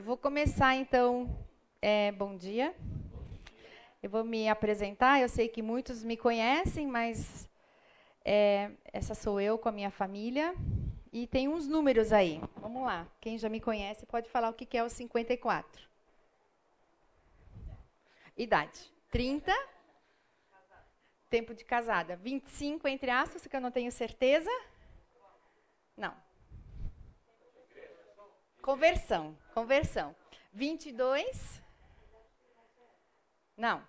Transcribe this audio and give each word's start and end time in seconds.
Vou 0.00 0.16
começar 0.16 0.76
então. 0.76 1.36
É, 1.82 2.12
bom 2.12 2.36
dia. 2.36 2.72
Eu 4.00 4.08
vou 4.08 4.22
me 4.22 4.48
apresentar. 4.48 5.20
Eu 5.20 5.28
sei 5.28 5.48
que 5.48 5.60
muitos 5.60 6.04
me 6.04 6.16
conhecem, 6.16 6.86
mas 6.86 7.50
é, 8.24 8.70
essa 8.92 9.12
sou 9.12 9.40
eu 9.40 9.58
com 9.58 9.68
a 9.68 9.72
minha 9.72 9.90
família. 9.90 10.54
E 11.12 11.26
tem 11.26 11.48
uns 11.48 11.66
números 11.66 12.12
aí. 12.12 12.40
Vamos 12.58 12.84
lá. 12.84 13.08
Quem 13.20 13.36
já 13.38 13.48
me 13.48 13.60
conhece 13.60 14.06
pode 14.06 14.30
falar 14.30 14.50
o 14.50 14.54
que 14.54 14.78
é 14.78 14.84
o 14.84 14.88
54. 14.88 15.88
Idade: 18.36 18.80
30. 19.10 19.52
Tempo 21.28 21.52
de 21.54 21.64
casada: 21.64 22.14
25, 22.14 22.86
entre 22.86 23.10
aspas, 23.10 23.48
que 23.48 23.56
eu 23.56 23.60
não 23.60 23.72
tenho 23.72 23.90
certeza. 23.90 24.50
Não. 25.96 26.27
Conversão. 28.62 29.36
Conversão. 29.54 30.14
22. 30.52 31.62
Não. 33.56 33.86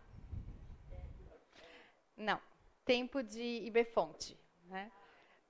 Não. 2.16 2.42
Tempo 2.86 3.22
de 3.22 3.42
Ibefonte. 3.66 4.38
Né? 4.66 4.92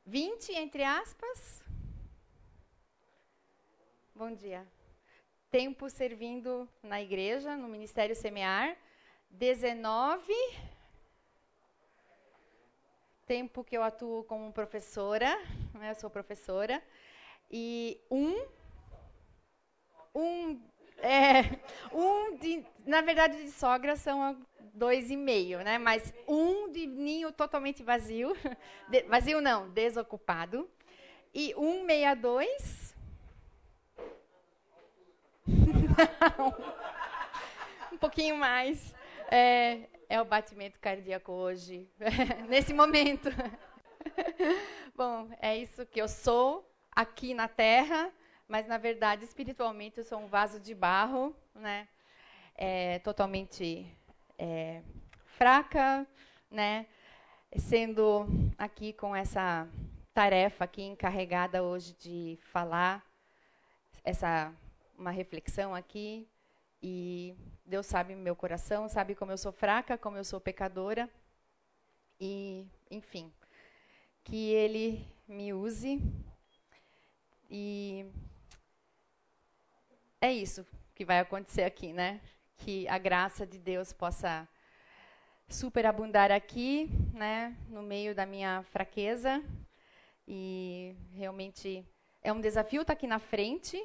20, 0.05 0.54
entre 0.54 0.84
aspas. 0.84 1.64
Bom 4.16 4.34
dia. 4.34 4.68
Tempo 5.52 5.90
servindo 5.90 6.67
na 6.84 7.02
igreja, 7.02 7.56
no 7.56 7.67
Ministério 7.67 8.16
Semear. 8.16 8.78
19. 9.30 10.34
Tempo 13.26 13.64
que 13.64 13.78
eu 13.78 13.84
atuo 13.84 14.23
como 14.23 14.52
professora. 14.52 15.38
Né? 15.73 15.92
Eu 15.92 15.95
sou 15.95 16.09
professora. 16.09 16.84
E 17.52 18.00
um 18.12 18.45
um, 20.13 20.61
é, 20.97 21.59
um 21.91 22.38
de, 22.38 22.63
na 22.85 23.02
verdade, 23.02 23.43
de 23.43 23.52
sogra 23.52 23.95
são 23.95 24.39
dois 24.73 25.11
e 25.11 25.17
meio, 25.17 25.59
né? 25.59 25.77
Mas 25.77 26.13
um 26.27 26.71
de 26.71 26.88
ninho 26.88 27.31
totalmente 27.31 27.83
vazio, 27.83 28.35
de, 28.89 29.03
vazio 29.03 29.41
não, 29.41 29.69
desocupado, 29.69 30.69
e 31.33 31.53
um 31.55 31.83
meia 31.83 32.15
dois. 32.15 32.95
um 37.91 37.97
pouquinho 37.97 38.35
mais. 38.35 38.95
É, 39.31 39.81
é 40.07 40.21
o 40.21 40.25
batimento 40.25 40.80
cardíaco 40.80 41.31
hoje, 41.31 41.89
nesse 42.49 42.73
momento. 42.73 43.30
Bom, 44.95 45.30
é 45.39 45.57
isso 45.57 45.85
que 45.85 46.02
eu 46.02 46.07
sou 46.07 46.67
aqui 46.91 47.33
na 47.33 47.47
Terra 47.47 48.11
mas 48.50 48.66
na 48.66 48.80
verdade, 48.80 49.23
espiritualmente, 49.23 50.00
eu 50.00 50.03
sou 50.03 50.19
um 50.19 50.28
vaso 50.28 50.59
de 50.59 50.73
barro, 50.73 51.36
né? 51.53 51.88
É, 52.55 52.97
totalmente 53.00 53.88
é, 54.39 54.81
fraca, 55.38 56.05
né? 56.50 56.88
Sendo 57.55 58.25
aqui 58.58 58.92
com 58.92 59.16
essa 59.16 59.70
tarefa 60.16 60.64
aqui 60.64 60.81
encarregada 60.81 61.61
hoje 61.61 61.94
de 61.94 62.39
falar 62.52 63.05
essa 64.03 64.52
uma 64.97 65.11
reflexão 65.11 65.75
aqui 65.75 66.27
e 66.81 67.36
Deus 67.64 67.86
sabe 67.86 68.16
meu 68.16 68.36
coração, 68.36 68.89
sabe 68.89 69.14
como 69.14 69.31
eu 69.31 69.38
sou 69.38 69.52
fraca, 69.52 69.95
como 69.95 70.17
eu 70.17 70.23
sou 70.23 70.42
pecadora 70.42 71.08
e, 72.20 72.66
enfim, 72.89 73.31
que 74.23 74.50
Ele 74.52 75.08
me 75.27 75.53
use 75.53 76.02
e 77.50 78.05
é 80.22 80.34
isso 80.34 80.66
que 80.94 81.06
vai 81.06 81.20
acontecer 81.20 81.64
aqui, 81.64 81.94
né? 81.94 82.20
Que 82.58 82.88
a 82.88 82.98
graça 82.98 83.45
de 83.48 83.58
Deus 83.58 83.94
possa 83.94 84.48
superabundar 85.48 86.32
aqui, 86.32 86.89
né, 87.14 87.55
no 87.70 87.82
meio 87.82 88.14
da 88.14 88.26
minha 88.26 88.64
fraqueza. 88.64 89.43
E 90.27 90.95
realmente 91.14 91.86
é 92.21 92.32
um 92.32 92.42
desafio 92.42 92.82
estar 92.82 92.93
aqui 92.93 93.08
na 93.08 93.17
frente, 93.17 93.82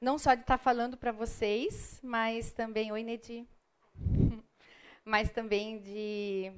não 0.00 0.18
só 0.18 0.34
de 0.34 0.42
estar 0.42 0.58
falando 0.58 0.96
para 0.96 1.10
vocês, 1.10 1.98
mas 2.02 2.52
também, 2.52 2.92
oi 2.92 3.02
Nedi, 3.02 3.48
mas 5.04 5.30
também 5.30 5.80
de 5.80 6.52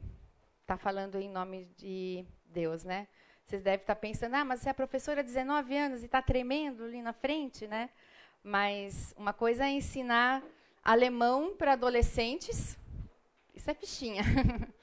estar 0.60 0.77
falando 0.77 1.19
em 1.19 1.31
nome 1.31 1.66
de 1.77 2.27
Deus, 2.44 2.84
né? 2.84 3.09
Vocês 3.47 3.62
devem 3.62 3.81
estar 3.81 3.97
pensando, 3.97 4.34
ah, 4.34 4.44
mas 4.44 4.60
você 4.60 4.69
é 4.69 4.72
professora 4.72 5.21
há 5.21 5.25
19 5.25 5.77
anos 5.77 6.03
e 6.03 6.06
está 6.06 6.21
tremendo 6.21 6.84
ali 6.84 7.00
na 7.00 7.12
frente, 7.12 7.66
né? 7.66 7.91
Mas 8.43 9.15
uma 9.17 9.33
coisa 9.33 9.67
é 9.67 9.71
ensinar 9.71 10.43
alemão 10.83 11.55
para 11.56 11.75
adolescentes, 11.75 12.77
isso 13.55 13.71
é 13.71 13.75
fichinha. 13.75 14.23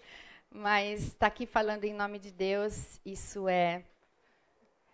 Mas 0.49 1.07
estar 1.07 1.19
tá 1.19 1.27
aqui 1.27 1.45
falando 1.45 1.83
em 1.83 1.93
nome 1.93 2.19
de 2.19 2.31
Deus, 2.31 2.99
isso 3.05 3.49
é 3.49 3.83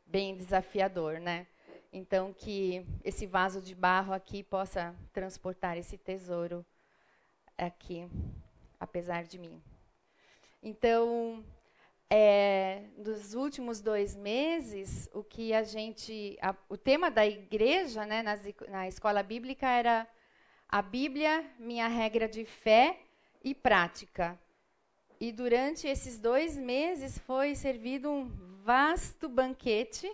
bem 0.05 0.35
desafiador, 0.35 1.19
né? 1.19 1.47
Então 1.91 2.33
que 2.33 2.85
esse 3.03 3.25
vaso 3.27 3.61
de 3.61 3.75
barro 3.75 4.13
aqui 4.13 4.43
possa 4.43 4.95
transportar 5.11 5.77
esse 5.77 5.97
tesouro 5.97 6.65
aqui, 7.57 8.07
apesar 8.79 9.23
de 9.23 9.37
mim. 9.37 9.61
Então, 10.61 11.43
é, 12.15 12.83
dos 12.95 13.33
últimos 13.33 13.81
dois 13.81 14.15
meses, 14.15 15.09
o 15.15 15.23
que 15.23 15.51
a 15.51 15.63
gente, 15.63 16.37
a, 16.39 16.55
o 16.69 16.77
tema 16.77 17.09
da 17.09 17.25
igreja, 17.25 18.05
né, 18.05 18.21
nas, 18.21 18.39
na 18.69 18.87
escola 18.87 19.23
bíblica 19.23 19.67
era 19.67 20.07
a 20.69 20.79
Bíblia, 20.79 21.43
minha 21.57 21.87
regra 21.87 22.27
de 22.27 22.45
fé 22.45 22.99
e 23.43 23.55
prática. 23.55 24.39
E 25.19 25.31
durante 25.31 25.87
esses 25.87 26.19
dois 26.19 26.55
meses 26.55 27.17
foi 27.17 27.55
servido 27.55 28.11
um 28.11 28.29
vasto 28.63 29.27
banquete. 29.27 30.07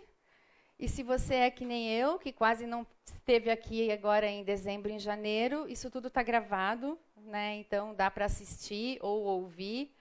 E 0.80 0.88
se 0.88 1.04
você 1.04 1.36
é 1.36 1.52
que 1.52 1.66
nem 1.66 1.92
eu, 1.92 2.18
que 2.18 2.32
quase 2.32 2.66
não 2.66 2.88
esteve 3.04 3.50
aqui 3.52 3.92
agora 3.92 4.26
em 4.26 4.46
dezembro, 4.46 4.90
em 4.90 5.00
janeiro, 5.00 5.68
isso 5.68 5.92
tudo 5.92 6.08
está 6.08 6.24
gravado, 6.24 6.98
né? 7.18 7.58
Então 7.58 7.94
dá 7.94 8.10
para 8.10 8.24
assistir 8.24 9.00
ou 9.02 9.26
ouvir. 9.26 9.94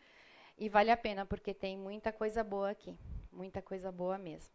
E 0.59 0.69
vale 0.69 0.91
a 0.91 0.97
pena, 0.97 1.25
porque 1.25 1.55
tem 1.55 1.79
muita 1.79 2.13
coisa 2.13 2.43
boa 2.43 2.71
aqui. 2.71 2.99
Muita 3.31 3.63
coisa 3.63 3.93
boa 3.93 4.19
mesmo. 4.19 4.53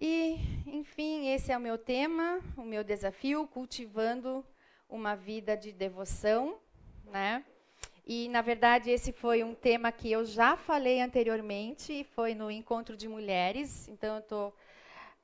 E, 0.00 0.38
enfim, 0.66 1.28
esse 1.28 1.52
é 1.52 1.58
o 1.58 1.60
meu 1.60 1.76
tema, 1.76 2.40
o 2.56 2.62
meu 2.62 2.82
desafio, 2.82 3.46
cultivando 3.46 4.42
uma 4.88 5.14
vida 5.14 5.54
de 5.54 5.72
devoção, 5.72 6.58
né? 7.04 7.44
E, 8.06 8.30
na 8.30 8.40
verdade, 8.40 8.90
esse 8.90 9.12
foi 9.12 9.44
um 9.44 9.54
tema 9.54 9.92
que 9.92 10.10
eu 10.10 10.24
já 10.24 10.56
falei 10.56 11.02
anteriormente, 11.02 12.02
foi 12.14 12.34
no 12.34 12.50
encontro 12.50 12.96
de 12.96 13.06
mulheres, 13.06 13.88
então 13.88 14.14
eu 14.14 14.20
estou 14.20 14.56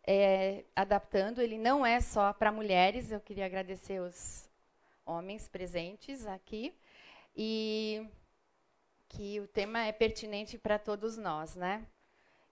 é, 0.07 0.63
adaptando. 0.77 1.41
Ele 1.41 1.57
não 1.57 1.87
é 1.87 2.01
só 2.01 2.35
para 2.35 2.53
mulheres, 2.53 3.11
eu 3.11 3.19
queria 3.19 3.47
agradecer 3.47 3.99
os 3.99 4.47
homens 5.07 5.49
presentes 5.49 6.27
aqui. 6.27 6.75
E 7.35 8.07
que 9.09 9.41
o 9.41 9.47
tema 9.47 9.85
é 9.85 9.93
pertinente 9.93 10.59
para 10.59 10.79
todos 10.79 11.17
nós, 11.17 11.55
né? 11.55 11.87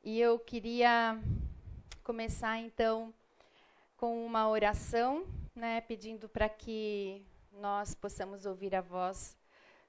E 0.03 0.21
eu 0.21 0.39
queria 0.39 1.19
começar 2.03 2.59
então 2.59 3.13
com 3.97 4.25
uma 4.25 4.49
oração, 4.49 5.25
né, 5.55 5.81
pedindo 5.81 6.29
para 6.29 6.49
que 6.49 7.25
nós 7.53 7.95
possamos 7.95 8.45
ouvir 8.45 8.75
a 8.75 8.81
voz 8.81 9.37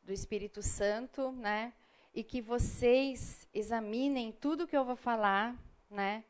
do 0.04 0.14
Espírito 0.14 0.62
Santo, 0.62 1.32
né? 1.32 1.74
E 2.14 2.24
que 2.24 2.42
vocês 2.42 3.48
examinem 3.54 4.32
tudo 4.32 4.68
que 4.68 4.78
eu 4.78 4.86
vou 4.86 4.96
falar, 4.96 5.56
né? 5.90 6.24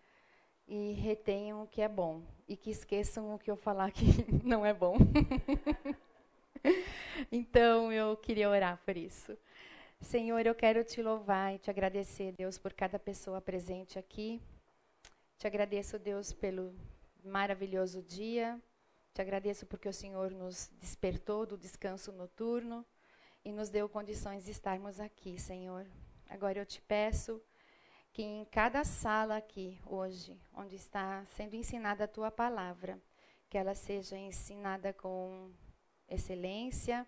E 0.68 0.94
retenham 0.94 1.64
o 1.64 1.68
que 1.68 1.82
é 1.82 1.88
bom 1.88 2.24
e 2.48 2.56
que 2.56 2.72
esqueçam 2.72 3.36
o 3.36 3.40
que 3.40 3.52
eu 3.52 3.56
falar 3.56 3.92
que 3.92 4.06
não 4.44 4.66
é 4.66 4.74
bom. 4.74 4.98
então 7.32 7.92
eu 7.92 8.18
queria 8.18 8.50
orar 8.50 8.80
por 8.84 8.98
isso. 8.98 9.38
Senhor, 10.06 10.46
eu 10.46 10.54
quero 10.54 10.84
te 10.84 11.02
louvar 11.02 11.56
e 11.56 11.58
te 11.58 11.72
agradecer, 11.72 12.32
Deus, 12.32 12.60
por 12.60 12.72
cada 12.74 13.00
pessoa 13.00 13.42
presente 13.42 13.98
aqui. 13.98 14.40
Te 15.36 15.48
agradeço, 15.48 15.98
Deus, 15.98 16.32
pelo 16.32 16.76
maravilhoso 17.24 18.04
dia. 18.04 18.62
Te 19.16 19.22
agradeço 19.24 19.66
porque 19.66 19.90
o 19.90 19.94
Senhor 19.94 20.30
nos 20.30 20.72
despertou 20.80 21.48
do 21.48 21.58
descanso 21.58 22.12
noturno 22.12 22.86
e 23.44 23.52
nos 23.52 23.70
deu 23.70 23.90
condições 23.90 24.46
de 24.46 24.52
estarmos 24.52 25.00
aqui, 25.00 25.40
Senhor. 25.40 25.88
Agora 26.30 26.60
eu 26.60 26.68
te 26.68 26.80
peço 26.84 27.42
que 28.14 28.22
em 28.22 28.46
cada 28.46 28.84
sala 28.84 29.38
aqui 29.38 29.82
hoje, 29.88 30.40
onde 30.54 30.76
está 30.76 31.26
sendo 31.36 31.56
ensinada 31.56 32.04
a 32.04 32.08
tua 32.08 32.30
palavra, 32.30 33.02
que 33.50 33.58
ela 33.58 33.74
seja 33.74 34.16
ensinada 34.16 34.94
com 34.94 35.52
excelência 36.08 37.08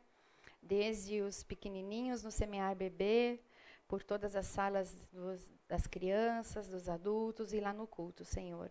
desde 0.62 1.22
os 1.22 1.44
pequenininhos 1.44 2.24
no 2.24 2.32
semear 2.32 2.76
bebê, 2.76 3.40
por 3.88 4.04
todas 4.04 4.36
as 4.36 4.46
salas 4.48 4.94
dos, 5.14 5.48
das 5.68 5.88
crianças, 5.88 6.68
dos 6.68 6.90
adultos 6.90 7.54
e 7.54 7.60
lá 7.60 7.74
no 7.74 7.88
culto, 7.88 8.26
Senhor. 8.26 8.70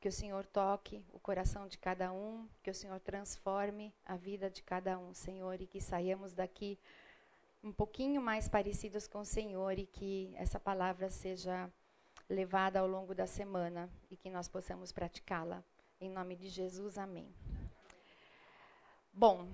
que 0.00 0.08
o 0.08 0.12
Senhor 0.12 0.46
toque 0.46 1.04
o 1.12 1.18
coração 1.18 1.66
de 1.66 1.76
cada 1.76 2.12
um, 2.12 2.48
que 2.62 2.70
o 2.70 2.74
Senhor 2.74 3.00
transforme 3.00 3.92
a 4.04 4.16
vida 4.16 4.48
de 4.48 4.62
cada 4.62 4.98
um, 4.98 5.12
Senhor, 5.12 5.60
e 5.60 5.66
que 5.66 5.80
saiamos 5.80 6.32
daqui 6.32 6.78
um 7.62 7.72
pouquinho 7.72 8.20
mais 8.20 8.48
parecidos 8.48 9.08
com 9.08 9.20
o 9.20 9.24
Senhor 9.24 9.76
e 9.78 9.86
que 9.86 10.32
essa 10.36 10.60
palavra 10.60 11.10
seja 11.10 11.68
levada 12.28 12.78
ao 12.78 12.86
longo 12.86 13.14
da 13.14 13.26
semana 13.26 13.90
e 14.10 14.16
que 14.16 14.30
nós 14.30 14.46
possamos 14.48 14.92
praticá-la. 14.92 15.64
Em 16.00 16.08
nome 16.08 16.36
de 16.36 16.48
Jesus, 16.48 16.96
amém. 16.96 17.34
Bom, 19.12 19.48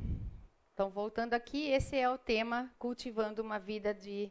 então 0.75 0.91
voltando 0.91 1.35
aqui, 1.35 1.71
esse 1.71 1.97
é 1.97 2.11
o 2.11 2.19
tema 2.19 2.69
cultivando 2.81 3.41
uma 3.41 3.61
vida 3.61 3.94
de 3.94 4.29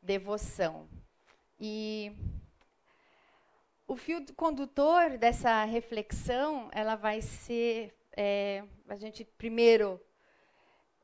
devoção. 0.00 0.88
E 1.60 2.10
o 3.86 3.94
fio 3.94 4.24
condutor 4.34 5.18
dessa 5.18 5.62
reflexão, 5.64 6.70
ela 6.72 6.96
vai 6.96 7.20
ser 7.20 7.94
é, 8.16 8.64
a 8.88 8.96
gente 8.96 9.26
primeiro 9.36 10.00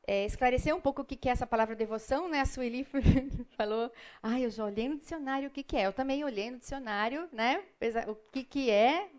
é, 0.07 0.25
esclarecer 0.25 0.75
um 0.75 0.81
pouco 0.81 1.03
o 1.03 1.05
que, 1.05 1.15
que 1.15 1.29
é 1.29 1.31
essa 1.31 1.45
palavra 1.45 1.75
devoção, 1.75 2.27
né? 2.27 2.39
A 2.39 2.45
Sueli 2.47 2.83
falou, 3.55 3.91
ah, 4.23 4.39
eu 4.39 4.49
já 4.49 4.65
olhei 4.65 4.89
no 4.89 4.97
dicionário 4.97 5.47
o 5.47 5.51
que, 5.51 5.61
que 5.61 5.77
é. 5.77 5.85
Eu 5.85 5.93
também 5.93 6.23
olhei 6.23 6.49
no 6.49 6.57
dicionário, 6.57 7.29
né? 7.31 7.63
O 8.07 8.15
que, 8.15 8.43
que 8.43 8.71
é 8.71 9.11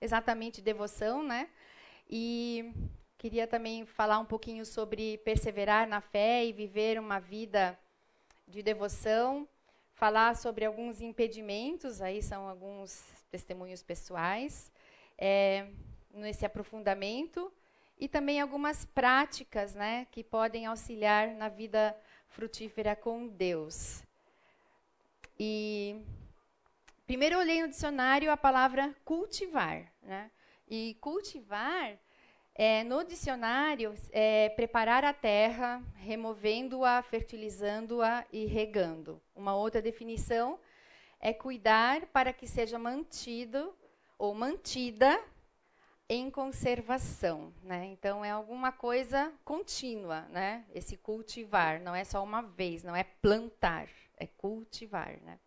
exatamente 0.00 0.62
devoção, 0.62 1.22
né? 1.22 1.50
E 2.08 2.72
queria 3.20 3.46
também 3.46 3.84
falar 3.84 4.18
um 4.18 4.24
pouquinho 4.24 4.64
sobre 4.64 5.18
perseverar 5.18 5.86
na 5.86 6.00
fé 6.00 6.42
e 6.42 6.54
viver 6.54 6.98
uma 6.98 7.18
vida 7.18 7.78
de 8.48 8.62
devoção, 8.62 9.46
falar 9.92 10.34
sobre 10.34 10.64
alguns 10.64 11.02
impedimentos, 11.02 12.00
aí 12.00 12.22
são 12.22 12.48
alguns 12.48 13.04
testemunhos 13.30 13.82
pessoais, 13.82 14.72
é, 15.18 15.68
nesse 16.14 16.46
aprofundamento 16.46 17.52
e 17.98 18.08
também 18.08 18.40
algumas 18.40 18.86
práticas 18.86 19.74
né, 19.74 20.06
que 20.10 20.24
podem 20.24 20.64
auxiliar 20.64 21.28
na 21.34 21.50
vida 21.50 21.94
frutífera 22.26 22.96
com 22.96 23.28
Deus. 23.28 24.02
E 25.38 26.00
primeiro 27.06 27.34
eu 27.34 27.40
olhei 27.40 27.60
no 27.60 27.68
dicionário 27.68 28.32
a 28.32 28.36
palavra 28.38 28.96
cultivar. 29.04 29.92
Né? 30.02 30.30
E 30.66 30.96
cultivar, 31.02 31.98
é, 32.54 32.84
no 32.84 33.04
dicionário, 33.04 33.94
é 34.10 34.48
preparar 34.50 35.04
a 35.04 35.12
terra, 35.12 35.82
removendo-a, 35.96 37.02
fertilizando-a 37.02 38.24
e 38.32 38.44
regando. 38.46 39.20
Uma 39.34 39.54
outra 39.54 39.80
definição 39.80 40.58
é 41.20 41.32
cuidar 41.32 42.06
para 42.06 42.32
que 42.32 42.46
seja 42.46 42.78
mantido 42.78 43.74
ou 44.18 44.34
mantida 44.34 45.22
em 46.08 46.28
conservação, 46.28 47.54
né? 47.62 47.86
Então 47.86 48.24
é 48.24 48.30
alguma 48.30 48.72
coisa 48.72 49.32
contínua, 49.44 50.22
né? 50.22 50.64
Esse 50.74 50.96
cultivar 50.96 51.80
não 51.80 51.94
é 51.94 52.02
só 52.02 52.22
uma 52.22 52.42
vez, 52.42 52.82
não 52.82 52.96
é 52.96 53.04
plantar, 53.04 53.88
é 54.16 54.26
cultivar, 54.26 55.16
né? 55.22 55.38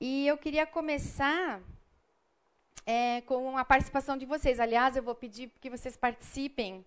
E 0.00 0.26
eu 0.26 0.36
queria 0.36 0.66
começar 0.66 1.62
é, 2.86 3.20
com 3.22 3.58
a 3.58 3.64
participação 3.64 4.16
de 4.16 4.24
vocês. 4.24 4.60
Aliás, 4.60 4.96
eu 4.96 5.02
vou 5.02 5.14
pedir 5.14 5.50
que 5.60 5.68
vocês 5.68 5.96
participem 5.96 6.86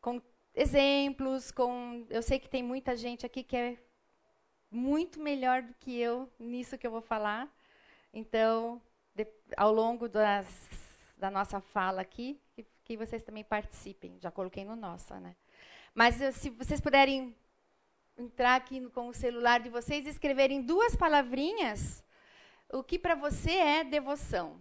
com 0.00 0.20
exemplos, 0.54 1.50
com 1.50 2.06
eu 2.10 2.22
sei 2.22 2.38
que 2.38 2.48
tem 2.48 2.62
muita 2.62 2.94
gente 2.94 3.24
aqui 3.24 3.42
que 3.42 3.56
é 3.56 3.78
muito 4.70 5.18
melhor 5.18 5.62
do 5.62 5.74
que 5.74 5.98
eu 5.98 6.30
nisso 6.38 6.76
que 6.76 6.86
eu 6.86 6.90
vou 6.90 7.00
falar. 7.00 7.48
Então, 8.12 8.80
de, 9.14 9.26
ao 9.56 9.72
longo 9.72 10.08
das 10.08 10.46
da 11.16 11.30
nossa 11.30 11.60
fala 11.60 12.00
aqui, 12.00 12.40
que, 12.54 12.64
que 12.84 12.96
vocês 12.96 13.24
também 13.24 13.42
participem. 13.42 14.18
Já 14.20 14.30
coloquei 14.30 14.64
no 14.64 14.76
nossa, 14.76 15.18
né? 15.18 15.34
Mas 15.92 16.14
se 16.36 16.50
vocês 16.50 16.80
puderem 16.80 17.34
entrar 18.16 18.54
aqui 18.54 18.88
com 18.90 19.08
o 19.08 19.14
celular 19.14 19.60
de 19.60 19.68
vocês 19.68 20.06
e 20.06 20.10
escreverem 20.10 20.62
duas 20.62 20.94
palavrinhas, 20.94 22.04
o 22.72 22.84
que 22.84 22.98
para 22.98 23.16
você 23.16 23.52
é 23.52 23.84
devoção? 23.84 24.60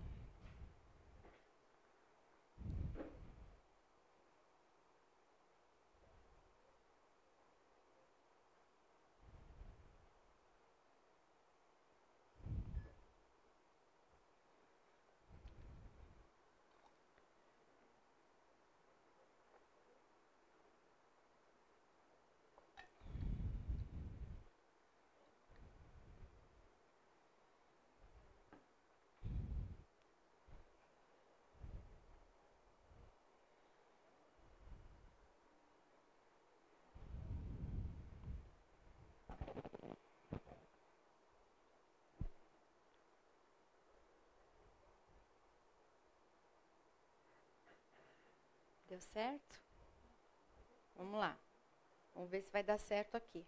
Deu 48.97 49.01
certo? 49.13 49.61
Vamos 50.95 51.19
lá. 51.19 51.37
Vamos 52.15 52.31
ver 52.31 52.41
se 52.41 52.49
vai 52.49 52.63
dar 52.63 52.79
certo 52.79 53.15
aqui. 53.15 53.45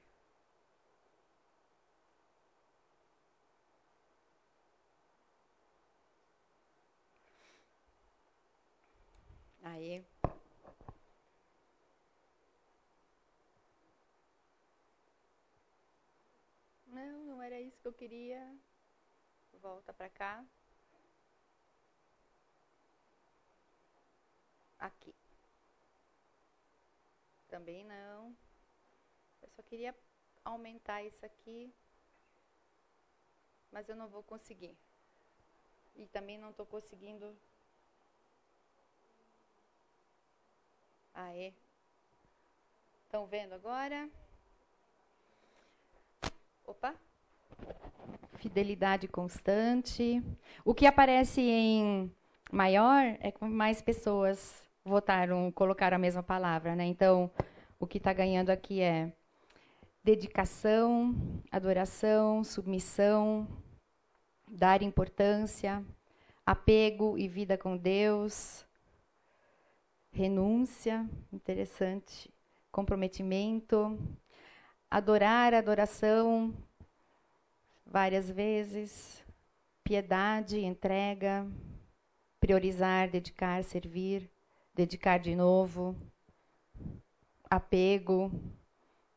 Aí. 9.64 10.06
Não, 16.86 17.26
não 17.26 17.42
era 17.42 17.60
isso 17.60 17.82
que 17.82 17.88
eu 17.88 17.94
queria. 17.94 18.56
Volta 19.54 19.92
para 19.94 20.10
cá. 20.10 20.46
Aqui. 24.80 25.19
Também 27.50 27.84
não. 27.84 28.36
Eu 29.42 29.50
só 29.50 29.64
queria 29.64 29.96
aumentar 30.46 31.04
isso 31.04 31.26
aqui. 31.26 31.74
Mas 33.72 33.90
eu 33.90 33.96
não 33.96 34.08
vou 34.08 34.24
conseguir. 34.24 34.78
E 35.96 36.08
também 36.08 36.38
não 36.38 36.52
estou 36.52 36.66
conseguindo. 36.66 37.36
Aê. 41.14 41.54
Estão 43.04 43.26
vendo 43.26 43.54
agora? 43.54 44.08
Opa. 46.66 46.96
Fidelidade 48.36 49.08
constante. 49.08 50.22
O 50.64 50.76
que 50.76 50.86
aparece 50.86 51.42
em 51.42 52.16
maior 52.52 53.18
é 53.20 53.32
com 53.32 53.50
mais 53.50 53.82
pessoas 53.82 54.69
votaram, 54.90 55.52
colocaram 55.52 55.96
a 55.96 56.00
mesma 56.00 56.24
palavra, 56.24 56.76
né? 56.76 56.86
Então, 56.86 57.32
o 57.80 57.88
que 57.88 57.98
está 57.98 58.12
ganhando 58.12 58.50
aqui 58.50 58.82
é 58.82 59.14
dedicação, 60.04 61.16
adoração, 61.52 62.44
submissão, 62.44 63.48
dar 64.48 64.82
importância, 64.82 65.86
apego 66.46 67.18
e 67.18 67.28
vida 67.28 67.58
com 67.58 67.78
Deus, 67.78 68.66
renúncia, 70.12 71.08
interessante, 71.32 72.30
comprometimento, 72.72 73.98
adorar, 74.90 75.54
adoração, 75.54 76.54
várias 77.86 78.30
vezes, 78.30 79.24
piedade, 79.84 80.60
entrega, 80.60 81.48
priorizar, 82.40 83.10
dedicar, 83.10 83.64
servir, 83.64 84.30
dedicar 84.74 85.20
de 85.20 85.36
novo, 85.36 85.96
apego, 87.50 88.32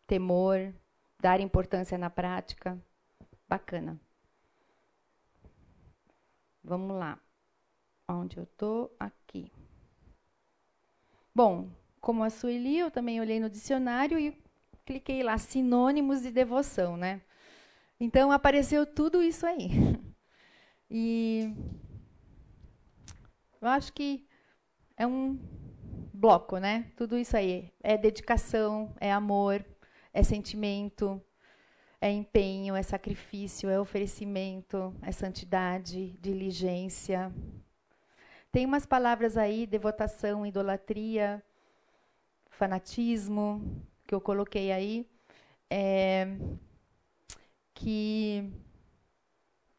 temor, 0.06 0.74
dar 1.20 1.40
importância 1.40 1.96
na 1.96 2.10
prática. 2.10 2.80
Bacana. 3.48 4.00
Vamos 6.64 6.96
lá. 6.96 7.18
Onde 8.08 8.36
eu 8.36 8.44
estou? 8.44 8.94
Aqui. 8.98 9.52
Bom, 11.34 11.70
como 12.00 12.24
a 12.24 12.30
Sueli, 12.30 12.78
eu 12.78 12.90
também 12.90 13.20
olhei 13.20 13.40
no 13.40 13.48
dicionário 13.48 14.18
e 14.18 14.36
cliquei 14.84 15.22
lá, 15.22 15.38
sinônimos 15.38 16.22
de 16.22 16.30
devoção, 16.30 16.96
né? 16.96 17.22
Então 17.98 18.32
apareceu 18.32 18.84
tudo 18.86 19.22
isso 19.22 19.46
aí. 19.46 19.68
E 20.94 21.54
Eu 23.62 23.68
acho 23.68 23.92
que 23.94 24.26
é 25.02 25.06
um 25.06 25.36
bloco, 26.14 26.58
né? 26.58 26.92
Tudo 26.96 27.18
isso 27.18 27.36
aí 27.36 27.72
é 27.82 27.98
dedicação, 27.98 28.94
é 29.00 29.12
amor, 29.12 29.64
é 30.14 30.22
sentimento, 30.22 31.20
é 32.00 32.08
empenho, 32.08 32.76
é 32.76 32.82
sacrifício, 32.84 33.68
é 33.68 33.80
oferecimento, 33.80 34.94
é 35.02 35.10
santidade, 35.10 36.12
diligência. 36.20 37.32
Tem 38.52 38.64
umas 38.64 38.86
palavras 38.86 39.36
aí, 39.36 39.66
devotação, 39.66 40.46
idolatria, 40.46 41.42
fanatismo, 42.48 43.82
que 44.06 44.14
eu 44.14 44.20
coloquei 44.20 44.70
aí, 44.70 45.10
é, 45.68 46.28
que 47.74 48.52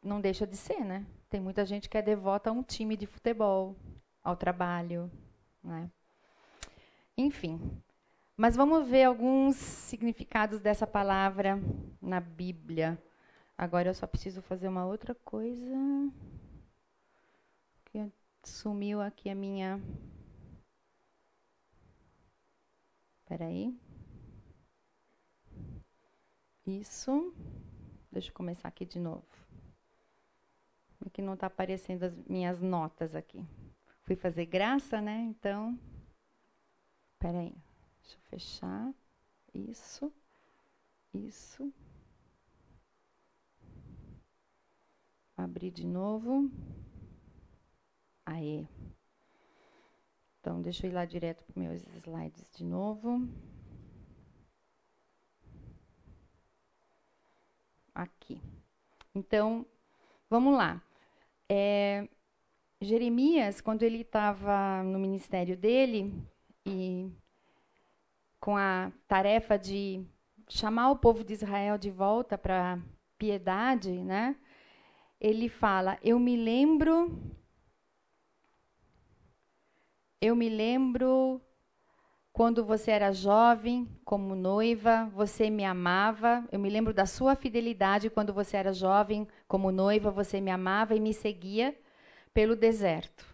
não 0.03 0.19
deixa 0.19 0.45
de 0.45 0.57
ser, 0.57 0.83
né? 0.83 1.05
Tem 1.29 1.39
muita 1.39 1.65
gente 1.65 1.87
que 1.87 1.97
é 1.97 2.01
devota 2.01 2.49
a 2.49 2.53
um 2.53 2.61
time 2.61 2.97
de 2.97 3.05
futebol, 3.05 3.77
ao 4.23 4.35
trabalho, 4.35 5.11
né? 5.63 5.89
Enfim. 7.17 7.59
Mas 8.35 8.55
vamos 8.55 8.87
ver 8.87 9.03
alguns 9.03 9.55
significados 9.55 10.59
dessa 10.59 10.87
palavra 10.87 11.59
na 12.01 12.19
Bíblia. 12.19 12.97
Agora 13.57 13.89
eu 13.89 13.93
só 13.93 14.07
preciso 14.07 14.41
fazer 14.41 14.67
uma 14.67 14.85
outra 14.85 15.13
coisa. 15.13 15.75
Que 17.85 18.11
sumiu 18.43 19.01
aqui 19.01 19.29
a 19.29 19.35
minha. 19.35 19.79
Espera 23.19 23.45
aí. 23.45 23.77
Isso. 26.65 27.33
Deixa 28.11 28.29
eu 28.29 28.33
começar 28.33 28.67
aqui 28.67 28.85
de 28.85 28.99
novo. 28.99 29.23
É 31.05 31.09
que 31.09 31.21
não 31.21 31.33
está 31.33 31.47
aparecendo 31.47 32.03
as 32.03 32.15
minhas 32.27 32.61
notas 32.61 33.15
aqui. 33.15 33.45
Fui 34.03 34.15
fazer 34.15 34.45
graça, 34.45 35.01
né? 35.01 35.21
Então. 35.21 35.79
Espera 37.13 37.39
aí. 37.39 37.55
Deixa 38.01 38.17
eu 38.17 38.21
fechar. 38.29 38.93
Isso. 39.53 40.13
Isso. 41.13 41.73
Abrir 45.37 45.71
de 45.71 45.85
novo. 45.85 46.51
Aí. 48.25 48.67
Então, 50.39 50.61
deixa 50.61 50.85
eu 50.85 50.91
ir 50.91 50.93
lá 50.93 51.05
direto 51.05 51.43
para 51.45 51.61
meus 51.61 51.81
slides 51.97 52.45
de 52.51 52.65
novo. 52.65 53.21
Aqui. 57.95 58.41
Então, 59.15 59.65
vamos 60.29 60.57
lá. 60.57 60.81
É, 61.47 62.09
Jeremias, 62.83 63.61
quando 63.61 63.83
ele 63.83 64.01
estava 64.01 64.83
no 64.83 64.99
ministério 64.99 65.57
dele 65.57 66.13
e 66.65 67.09
com 68.39 68.57
a 68.57 68.91
tarefa 69.07 69.57
de 69.57 70.03
chamar 70.49 70.91
o 70.91 70.97
povo 70.97 71.23
de 71.23 71.33
Israel 71.33 71.77
de 71.77 71.89
volta 71.89 72.37
para 72.37 72.79
piedade, 73.17 73.91
né? 73.91 74.35
Ele 75.19 75.47
fala: 75.49 75.97
"Eu 76.03 76.19
me 76.19 76.35
lembro 76.35 77.19
eu 80.21 80.35
me 80.37 80.47
lembro 80.47 81.41
quando 82.31 82.63
você 82.63 82.91
era 82.91 83.11
jovem, 83.11 83.87
como 84.05 84.35
noiva, 84.35 85.11
você 85.13 85.49
me 85.49 85.65
amava. 85.65 86.47
Eu 86.51 86.59
me 86.59 86.69
lembro 86.69 86.93
da 86.93 87.05
sua 87.05 87.35
fidelidade 87.35 88.09
quando 88.09 88.33
você 88.33 88.55
era 88.55 88.71
jovem, 88.73 89.27
como 89.47 89.69
noiva, 89.71 90.09
você 90.09 90.39
me 90.39 90.49
amava 90.49 90.95
e 90.95 90.99
me 90.99 91.13
seguia 91.13 91.77
pelo 92.33 92.55
deserto. 92.55 93.25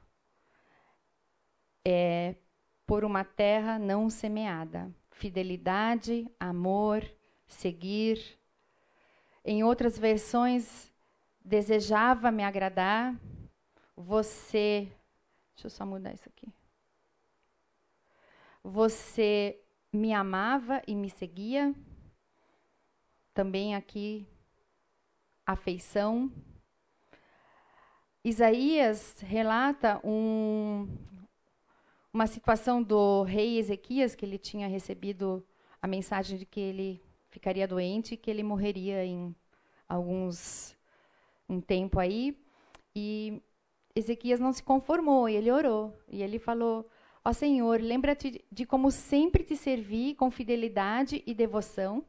É, 1.85 2.35
por 2.85 3.03
uma 3.03 3.23
terra 3.23 3.79
não 3.79 4.09
semeada. 4.09 4.93
Fidelidade, 5.11 6.29
amor, 6.39 7.03
seguir. 7.47 8.39
Em 9.43 9.63
outras 9.63 9.97
versões, 9.97 10.91
desejava 11.43 12.31
me 12.31 12.43
agradar. 12.43 13.15
Você. 13.95 14.91
Deixa 15.55 15.67
eu 15.67 15.69
só 15.69 15.85
mudar 15.85 16.13
isso 16.13 16.27
aqui. 16.29 16.47
Você 18.63 19.59
me 19.91 20.13
amava 20.13 20.81
e 20.87 20.95
me 20.95 21.09
seguia. 21.09 21.73
Também 23.33 23.75
aqui, 23.75 24.27
afeição. 25.45 26.31
Isaías 28.23 29.15
relata 29.21 30.01
um, 30.03 30.88
uma 32.13 32.27
situação 32.27 32.83
do 32.83 33.23
rei 33.23 33.57
Ezequias, 33.57 34.13
que 34.13 34.25
ele 34.25 34.38
tinha 34.38 34.67
recebido 34.67 35.45
a 35.81 35.88
mensagem 35.88 36.38
de 36.38 36.45
que 36.45 36.59
ele 36.59 37.01
ficaria 37.29 37.67
doente 37.67 38.13
e 38.13 38.17
que 38.17 38.29
ele 38.29 38.43
morreria 38.43 39.05
em 39.05 39.33
alguns 39.88 40.75
um 41.47 41.61
tempo 41.61 41.97
aí. 41.97 42.38
E 42.93 43.41
Ezequias 43.95 44.39
não 44.39 44.51
se 44.51 44.63
conformou 44.63 45.29
e 45.29 45.35
ele 45.35 45.49
orou. 45.49 45.97
E 46.09 46.21
ele 46.21 46.39
falou: 46.39 46.89
Ó 47.23 47.31
Senhor, 47.31 47.79
lembra-te 47.81 48.43
de 48.51 48.65
como 48.65 48.91
sempre 48.91 49.45
te 49.45 49.55
servi 49.55 50.13
com 50.13 50.29
fidelidade 50.29 51.23
e 51.25 51.33
devoção, 51.33 52.03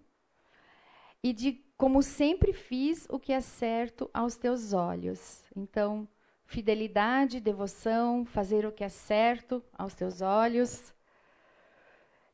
e 1.22 1.32
de 1.32 1.64
como 1.80 2.02
sempre 2.02 2.52
fiz 2.52 3.06
o 3.08 3.18
que 3.18 3.32
é 3.32 3.40
certo 3.40 4.10
aos 4.12 4.36
teus 4.36 4.74
olhos. 4.74 5.42
Então, 5.56 6.06
fidelidade, 6.44 7.40
devoção, 7.40 8.26
fazer 8.26 8.66
o 8.66 8.70
que 8.70 8.84
é 8.84 8.90
certo 8.90 9.64
aos 9.72 9.94
teus 9.94 10.20
olhos. 10.20 10.92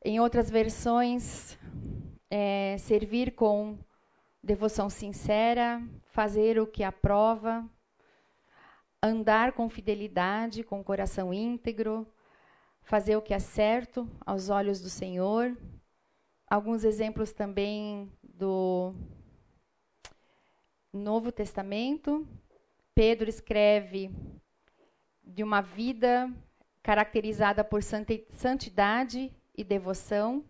Em 0.05 0.19
outras 0.19 0.50
versões, 0.50 1.57
é, 2.29 2.76
servir 2.79 3.37
com 3.37 3.79
devoção 4.43 4.91
sincera, 4.91 5.81
fazer 6.07 6.59
o 6.59 6.67
que 6.67 6.83
aprova, 6.83 7.65
andar 9.00 9.53
com 9.53 9.69
fidelidade, 9.69 10.65
com 10.65 10.83
coração 10.83 11.33
íntegro, 11.33 12.05
fazer 12.83 13.15
o 13.15 13.23
que 13.23 13.33
é 13.33 13.38
certo 13.38 14.11
aos 14.26 14.50
olhos 14.50 14.81
do 14.81 14.91
Senhor. 14.91 15.57
Alguns 16.50 16.83
exemplos 16.83 17.33
também 17.33 18.11
do 18.25 18.93
Novo 20.97 21.31
Testamento. 21.31 22.26
Pedro 22.95 23.29
escreve 23.29 24.11
de 25.23 25.43
uma 25.43 25.61
vida 25.61 26.33
caracterizada 26.83 27.62
por 27.65 27.83
santidade 27.83 29.33
e 29.57 29.65
devoção. 29.65 30.45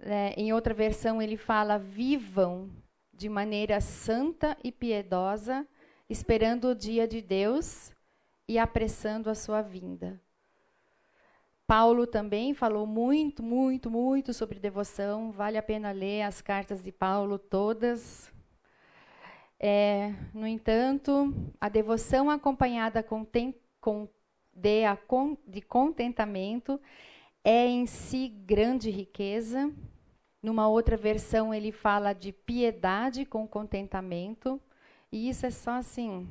É, 0.00 0.34
em 0.36 0.52
outra 0.52 0.74
versão, 0.74 1.22
ele 1.22 1.36
fala: 1.36 1.78
vivam 1.78 2.70
de 3.12 3.28
maneira 3.28 3.80
santa 3.80 4.56
e 4.62 4.72
piedosa, 4.72 5.66
esperando 6.10 6.68
o 6.68 6.74
dia 6.74 7.06
de 7.06 7.22
Deus 7.22 7.92
e 8.48 8.58
apressando 8.58 9.30
a 9.30 9.34
sua 9.34 9.62
vinda. 9.62 10.20
Paulo 11.66 12.06
também 12.06 12.52
falou 12.52 12.86
muito, 12.86 13.42
muito, 13.42 13.90
muito 13.90 14.34
sobre 14.34 14.58
devoção. 14.58 15.30
Vale 15.30 15.56
a 15.56 15.62
pena 15.62 15.92
ler 15.92 16.22
as 16.22 16.42
cartas 16.42 16.82
de 16.82 16.92
Paulo 16.92 17.38
todas. 17.38 18.33
É, 19.66 20.12
no 20.34 20.46
entanto, 20.46 21.32
a 21.58 21.70
devoção 21.70 22.28
acompanhada 22.28 23.02
com, 23.02 23.26
com, 23.80 24.06
de, 24.54 24.82
de 25.48 25.62
contentamento 25.62 26.78
é 27.42 27.64
em 27.64 27.86
si 27.86 28.28
grande 28.28 28.90
riqueza. 28.90 29.72
Numa 30.42 30.68
outra 30.68 30.98
versão, 30.98 31.54
ele 31.54 31.72
fala 31.72 32.12
de 32.12 32.30
piedade 32.30 33.24
com 33.24 33.48
contentamento. 33.48 34.60
E 35.10 35.30
isso 35.30 35.46
é 35.46 35.50
só 35.50 35.70
assim, 35.78 36.28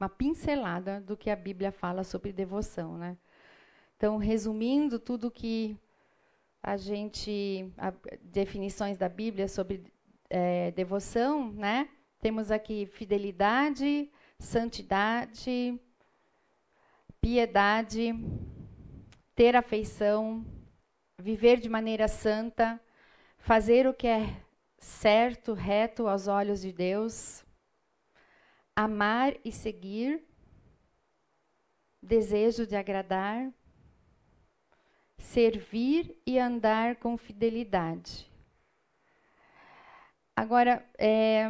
uma 0.00 0.08
pincelada 0.08 0.98
do 0.98 1.14
que 1.14 1.28
a 1.28 1.36
Bíblia 1.36 1.70
fala 1.70 2.02
sobre 2.04 2.32
devoção, 2.32 2.96
né? 2.96 3.18
Então, 3.98 4.16
resumindo 4.16 4.98
tudo 4.98 5.30
que 5.30 5.76
a 6.62 6.78
gente, 6.78 7.70
a, 7.76 7.92
definições 8.22 8.96
da 8.96 9.10
Bíblia 9.10 9.46
sobre 9.46 9.84
é, 10.30 10.70
devoção, 10.70 11.52
né? 11.52 11.90
Temos 12.26 12.50
aqui 12.50 12.86
fidelidade, 12.86 14.10
santidade, 14.36 15.80
piedade, 17.20 18.12
ter 19.32 19.54
afeição, 19.54 20.44
viver 21.20 21.60
de 21.60 21.68
maneira 21.68 22.08
santa, 22.08 22.80
fazer 23.38 23.86
o 23.86 23.94
que 23.94 24.08
é 24.08 24.42
certo, 24.76 25.52
reto 25.52 26.08
aos 26.08 26.26
olhos 26.26 26.62
de 26.62 26.72
Deus, 26.72 27.44
amar 28.74 29.32
e 29.44 29.52
seguir, 29.52 30.20
desejo 32.02 32.66
de 32.66 32.74
agradar, 32.74 33.54
servir 35.16 36.20
e 36.26 36.40
andar 36.40 36.96
com 36.96 37.16
fidelidade. 37.16 38.28
Agora, 40.34 40.84
é, 40.98 41.48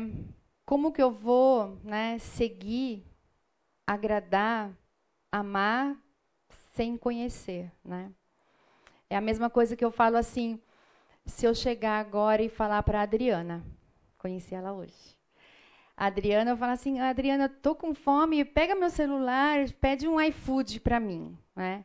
como 0.66 0.92
que 0.92 1.00
eu 1.00 1.12
vou 1.12 1.78
né, 1.84 2.18
seguir, 2.18 3.06
agradar 3.86 4.76
amar 5.30 5.96
sem 6.74 6.96
conhecer, 6.96 7.70
né? 7.84 8.12
É 9.08 9.16
a 9.16 9.20
mesma 9.20 9.48
coisa 9.48 9.76
que 9.76 9.84
eu 9.84 9.90
falo 9.90 10.16
assim, 10.16 10.60
se 11.24 11.46
eu 11.46 11.54
chegar 11.54 12.00
agora 12.00 12.42
e 12.42 12.48
falar 12.48 12.82
para 12.82 12.98
a 12.98 13.02
Adriana, 13.02 13.64
conheci 14.18 14.54
ela 14.54 14.72
hoje. 14.72 15.16
A 15.96 16.06
Adriana, 16.06 16.50
eu 16.50 16.56
falo 16.56 16.72
assim, 16.72 16.98
Adriana, 16.98 17.48
tô 17.48 17.74
com 17.74 17.94
fome, 17.94 18.44
pega 18.44 18.74
meu 18.74 18.90
celular, 18.90 19.70
pede 19.80 20.08
um 20.08 20.20
iFood 20.20 20.80
para 20.80 21.00
mim, 21.00 21.38
né? 21.54 21.84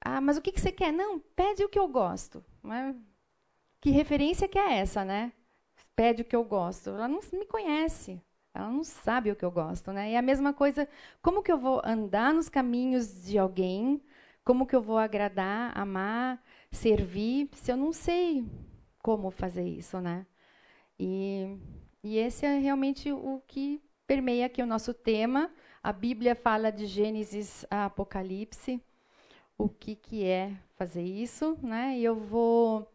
Ah, 0.00 0.20
mas 0.20 0.36
o 0.36 0.42
que, 0.42 0.50
que 0.50 0.60
você 0.60 0.72
quer? 0.72 0.92
Não, 0.92 1.20
pede 1.20 1.62
o 1.64 1.68
que 1.68 1.78
eu 1.78 1.86
gosto. 1.86 2.44
Né? 2.64 2.96
Que 3.80 3.90
referência 3.90 4.48
que 4.48 4.58
é 4.58 4.78
essa, 4.78 5.04
né? 5.04 5.32
Pede 5.96 6.22
o 6.22 6.24
que 6.24 6.36
eu 6.36 6.44
gosto. 6.44 6.90
Ela 6.90 7.08
não 7.08 7.20
me 7.32 7.46
conhece. 7.46 8.20
Ela 8.54 8.70
não 8.70 8.84
sabe 8.84 9.30
o 9.30 9.36
que 9.36 9.44
eu 9.44 9.50
gosto, 9.50 9.92
né? 9.92 10.12
E 10.12 10.16
a 10.16 10.22
mesma 10.22 10.52
coisa, 10.52 10.88
como 11.22 11.42
que 11.42 11.50
eu 11.50 11.58
vou 11.58 11.80
andar 11.84 12.34
nos 12.34 12.48
caminhos 12.48 13.24
de 13.24 13.38
alguém? 13.38 14.02
Como 14.44 14.66
que 14.66 14.76
eu 14.76 14.82
vou 14.82 14.98
agradar, 14.98 15.76
amar, 15.76 16.42
servir, 16.70 17.48
se 17.52 17.72
eu 17.72 17.76
não 17.76 17.92
sei 17.92 18.44
como 19.02 19.30
fazer 19.30 19.66
isso, 19.66 20.00
né? 20.00 20.26
E, 20.98 21.56
e 22.02 22.18
esse 22.18 22.44
é 22.46 22.58
realmente 22.58 23.10
o 23.12 23.42
que 23.46 23.80
permeia 24.06 24.46
aqui 24.46 24.62
o 24.62 24.66
nosso 24.66 24.92
tema. 24.92 25.50
A 25.82 25.92
Bíblia 25.92 26.34
fala 26.34 26.70
de 26.70 26.86
Gênesis 26.86 27.64
a 27.70 27.86
Apocalipse 27.86 28.82
o 29.62 29.68
que, 29.68 29.94
que 29.94 30.24
é 30.24 30.56
fazer 30.76 31.02
isso, 31.02 31.56
né? 31.62 31.96
E 31.96 32.04
eu 32.04 32.16
vou 32.16 32.91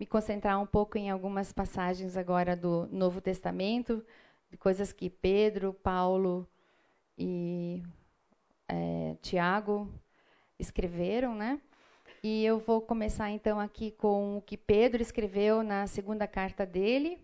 me 0.00 0.06
concentrar 0.06 0.58
um 0.58 0.64
pouco 0.64 0.96
em 0.96 1.10
algumas 1.10 1.52
passagens 1.52 2.16
agora 2.16 2.56
do 2.56 2.88
Novo 2.90 3.20
Testamento, 3.20 4.02
de 4.50 4.56
coisas 4.56 4.94
que 4.94 5.10
Pedro, 5.10 5.74
Paulo 5.74 6.48
e 7.18 7.82
é, 8.66 9.14
Tiago 9.20 9.92
escreveram, 10.58 11.34
né? 11.34 11.60
E 12.22 12.42
eu 12.46 12.58
vou 12.58 12.80
começar 12.80 13.30
então 13.30 13.60
aqui 13.60 13.90
com 13.90 14.38
o 14.38 14.40
que 14.42 14.56
Pedro 14.56 15.02
escreveu 15.02 15.62
na 15.62 15.86
segunda 15.86 16.26
carta 16.26 16.64
dele, 16.64 17.18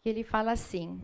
que 0.00 0.08
ele 0.08 0.24
fala 0.24 0.52
assim: 0.52 0.98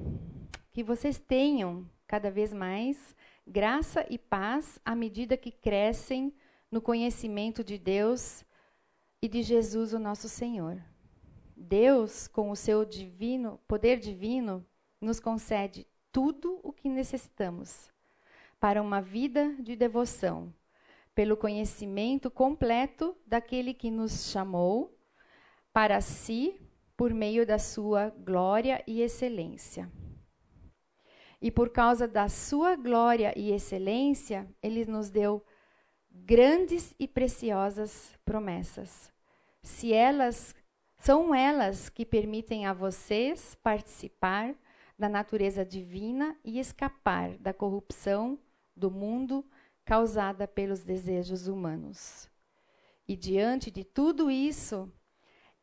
que 0.73 0.83
vocês 0.83 1.19
tenham 1.19 1.87
cada 2.07 2.31
vez 2.31 2.55
mais 2.55 3.15
graça 3.47 4.07
e 4.09 4.17
paz 4.17 4.81
à 4.83 4.95
medida 4.95 5.37
que 5.37 5.50
crescem 5.50 6.33
no 6.71 6.81
conhecimento 6.81 7.62
de 7.62 7.76
Deus 7.76 8.46
e 9.26 9.28
de 9.28 9.42
Jesus, 9.42 9.92
o 9.92 9.99
nosso 9.99 10.28
Senhor. 10.28 10.80
Deus, 11.56 12.28
com 12.28 12.49
o 12.49 12.54
seu 12.54 12.85
divino 12.85 13.59
poder 13.66 13.99
divino, 13.99 14.64
nos 15.00 15.18
concede 15.18 15.85
tudo 16.12 16.61
o 16.62 16.73
que 16.73 16.88
necessitamos 16.88 17.90
para 18.61 18.80
uma 18.80 19.00
vida 19.02 19.52
de 19.59 19.75
devoção, 19.75 20.54
pelo 21.12 21.37
conhecimento 21.37 22.30
completo 22.30 23.16
daquele 23.26 23.75
que 23.75 23.90
nos 23.90 24.30
chamou 24.30 24.97
para 25.73 26.00
si 26.00 26.61
por 26.97 27.12
meio 27.12 27.45
da 27.45 27.59
sua 27.59 28.11
glória 28.11 28.80
e 28.87 29.02
excelência. 29.02 29.90
E 31.42 31.50
por 31.50 31.71
causa 31.71 32.06
da 32.06 32.28
sua 32.28 32.76
glória 32.76 33.37
e 33.37 33.50
excelência, 33.50 34.49
ele 34.62 34.85
nos 34.87 35.11
deu 35.11 35.45
grandes 36.09 36.95
e 36.97 37.09
preciosas 37.09 38.16
promessas. 38.25 39.15
Se 39.66 39.92
elas 39.92 40.54
são 40.96 41.35
elas 41.35 41.88
que 41.88 42.06
permitem 42.06 42.66
a 42.66 42.73
vocês 42.73 43.56
participar 43.56 44.54
da 44.96 45.08
natureza 45.08 45.64
divina 45.64 46.37
e 46.44 46.61
escapar 46.61 47.37
da 47.38 47.52
corrupção 47.52 48.38
do 48.76 48.92
mundo 48.92 49.44
causada 49.85 50.46
pelos 50.46 50.85
desejos 50.85 51.49
humanos. 51.49 52.30
E 53.09 53.16
diante 53.16 53.68
de 53.68 53.83
tudo 53.83 54.31
isso, 54.31 54.88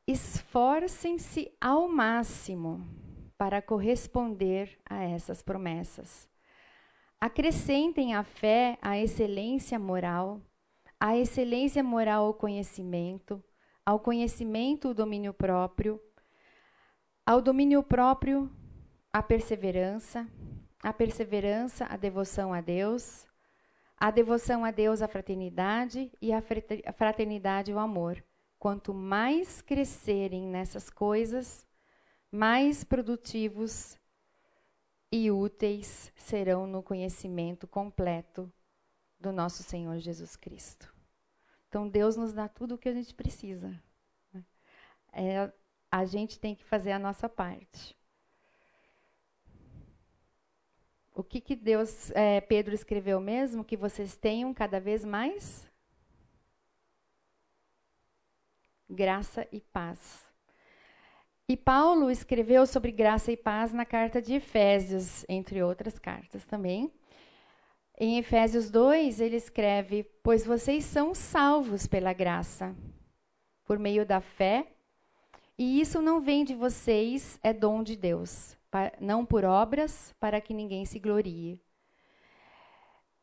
esforcem-se 0.06 1.50
ao 1.60 1.88
máximo 1.88 2.86
para 3.38 3.62
corresponder 3.62 4.78
a 4.86 5.02
essas 5.02 5.42
promessas. 5.42 6.28
Acrescentem 7.22 8.14
à 8.14 8.24
fé 8.24 8.78
a 8.82 9.00
excelência 9.00 9.80
moral, 9.80 10.42
a 11.00 11.18
excelência 11.18 11.82
moral 11.82 12.26
ao 12.26 12.34
conhecimento, 12.34 13.42
ao 13.86 14.00
conhecimento 14.00 14.90
o 14.90 14.94
domínio 14.94 15.34
próprio, 15.34 16.02
ao 17.26 17.42
domínio 17.42 17.84
próprio 17.84 18.52
a 19.12 19.22
perseverança, 19.22 20.28
a 20.82 20.94
perseverança 20.94 21.86
a 21.86 21.98
devoção 21.98 22.54
a 22.54 22.62
Deus, 22.62 23.28
a 23.98 24.12
devoção 24.12 24.66
a 24.66 24.72
Deus 24.72 25.02
a 25.02 25.08
fraternidade 25.08 26.12
e 26.22 26.32
a 26.34 26.42
fraternidade 26.94 27.74
o 27.74 27.80
amor. 27.80 28.24
Quanto 28.60 28.94
mais 28.94 29.62
crescerem 29.62 30.48
nessas 30.48 30.90
coisas, 30.90 31.68
mais 32.32 32.84
produtivos 32.84 34.00
e 35.12 35.30
úteis 35.30 36.12
serão 36.16 36.66
no 36.66 36.82
conhecimento 36.82 37.68
completo 37.68 38.52
do 39.20 39.32
nosso 39.32 39.64
Senhor 39.64 40.00
Jesus 40.00 40.36
Cristo. 40.36 40.93
Então, 41.74 41.90
Deus 41.90 42.16
nos 42.16 42.32
dá 42.32 42.48
tudo 42.48 42.76
o 42.76 42.78
que 42.78 42.88
a 42.88 42.94
gente 42.94 43.16
precisa. 43.16 43.68
Né? 44.32 44.44
É, 45.12 45.52
a 45.90 46.06
gente 46.06 46.40
tem 46.40 46.54
que 46.54 46.64
fazer 46.64 46.92
a 46.92 47.00
nossa 47.00 47.28
parte. 47.28 47.98
O 51.16 51.24
que, 51.24 51.42
que 51.42 51.56
Deus, 51.56 52.12
é, 52.12 52.40
Pedro 52.42 52.76
escreveu 52.76 53.20
mesmo? 53.20 53.66
Que 53.66 53.76
vocês 53.76 54.16
tenham 54.16 54.54
cada 54.54 54.80
vez 54.80 55.04
mais 55.04 55.68
graça 58.88 59.48
e 59.52 59.60
paz 59.60 60.32
e 61.48 61.58
Paulo 61.58 62.10
escreveu 62.10 62.66
sobre 62.66 62.92
graça 62.92 63.30
e 63.30 63.36
paz 63.36 63.74
na 63.74 63.86
carta 63.86 64.22
de 64.22 64.34
Efésios, 64.34 65.26
entre 65.28 65.62
outras 65.62 66.00
cartas 66.00 66.46
também. 66.46 66.90
Em 68.04 68.18
Efésios 68.18 68.70
2, 68.70 69.22
ele 69.22 69.38
escreve: 69.38 70.04
Pois 70.22 70.46
vocês 70.46 70.84
são 70.84 71.16
salvos 71.16 71.88
pela 71.88 72.12
graça, 72.12 72.76
por 73.64 73.80
meio 73.80 74.06
da 74.06 74.20
fé, 74.20 74.68
e 75.58 75.80
isso 75.80 76.02
não 76.02 76.20
vem 76.20 76.44
de 76.44 76.54
vocês, 76.54 77.40
é 77.42 77.54
dom 77.54 77.82
de 77.82 77.96
Deus, 77.96 78.58
não 79.00 79.26
por 79.26 79.46
obras, 79.46 80.14
para 80.20 80.42
que 80.42 80.54
ninguém 80.54 80.84
se 80.84 81.00
glorie. 81.00 81.58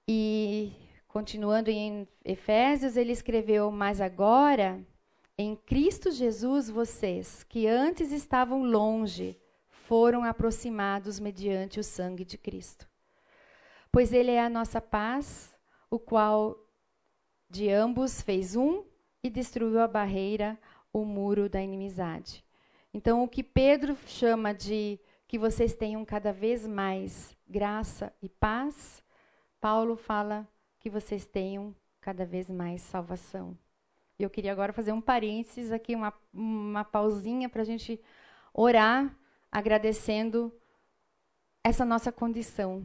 E, 0.08 0.72
continuando 1.06 1.68
em 1.68 2.08
Efésios, 2.24 2.96
ele 2.96 3.12
escreveu: 3.12 3.70
Mas 3.70 4.00
agora 4.00 4.82
em 5.36 5.54
Cristo 5.56 6.10
Jesus, 6.10 6.70
vocês, 6.70 7.44
que 7.44 7.66
antes 7.66 8.12
estavam 8.12 8.64
longe, 8.64 9.38
foram 9.68 10.24
aproximados 10.24 11.20
mediante 11.20 11.78
o 11.78 11.84
sangue 11.84 12.24
de 12.24 12.38
Cristo. 12.38 12.89
Pois 13.92 14.12
Ele 14.12 14.31
é 14.31 14.44
a 14.44 14.48
nossa 14.48 14.81
paz, 14.81 15.55
o 15.90 15.98
qual 15.98 16.57
de 17.48 17.68
ambos 17.68 18.22
fez 18.22 18.55
um 18.55 18.85
e 19.22 19.29
destruiu 19.29 19.81
a 19.81 19.88
barreira, 19.88 20.59
o 20.92 21.05
muro 21.05 21.48
da 21.48 21.61
inimizade. 21.61 22.44
Então, 22.94 23.22
o 23.22 23.29
que 23.29 23.42
Pedro 23.42 23.96
chama 24.07 24.55
de 24.55 24.98
que 25.26 25.38
vocês 25.38 25.74
tenham 25.74 26.05
cada 26.05 26.33
vez 26.33 26.66
mais 26.66 27.37
graça 27.48 28.12
e 28.22 28.29
paz, 28.29 29.03
Paulo 29.61 29.96
fala 29.96 30.48
que 30.79 30.88
vocês 30.88 31.26
tenham 31.26 31.74
cada 32.00 32.24
vez 32.24 32.48
mais 32.48 32.83
salvação. 32.83 33.57
E 34.18 34.22
eu 34.22 34.31
queria 34.31 34.53
agora 34.53 34.72
fazer 34.72 34.92
um 34.92 35.00
parênteses 35.00 35.72
aqui, 35.72 35.94
uma, 35.94 36.12
uma 36.33 36.85
pausinha 36.85 37.48
para 37.48 37.62
a 37.62 37.64
gente 37.64 38.00
orar, 38.53 39.16
agradecendo 39.50 40.53
essa 41.62 41.85
nossa 41.85 42.11
condição, 42.11 42.85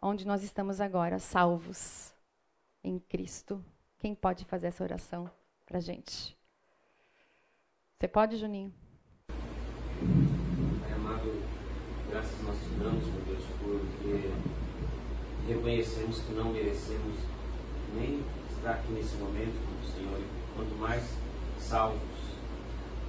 onde 0.00 0.26
nós 0.26 0.42
estamos 0.42 0.80
agora, 0.80 1.18
salvos 1.18 2.12
em 2.82 2.98
Cristo. 2.98 3.62
Quem 3.98 4.14
pode 4.14 4.44
fazer 4.44 4.68
essa 4.68 4.84
oração 4.84 5.30
para 5.66 5.80
gente? 5.80 6.36
Você 7.98 8.06
pode, 8.06 8.36
Juninho? 8.36 8.72
Pai 9.26 10.92
amado, 10.92 11.42
graças 12.08 12.42
nós 12.42 12.56
te 12.58 12.68
damos, 12.78 13.04
meu 13.06 13.22
Deus, 13.22 13.44
porque 13.60 14.30
reconhecemos 15.52 16.20
que 16.20 16.32
não 16.32 16.52
merecemos 16.52 17.18
nem 17.94 18.24
estar 18.50 18.74
aqui 18.74 18.92
nesse 18.92 19.16
momento, 19.16 19.56
Senhor, 19.92 20.20
quanto 20.54 20.74
mais 20.76 21.02
salvos. 21.58 22.28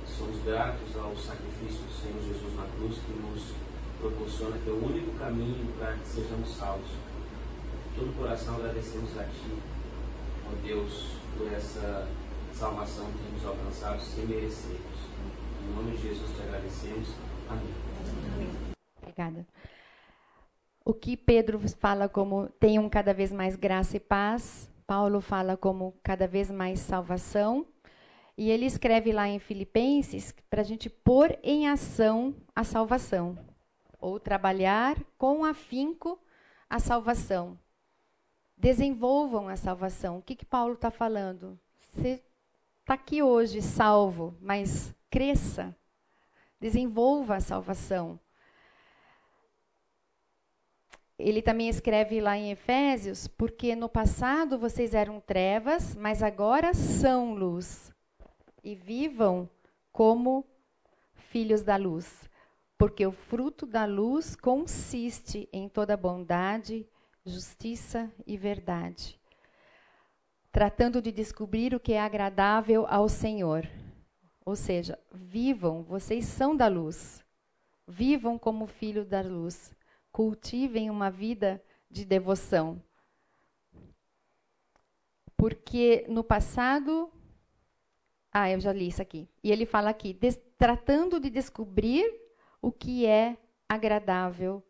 Somos 0.07 0.43
gratos 0.43 0.95
ao 0.97 1.15
sacrifício 1.15 1.81
do 1.81 1.93
Senhor 1.93 2.21
Jesus 2.23 2.55
na 2.55 2.65
cruz 2.67 2.97
que 2.97 3.11
nos 3.13 3.53
proporciona 3.99 4.57
que 4.57 4.69
é 4.69 4.73
o 4.73 4.85
único 4.85 5.11
caminho 5.19 5.71
para 5.77 5.93
que 5.93 6.07
sejamos 6.07 6.49
salvos. 6.55 6.89
De 6.89 7.95
todo 7.95 8.09
o 8.09 8.13
coração 8.13 8.55
agradecemos 8.55 9.17
a 9.17 9.23
Ti, 9.23 9.53
ó 10.47 10.65
Deus, 10.65 11.11
por 11.37 11.51
essa 11.51 12.07
salvação 12.53 13.05
que 13.11 13.33
nos 13.33 13.45
alcançado 13.45 14.01
sem 14.01 14.25
merecermos. 14.25 14.99
Em 15.63 15.75
nome 15.75 15.91
de 15.97 16.03
Jesus 16.03 16.35
te 16.35 16.41
agradecemos. 16.41 17.09
Amém. 17.49 18.73
Obrigada. 19.01 19.45
O 20.85 20.93
que 20.93 21.15
Pedro 21.15 21.59
fala 21.77 22.09
como 22.09 22.47
tenham 22.59 22.89
cada 22.89 23.13
vez 23.13 23.31
mais 23.31 23.55
graça 23.55 23.97
e 23.97 23.99
paz, 23.99 24.69
Paulo 24.87 25.21
fala 25.21 25.55
como 25.55 25.93
cada 26.01 26.27
vez 26.27 26.49
mais 26.49 26.79
salvação. 26.79 27.65
E 28.37 28.49
ele 28.49 28.65
escreve 28.65 29.11
lá 29.11 29.27
em 29.27 29.37
Filipenses 29.37 30.33
para 30.49 30.61
a 30.61 30.63
gente 30.63 30.89
pôr 30.89 31.37
em 31.43 31.67
ação 31.67 32.33
a 32.55 32.63
salvação, 32.63 33.37
ou 33.99 34.19
trabalhar 34.19 34.97
com 35.17 35.43
afinco 35.43 36.19
a 36.69 36.79
salvação. 36.79 37.57
Desenvolvam 38.57 39.47
a 39.47 39.55
salvação. 39.55 40.17
O 40.17 40.21
que, 40.21 40.35
que 40.35 40.45
Paulo 40.45 40.73
está 40.73 40.91
falando? 40.91 41.59
Você 41.79 42.23
está 42.81 42.93
aqui 42.93 43.21
hoje 43.21 43.61
salvo, 43.61 44.35
mas 44.41 44.93
cresça, 45.09 45.75
desenvolva 46.59 47.35
a 47.35 47.41
salvação. 47.41 48.19
Ele 51.17 51.41
também 51.41 51.67
escreve 51.67 52.21
lá 52.21 52.37
em 52.37 52.51
Efésios, 52.51 53.27
porque 53.27 53.75
no 53.75 53.89
passado 53.89 54.57
vocês 54.57 54.93
eram 54.93 55.19
trevas, 55.19 55.93
mas 55.95 56.23
agora 56.23 56.73
são 56.73 57.33
luz 57.33 57.91
e 58.63 58.73
vivam 58.73 59.49
como 59.91 60.45
filhos 61.13 61.61
da 61.61 61.75
luz, 61.75 62.28
porque 62.79 63.05
o 63.05 63.11
fruto 63.11 63.65
da 63.65 63.83
luz 63.83 64.37
consiste 64.37 65.49
em 65.51 65.67
toda 65.67 65.97
bondade, 65.97 66.87
justiça 67.25 68.09
e 68.25 68.37
verdade, 68.37 69.19
tratando 70.49 71.01
de 71.01 71.11
descobrir 71.11 71.75
o 71.75 71.79
que 71.79 71.91
é 71.91 71.99
agradável 71.99 72.87
ao 72.87 73.09
Senhor. 73.09 73.67
Ou 74.45 74.55
seja, 74.55 74.97
vivam, 75.11 75.83
vocês 75.83 76.23
são 76.23 76.55
da 76.55 76.69
luz. 76.69 77.21
Vivam 77.85 78.39
como 78.39 78.65
filhos 78.65 79.05
da 79.05 79.19
luz. 79.19 79.75
Cultivem 80.09 80.89
uma 80.89 81.11
vida 81.11 81.61
de 81.91 82.05
devoção. 82.05 82.81
Porque 85.35 86.05
no 86.07 86.23
passado 86.23 87.11
ah, 88.31 88.49
eu 88.49 88.61
já 88.61 88.71
li 88.71 88.87
isso 88.87 89.01
aqui. 89.01 89.27
E 89.43 89.51
ele 89.51 89.65
fala 89.65 89.89
aqui, 89.89 90.17
tratando 90.57 91.19
de 91.19 91.29
descobrir 91.29 92.28
o 92.61 92.71
que 92.71 93.05
é 93.05 93.37
agradável 93.67 94.63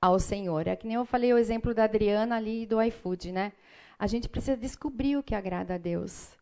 ao 0.00 0.18
Senhor. 0.18 0.66
É 0.66 0.76
que 0.76 0.86
nem 0.86 0.96
eu 0.96 1.04
falei 1.04 1.32
o 1.32 1.38
exemplo 1.38 1.74
da 1.74 1.84
Adriana 1.84 2.36
ali 2.36 2.66
do 2.66 2.80
iFood, 2.80 3.32
né? 3.32 3.52
A 3.98 4.06
gente 4.06 4.28
precisa 4.28 4.56
descobrir 4.56 5.16
o 5.16 5.22
que 5.22 5.34
agrada 5.34 5.74
a 5.74 5.78
Deus. 5.78 6.36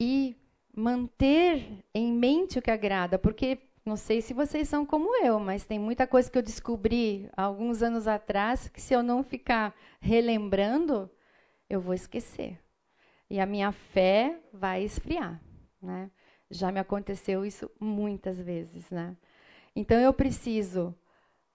E 0.00 0.36
manter 0.74 1.84
em 1.94 2.12
mente 2.12 2.58
o 2.58 2.62
que 2.62 2.70
agrada, 2.70 3.18
porque 3.18 3.58
não 3.84 3.96
sei 3.96 4.22
se 4.22 4.32
vocês 4.32 4.68
são 4.68 4.86
como 4.86 5.14
eu, 5.24 5.40
mas 5.40 5.66
tem 5.66 5.78
muita 5.78 6.06
coisa 6.06 6.30
que 6.30 6.38
eu 6.38 6.42
descobri 6.42 7.28
alguns 7.36 7.82
anos 7.82 8.06
atrás 8.06 8.68
que 8.68 8.80
se 8.80 8.94
eu 8.94 9.02
não 9.02 9.22
ficar 9.22 9.74
relembrando, 10.00 11.10
eu 11.68 11.80
vou 11.80 11.92
esquecer. 11.92 12.58
E 13.28 13.40
a 13.40 13.46
minha 13.46 13.72
fé 13.72 14.38
vai 14.52 14.84
esfriar. 14.84 15.40
Né? 15.80 16.10
Já 16.50 16.70
me 16.70 16.78
aconteceu 16.78 17.44
isso 17.44 17.68
muitas 17.80 18.40
vezes. 18.40 18.88
Né? 18.90 19.16
Então, 19.74 19.98
eu 19.98 20.12
preciso 20.12 20.94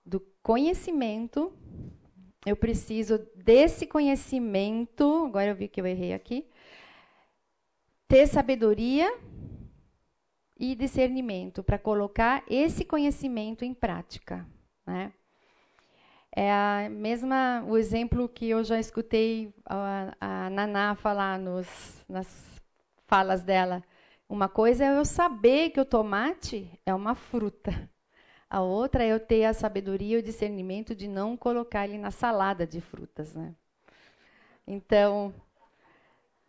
do 0.06 0.20
conhecimento, 0.42 1.54
eu 2.46 2.56
preciso 2.56 3.20
desse 3.36 3.86
conhecimento. 3.86 5.26
Agora 5.26 5.50
eu 5.50 5.56
vi 5.56 5.68
que 5.68 5.82
eu 5.82 5.86
errei 5.86 6.14
aqui. 6.14 6.48
Ter 8.08 8.26
sabedoria 8.26 9.14
e 10.58 10.74
discernimento 10.76 11.62
para 11.62 11.78
colocar 11.78 12.44
esse 12.50 12.86
conhecimento 12.86 13.66
em 13.66 13.74
prática. 13.74 14.48
Né? 14.86 15.12
É 16.34 16.52
a 16.52 16.88
mesma 16.90 17.64
o 17.68 17.78
exemplo 17.78 18.30
que 18.30 18.50
eu 18.50 18.64
já 18.64 18.80
escutei 18.80 19.54
a, 19.66 20.16
a 20.20 20.50
Naná 20.50 20.96
falar 20.96 21.38
nos, 21.38 22.06
nas 22.08 22.62
falas 23.08 23.44
dela. 23.44 23.84
Uma 24.30 24.48
coisa 24.48 24.86
é 24.86 24.98
eu 24.98 25.04
saber 25.06 25.72
que 25.72 25.80
o 25.80 25.86
tomate 25.86 26.70
é 26.86 26.94
uma 26.94 27.16
fruta. 27.16 27.90
A 28.50 28.62
outra 28.62 29.04
é 29.04 29.12
eu 29.12 29.20
ter 29.20 29.44
a 29.44 29.54
sabedoria 29.54 30.18
e 30.18 30.20
o 30.20 30.24
discernimento 30.24 30.96
de 30.96 31.08
não 31.08 31.36
colocar 31.36 31.86
ele 31.86 31.98
na 31.98 32.12
salada 32.12 32.66
de 32.66 32.80
frutas. 32.80 33.36
Né? 33.36 33.54
Então, 34.66 35.34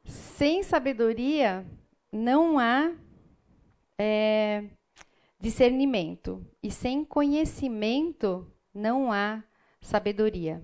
sem 0.04 0.62
sabedoria, 0.62 1.66
não 2.12 2.58
há 2.58 2.92
é, 3.98 4.64
discernimento. 5.40 6.46
E 6.62 6.70
sem 6.70 7.04
conhecimento, 7.04 8.46
não 8.72 9.12
há 9.12 9.42
sabedoria. 9.80 10.62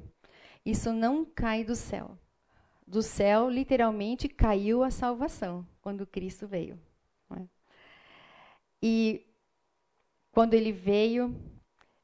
Isso 0.65 0.93
não 0.93 1.25
cai 1.25 1.65
do 1.65 1.75
céu. 1.75 2.17
Do 2.87 3.03
céu, 3.03 3.51
literalmente, 3.51 4.29
caiu 4.29 4.83
a 4.85 4.91
salvação 4.91 5.67
quando 5.83 6.07
Cristo 6.07 6.47
veio. 6.47 6.79
E 8.87 9.25
quando 10.35 10.55
ele 10.55 10.73
veio, 10.73 11.33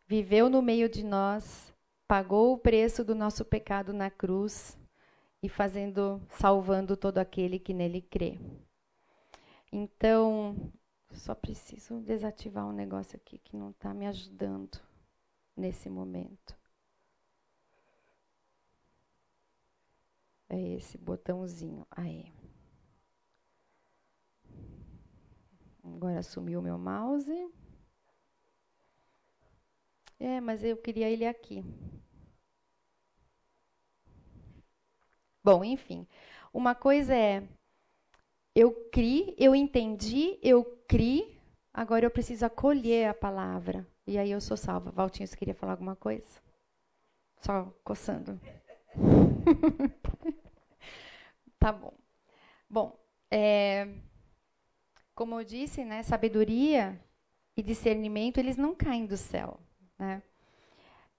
viveu 0.07 0.49
no 0.49 0.63
meio 0.63 0.89
de 0.89 1.03
nós, 1.03 1.75
pagou 2.07 2.55
o 2.55 2.59
preço 2.59 3.05
do 3.05 3.13
nosso 3.13 3.45
pecado 3.45 3.93
na 3.93 4.09
cruz 4.09 4.79
e 5.43 5.49
fazendo, 5.49 6.23
salvando 6.29 6.97
todo 6.97 7.19
aquele 7.19 7.59
que 7.59 7.75
nele 7.75 8.01
crê. 8.01 8.39
Então, 9.73 10.73
só 11.11 11.35
preciso 11.35 12.01
desativar 12.03 12.65
um 12.69 12.73
negócio 12.73 13.17
aqui 13.17 13.37
que 13.37 13.57
não 13.57 13.71
está 13.71 13.93
me 13.93 14.07
ajudando 14.07 14.81
nesse 15.57 15.91
momento. 15.91 16.57
É 20.49 20.77
esse 20.77 20.97
botãozinho. 20.99 21.85
Aí. 21.91 22.33
Agora 25.83 26.23
sumiu 26.23 26.63
meu 26.63 26.79
mouse. 26.79 27.60
É, 30.21 30.41
mas 30.41 30.63
eu 30.63 30.77
queria 30.77 31.09
ele 31.09 31.27
aqui. 31.27 31.65
Bom, 35.43 35.65
enfim. 35.65 36.07
Uma 36.53 36.75
coisa 36.75 37.15
é 37.15 37.43
eu 38.55 38.73
criei, 38.91 39.35
eu 39.39 39.55
entendi, 39.55 40.39
eu 40.43 40.65
criei, 40.87 41.41
agora 41.73 42.05
eu 42.05 42.11
preciso 42.11 42.45
acolher 42.45 43.09
a 43.09 43.15
palavra. 43.15 43.87
E 44.07 44.19
aí 44.19 44.31
eu 44.31 44.41
sou 44.41 44.57
salva. 44.57 44.91
Valtinho, 44.91 45.27
você 45.27 45.37
queria 45.37 45.55
falar 45.55 45.73
alguma 45.73 45.97
coisa? 45.97 46.27
Só 47.39 47.73
coçando. 47.85 48.41
tá 51.59 51.73
bom. 51.73 51.95
Bom, 52.69 52.99
é, 53.31 53.89
como 55.15 55.41
eu 55.41 55.45
disse, 55.45 55.85
né, 55.85 56.03
sabedoria 56.03 57.01
e 57.57 57.63
discernimento, 57.63 58.39
eles 58.39 58.57
não 58.57 58.75
caem 58.75 59.07
do 59.07 59.17
céu. 59.17 59.61
Né? 60.01 60.23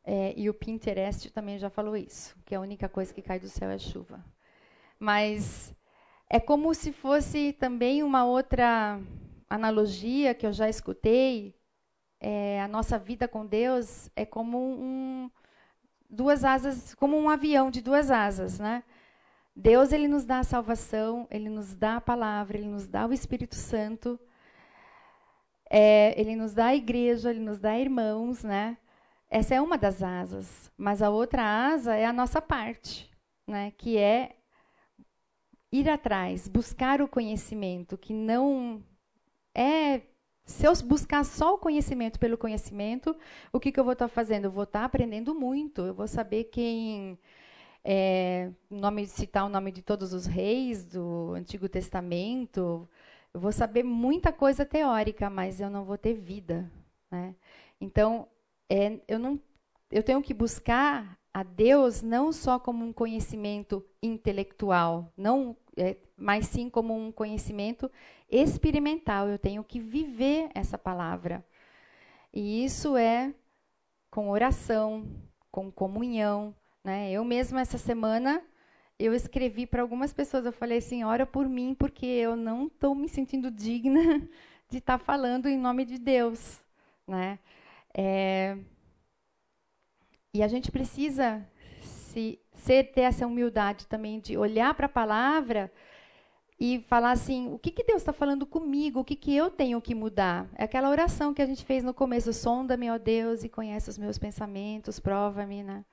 É, 0.03 0.33
e 0.35 0.49
o 0.49 0.53
Pinterest 0.55 1.29
também 1.29 1.59
já 1.59 1.69
falou 1.69 1.95
isso, 1.95 2.35
que 2.43 2.55
a 2.55 2.59
única 2.59 2.89
coisa 2.89 3.13
que 3.13 3.21
cai 3.21 3.39
do 3.39 3.47
céu 3.47 3.69
é 3.69 3.77
chuva. 3.77 4.25
Mas 4.99 5.71
é 6.27 6.39
como 6.39 6.73
se 6.73 6.91
fosse 6.91 7.53
também 7.53 8.01
uma 8.01 8.25
outra 8.25 8.99
analogia 9.47 10.33
que 10.33 10.47
eu 10.47 10.51
já 10.51 10.67
escutei. 10.67 11.55
É, 12.19 12.59
a 12.61 12.67
nossa 12.67 12.97
vida 12.97 13.27
com 13.27 13.45
Deus 13.45 14.09
é 14.15 14.25
como 14.25 14.57
um, 14.57 15.29
duas 16.09 16.43
asas, 16.43 16.95
como 16.95 17.15
um 17.17 17.29
avião 17.29 17.69
de 17.69 17.81
duas 17.81 18.09
asas, 18.09 18.59
né? 18.59 18.83
Deus 19.55 19.91
ele 19.91 20.07
nos 20.07 20.25
dá 20.25 20.39
a 20.39 20.43
salvação, 20.43 21.27
ele 21.29 21.49
nos 21.49 21.75
dá 21.75 21.97
a 21.97 22.01
palavra, 22.01 22.57
ele 22.57 22.67
nos 22.67 22.87
dá 22.87 23.05
o 23.05 23.13
Espírito 23.13 23.55
Santo, 23.55 24.19
é, 25.73 26.13
ele 26.19 26.35
nos 26.35 26.53
dá 26.53 26.65
a 26.67 26.75
igreja, 26.75 27.29
ele 27.29 27.39
nos 27.39 27.57
dá 27.57 27.79
irmãos, 27.79 28.43
né? 28.43 28.77
Essa 29.29 29.55
é 29.55 29.61
uma 29.61 29.77
das 29.77 30.03
asas, 30.03 30.69
mas 30.77 31.01
a 31.01 31.09
outra 31.09 31.41
asa 31.41 31.95
é 31.95 32.05
a 32.05 32.11
nossa 32.11 32.41
parte, 32.41 33.09
né? 33.47 33.71
Que 33.77 33.97
é 33.97 34.35
ir 35.71 35.89
atrás, 35.89 36.49
buscar 36.49 37.01
o 37.01 37.07
conhecimento, 37.07 37.97
que 37.97 38.13
não 38.13 38.83
é 39.55 40.01
se 40.45 40.67
eu 40.67 40.73
buscar 40.83 41.23
só 41.23 41.53
o 41.53 41.57
conhecimento 41.57 42.19
pelo 42.19 42.37
conhecimento, 42.37 43.15
o 43.53 43.59
que, 43.59 43.71
que 43.71 43.79
eu 43.79 43.83
vou 43.85 43.93
estar 43.93 44.09
fazendo? 44.09 44.45
Eu 44.45 44.51
vou 44.51 44.63
estar 44.63 44.83
aprendendo 44.83 45.33
muito. 45.33 45.81
Eu 45.83 45.93
vou 45.93 46.07
saber 46.07 46.45
quem 46.45 47.17
é, 47.85 48.51
nome, 48.69 49.07
citar 49.07 49.45
o 49.45 49.49
nome 49.49 49.71
de 49.71 49.81
todos 49.81 50.13
os 50.13 50.25
reis 50.25 50.85
do 50.85 51.33
Antigo 51.35 51.69
Testamento. 51.69 52.89
Eu 53.33 53.39
vou 53.39 53.51
saber 53.51 53.83
muita 53.83 54.31
coisa 54.31 54.65
teórica, 54.65 55.29
mas 55.29 55.61
eu 55.61 55.69
não 55.69 55.85
vou 55.85 55.97
ter 55.97 56.13
vida. 56.13 56.69
Né? 57.09 57.35
Então, 57.79 58.27
é, 58.69 58.99
eu, 59.07 59.17
não, 59.17 59.39
eu 59.89 60.03
tenho 60.03 60.21
que 60.21 60.33
buscar 60.33 61.17
a 61.33 61.43
Deus 61.43 62.01
não 62.01 62.31
só 62.31 62.59
como 62.59 62.83
um 62.85 62.91
conhecimento 62.91 63.85
intelectual, 64.03 65.11
não, 65.15 65.55
é, 65.77 65.95
mas 66.17 66.47
sim 66.47 66.69
como 66.69 66.93
um 66.93 67.11
conhecimento 67.11 67.89
experimental. 68.29 69.27
Eu 69.27 69.39
tenho 69.39 69.63
que 69.63 69.79
viver 69.79 70.49
essa 70.53 70.77
palavra. 70.77 71.45
E 72.33 72.63
isso 72.65 72.97
é 72.97 73.33
com 74.09 74.29
oração, 74.29 75.05
com 75.49 75.71
comunhão. 75.71 76.53
Né? 76.83 77.11
Eu 77.11 77.23
mesma, 77.23 77.61
essa 77.61 77.77
semana, 77.77 78.43
eu 79.05 79.13
escrevi 79.13 79.65
para 79.65 79.81
algumas 79.81 80.13
pessoas, 80.13 80.45
eu 80.45 80.51
falei 80.51 80.77
assim, 80.77 81.03
ora 81.03 81.25
por 81.25 81.47
mim, 81.47 81.73
porque 81.73 82.05
eu 82.05 82.35
não 82.35 82.67
estou 82.67 82.93
me 82.93 83.09
sentindo 83.09 83.49
digna 83.49 84.19
de 84.69 84.77
estar 84.77 84.97
tá 84.97 85.03
falando 85.03 85.47
em 85.47 85.57
nome 85.57 85.85
de 85.85 85.97
Deus. 85.97 86.61
Né? 87.07 87.39
É, 87.93 88.57
e 90.33 90.41
a 90.41 90.47
gente 90.47 90.71
precisa 90.71 91.45
se, 91.81 92.39
ser, 92.53 92.91
ter 92.91 93.01
essa 93.01 93.27
humildade 93.27 93.87
também 93.87 94.19
de 94.19 94.37
olhar 94.37 94.73
para 94.73 94.85
a 94.85 94.89
palavra 94.89 95.71
e 96.59 96.79
falar 96.87 97.11
assim: 97.11 97.51
o 97.51 97.57
que, 97.57 97.71
que 97.71 97.83
Deus 97.83 98.01
está 98.01 98.13
falando 98.13 98.45
comigo? 98.45 98.99
O 98.99 99.03
que, 99.03 99.15
que 99.15 99.35
eu 99.35 99.49
tenho 99.49 99.81
que 99.81 99.95
mudar? 99.95 100.47
É 100.55 100.63
aquela 100.63 100.89
oração 100.89 101.33
que 101.33 101.41
a 101.41 101.45
gente 101.45 101.65
fez 101.65 101.83
no 101.83 101.93
começo: 101.93 102.31
sonda-me, 102.31 102.89
ó 102.91 102.97
Deus, 102.97 103.43
e 103.43 103.49
conhece 103.49 103.89
os 103.89 103.97
meus 103.97 104.17
pensamentos, 104.17 104.99
prova-me, 104.99 105.63
né? 105.63 105.83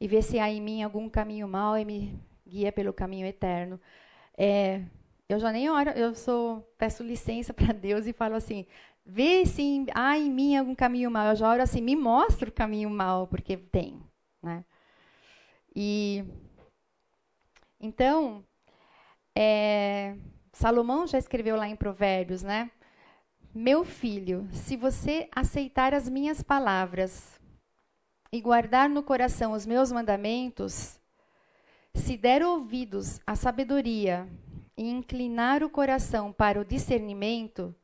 E 0.00 0.08
vê 0.08 0.22
se 0.22 0.38
há 0.38 0.50
em 0.50 0.60
mim 0.60 0.82
algum 0.82 1.08
caminho 1.08 1.46
mau 1.46 1.76
e 1.78 1.84
me 1.84 2.18
guia 2.50 2.72
pelo 2.72 2.92
caminho 2.92 3.26
eterno. 3.26 3.80
É, 4.36 4.82
eu 5.28 5.38
já 5.38 5.52
nem 5.52 5.70
oro, 5.70 5.90
eu 5.90 6.14
sou, 6.14 6.60
peço 6.76 7.02
licença 7.02 7.54
para 7.54 7.72
Deus 7.72 8.06
e 8.06 8.12
falo 8.12 8.34
assim: 8.34 8.66
vê 9.06 9.46
se 9.46 9.86
há 9.94 10.18
em 10.18 10.30
mim 10.30 10.56
algum 10.56 10.74
caminho 10.74 11.10
mau. 11.10 11.28
Eu 11.28 11.36
já 11.36 11.48
oro 11.50 11.62
assim: 11.62 11.80
me 11.80 11.96
mostra 11.96 12.48
o 12.48 12.52
caminho 12.52 12.90
mau, 12.90 13.26
porque 13.26 13.56
tem, 13.56 14.02
né? 14.42 14.64
E 15.74 16.24
então 17.80 18.44
é, 19.34 20.16
Salomão 20.52 21.06
já 21.06 21.18
escreveu 21.18 21.56
lá 21.56 21.68
em 21.68 21.76
Provérbios, 21.76 22.42
né? 22.42 22.70
Meu 23.54 23.84
filho, 23.84 24.48
se 24.52 24.76
você 24.76 25.28
aceitar 25.34 25.94
as 25.94 26.08
minhas 26.08 26.42
palavras 26.42 27.40
e 28.32 28.40
guardar 28.40 28.88
no 28.88 29.02
coração 29.02 29.52
os 29.52 29.66
meus 29.66 29.90
mandamentos, 29.90 30.99
se 31.94 32.16
der 32.16 32.42
ouvidos 32.42 33.20
à 33.26 33.34
sabedoria 33.34 34.28
e 34.76 34.88
inclinar 34.88 35.62
o 35.62 35.70
coração 35.70 36.32
para 36.32 36.60
o 36.60 36.64
discernimento, 36.64 37.74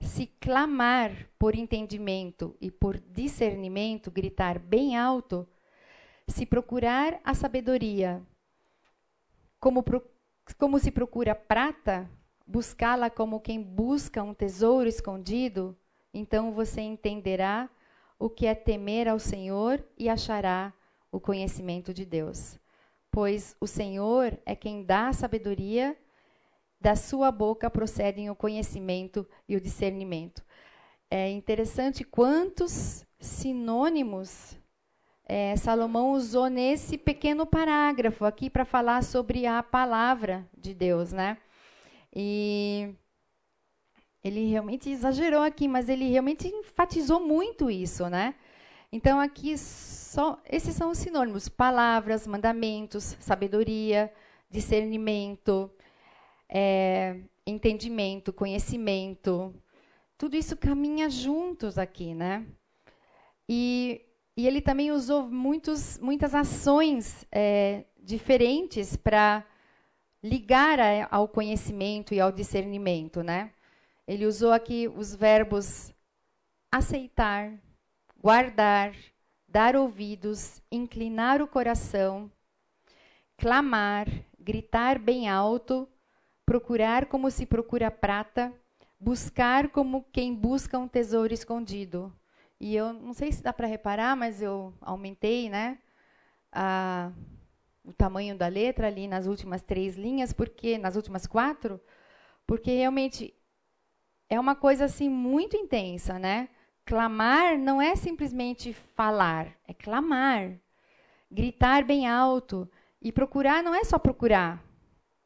se 0.00 0.26
clamar 0.26 1.12
por 1.38 1.54
entendimento 1.54 2.56
e 2.60 2.70
por 2.70 2.98
discernimento, 2.98 4.10
gritar 4.10 4.58
bem 4.58 4.96
alto, 4.96 5.48
se 6.28 6.44
procurar 6.44 7.20
a 7.24 7.34
sabedoria 7.34 8.22
como 9.58 9.82
procura 9.82 10.16
como 10.58 10.78
se 10.78 10.90
procura 10.90 11.34
prata, 11.34 12.08
buscá-la 12.46 13.10
como 13.10 13.40
quem 13.40 13.60
busca 13.60 14.22
um 14.22 14.32
tesouro 14.32 14.88
escondido, 14.88 15.76
então 16.14 16.52
você 16.52 16.80
entenderá 16.80 17.68
o 18.18 18.30
que 18.30 18.46
é 18.46 18.54
temer 18.54 19.08
ao 19.08 19.18
Senhor 19.18 19.84
e 19.98 20.08
achará 20.08 20.72
o 21.10 21.20
conhecimento 21.20 21.92
de 21.92 22.04
Deus. 22.04 22.58
Pois 23.16 23.56
o 23.58 23.66
Senhor 23.66 24.38
é 24.44 24.54
quem 24.54 24.84
dá 24.84 25.08
a 25.08 25.12
sabedoria, 25.14 25.96
da 26.78 26.94
sua 26.94 27.32
boca 27.32 27.70
procedem 27.70 28.28
o 28.28 28.36
conhecimento 28.36 29.26
e 29.48 29.56
o 29.56 29.60
discernimento. 29.60 30.44
É 31.10 31.30
interessante 31.30 32.04
quantos 32.04 33.06
sinônimos 33.18 34.58
é, 35.24 35.56
Salomão 35.56 36.12
usou 36.12 36.50
nesse 36.50 36.98
pequeno 36.98 37.46
parágrafo 37.46 38.26
aqui 38.26 38.50
para 38.50 38.66
falar 38.66 39.02
sobre 39.02 39.46
a 39.46 39.62
palavra 39.62 40.46
de 40.54 40.74
Deus, 40.74 41.10
né? 41.10 41.38
E 42.14 42.94
ele 44.22 44.44
realmente 44.44 44.90
exagerou 44.90 45.40
aqui, 45.40 45.66
mas 45.66 45.88
ele 45.88 46.06
realmente 46.10 46.48
enfatizou 46.48 47.20
muito 47.26 47.70
isso, 47.70 48.10
né? 48.10 48.34
Então 48.92 49.20
aqui 49.20 49.56
só 49.58 50.40
esses 50.48 50.74
são 50.74 50.90
os 50.90 50.98
sinônimos: 50.98 51.48
palavras, 51.48 52.26
mandamentos, 52.26 53.16
sabedoria, 53.20 54.12
discernimento, 54.50 55.70
é, 56.48 57.20
entendimento, 57.46 58.32
conhecimento. 58.32 59.54
Tudo 60.18 60.36
isso 60.36 60.56
caminha 60.56 61.10
juntos 61.10 61.78
aqui, 61.78 62.14
né? 62.14 62.46
E 63.48 64.06
e 64.36 64.46
ele 64.46 64.60
também 64.60 64.92
usou 64.92 65.22
muitos, 65.26 65.98
muitas 65.98 66.34
ações 66.34 67.26
é, 67.32 67.84
diferentes 67.98 68.94
para 68.94 69.42
ligar 70.22 70.78
a, 70.78 71.08
ao 71.10 71.26
conhecimento 71.26 72.12
e 72.12 72.20
ao 72.20 72.30
discernimento, 72.30 73.22
né? 73.22 73.50
Ele 74.06 74.26
usou 74.26 74.52
aqui 74.52 74.88
os 74.88 75.14
verbos 75.14 75.90
aceitar, 76.70 77.50
guardar, 78.20 78.94
dar 79.48 79.76
ouvidos, 79.76 80.60
inclinar 80.70 81.40
o 81.40 81.46
coração, 81.48 82.30
clamar, 83.36 84.08
gritar 84.38 84.98
bem 84.98 85.28
alto, 85.28 85.88
procurar 86.44 87.06
como 87.06 87.30
se 87.30 87.46
procura 87.46 87.90
prata, 87.90 88.52
buscar 88.98 89.68
como 89.68 90.04
quem 90.12 90.34
busca 90.34 90.78
um 90.78 90.88
tesouro 90.88 91.34
escondido. 91.34 92.12
E 92.58 92.74
eu 92.74 92.92
não 92.92 93.12
sei 93.12 93.32
se 93.32 93.42
dá 93.42 93.52
para 93.52 93.66
reparar, 93.66 94.16
mas 94.16 94.40
eu 94.40 94.72
aumentei, 94.80 95.50
né, 95.50 95.78
a, 96.50 97.12
o 97.84 97.92
tamanho 97.92 98.36
da 98.36 98.48
letra 98.48 98.86
ali 98.86 99.06
nas 99.06 99.26
últimas 99.26 99.62
três 99.62 99.96
linhas, 99.96 100.32
porque 100.32 100.78
nas 100.78 100.96
últimas 100.96 101.26
quatro, 101.26 101.80
porque 102.46 102.70
realmente 102.70 103.34
é 104.28 104.40
uma 104.40 104.54
coisa 104.56 104.86
assim 104.86 105.08
muito 105.08 105.56
intensa, 105.56 106.18
né? 106.18 106.48
Clamar 106.86 107.58
não 107.58 107.82
é 107.82 107.96
simplesmente 107.96 108.72
falar, 108.72 109.52
é 109.66 109.74
clamar, 109.74 110.56
gritar 111.28 111.84
bem 111.84 112.06
alto 112.06 112.70
e 113.02 113.10
procurar 113.10 113.60
não 113.60 113.74
é 113.74 113.82
só 113.82 113.98
procurar, 113.98 114.64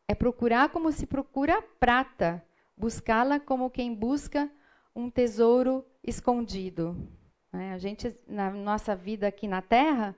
é 0.09 0.15
procurar 0.15 0.71
como 0.71 0.91
se 0.91 1.07
procura 1.07 1.61
prata, 1.79 2.43
buscá-la 2.75 3.39
como 3.39 3.69
quem 3.69 3.95
busca 3.95 4.51
um 4.97 5.11
tesouro 5.11 5.85
escondido. 6.03 6.97
Né? 7.53 7.75
A 7.75 7.79
gente, 7.79 8.17
na 8.27 8.51
nossa 8.51 8.97
vida 8.97 9.27
aqui 9.29 9.47
na 9.47 9.61
Terra, 9.61 10.17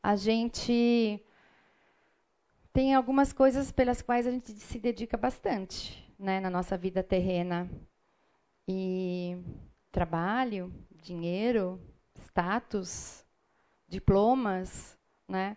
a 0.00 0.14
gente 0.14 1.20
tem 2.72 2.94
algumas 2.94 3.32
coisas 3.32 3.72
pelas 3.72 4.00
quais 4.00 4.28
a 4.28 4.30
gente 4.30 4.52
se 4.52 4.78
dedica 4.78 5.16
bastante 5.16 6.08
né, 6.16 6.38
na 6.38 6.50
nossa 6.50 6.78
vida 6.78 7.02
terrena. 7.02 7.68
E 8.68 9.36
trabalho, 9.94 10.74
dinheiro, 10.90 11.80
status, 12.18 13.24
diplomas, 13.86 14.98
né? 15.28 15.56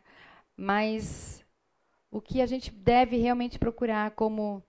Mas 0.55 1.43
o 2.11 2.21
que 2.21 2.39
a 2.39 2.45
gente 2.45 2.69
deve 2.69 3.17
realmente 3.17 3.57
procurar 3.57 4.11
como 4.11 4.63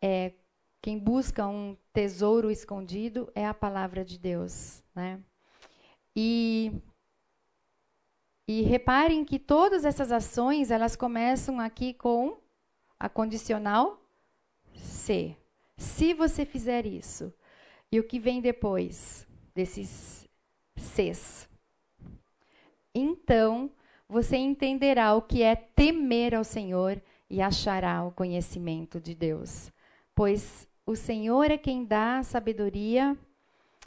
é, 0.00 0.32
quem 0.80 1.00
busca 1.00 1.48
um 1.48 1.76
tesouro 1.92 2.48
escondido 2.48 3.28
é 3.34 3.44
a 3.44 3.52
palavra 3.52 4.04
de 4.04 4.20
Deus, 4.20 4.84
né? 4.94 5.20
E, 6.14 6.70
e 8.46 8.62
reparem 8.62 9.24
que 9.24 9.40
todas 9.40 9.84
essas 9.84 10.12
ações, 10.12 10.70
elas 10.70 10.94
começam 10.94 11.58
aqui 11.58 11.92
com 11.92 12.38
a 13.00 13.08
condicional 13.08 14.00
se. 14.76 15.36
Se 15.76 16.14
você 16.14 16.46
fizer 16.46 16.86
isso. 16.86 17.34
E 17.90 18.00
o 18.00 18.04
que 18.04 18.18
vem 18.18 18.40
depois 18.40 19.26
desses 19.54 20.28
ses? 20.76 21.48
Então, 22.94 23.70
você 24.08 24.36
entenderá 24.36 25.14
o 25.14 25.22
que 25.22 25.42
é 25.42 25.54
temer 25.54 26.34
ao 26.34 26.44
Senhor 26.44 27.00
e 27.28 27.42
achará 27.42 28.04
o 28.04 28.12
conhecimento 28.12 29.00
de 29.00 29.14
Deus. 29.14 29.72
Pois 30.14 30.68
o 30.84 30.94
Senhor 30.94 31.50
é 31.50 31.58
quem 31.58 31.84
dá 31.84 32.18
a 32.18 32.22
sabedoria 32.22 33.16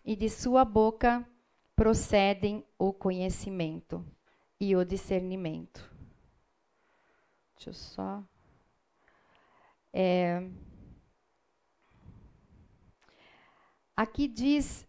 e 0.06 0.16
de 0.16 0.30
sua 0.30 0.66
boca 0.66 1.26
procedem 1.76 2.66
o 2.78 2.92
conhecimento 2.92 4.06
e 4.60 4.76
o 4.76 4.84
discernimento. 4.84 5.90
Deixa 7.56 7.70
eu 7.70 7.74
só. 7.74 8.24
É, 9.94 10.48
aqui 14.02 14.28
diz. 14.28 14.88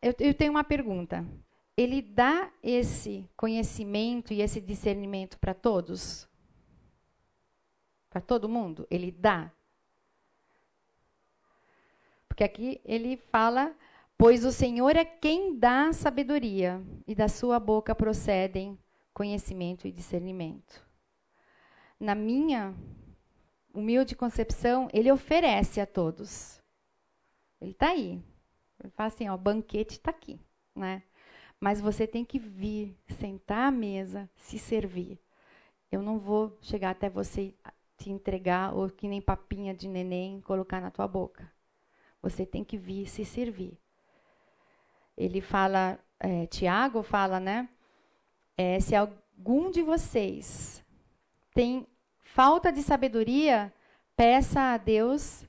Eu, 0.00 0.14
eu 0.18 0.34
tenho 0.34 0.52
uma 0.52 0.64
pergunta. 0.64 1.26
Ele 1.76 2.02
dá 2.02 2.50
esse 2.62 3.28
conhecimento 3.36 4.32
e 4.32 4.40
esse 4.40 4.60
discernimento 4.60 5.38
para 5.38 5.54
todos? 5.54 6.28
Para 8.10 8.20
todo 8.20 8.48
mundo? 8.48 8.86
Ele 8.90 9.12
dá? 9.12 9.52
Porque 12.28 12.42
aqui 12.42 12.80
ele 12.84 13.16
fala 13.16 13.74
Pois 14.18 14.44
o 14.44 14.50
Senhor 14.50 14.96
é 14.96 15.04
quem 15.04 15.56
dá 15.56 15.92
sabedoria, 15.92 16.82
e 17.06 17.14
da 17.14 17.28
sua 17.28 17.60
boca 17.60 17.94
procedem 17.94 18.76
conhecimento 19.14 19.86
e 19.86 19.92
discernimento. 19.92 20.84
Na 22.00 22.16
minha 22.16 22.74
humilde 23.72 24.16
concepção, 24.16 24.88
ele 24.92 25.12
oferece 25.12 25.80
a 25.80 25.86
todos. 25.86 26.60
Ele 27.60 27.70
está 27.70 27.90
aí. 27.90 28.20
Ele 28.82 28.90
fala 28.90 29.08
assim, 29.08 29.28
ó, 29.28 29.34
o 29.34 29.38
banquete 29.38 29.94
está 29.94 30.10
aqui, 30.10 30.40
né? 30.74 31.02
Mas 31.60 31.80
você 31.80 32.06
tem 32.06 32.24
que 32.24 32.38
vir, 32.38 32.96
sentar 33.08 33.68
à 33.68 33.70
mesa, 33.70 34.30
se 34.36 34.58
servir. 34.58 35.18
Eu 35.90 36.02
não 36.02 36.18
vou 36.18 36.56
chegar 36.60 36.90
até 36.90 37.10
você 37.10 37.54
te 37.96 38.10
entregar 38.10 38.74
ou 38.74 38.88
que 38.88 39.08
nem 39.08 39.20
papinha 39.20 39.74
de 39.74 39.88
neném 39.88 40.40
colocar 40.40 40.80
na 40.80 40.90
tua 40.90 41.08
boca. 41.08 41.50
Você 42.22 42.46
tem 42.46 42.62
que 42.62 42.76
vir 42.76 43.08
se 43.08 43.24
servir. 43.24 43.76
Ele 45.16 45.40
fala, 45.40 45.98
é, 46.20 46.46
Tiago 46.46 47.02
fala, 47.02 47.40
né? 47.40 47.68
É, 48.56 48.78
se 48.78 48.94
algum 48.94 49.70
de 49.70 49.82
vocês 49.82 50.84
tem 51.52 51.86
falta 52.20 52.70
de 52.70 52.82
sabedoria, 52.82 53.72
peça 54.16 54.74
a 54.74 54.76
Deus, 54.76 55.47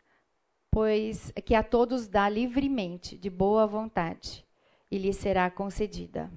pois 0.71 1.31
que 1.45 1.55
a 1.55 1.63
todos 1.63 2.07
dá 2.07 2.29
livremente, 2.29 3.17
de 3.17 3.29
boa 3.29 3.65
vontade, 3.65 4.45
e 4.91 4.97
lhe 4.97 5.13
será 5.13 5.49
concedida. 5.49 6.31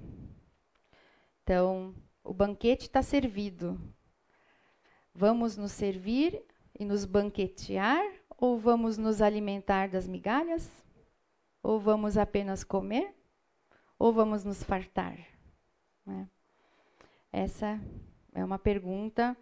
Então, 1.43 1.93
o 2.23 2.33
banquete 2.33 2.83
está 2.83 3.01
servido. 3.01 3.79
Vamos 5.13 5.57
nos 5.57 5.71
servir 5.71 6.43
e 6.77 6.85
nos 6.85 7.05
banquetear 7.05 8.03
ou 8.37 8.57
vamos 8.57 8.97
nos 8.97 9.21
alimentar 9.21 9.89
das 9.89 10.07
migalhas? 10.07 10.69
Ou 11.61 11.79
vamos 11.79 12.17
apenas 12.17 12.63
comer? 12.63 13.13
Ou 13.97 14.11
vamos 14.11 14.43
nos 14.43 14.63
fartar? 14.63 15.17
Né? 16.05 16.27
Essa 17.31 17.79
é 18.33 18.43
uma 18.43 18.59
pergunta 18.59 19.35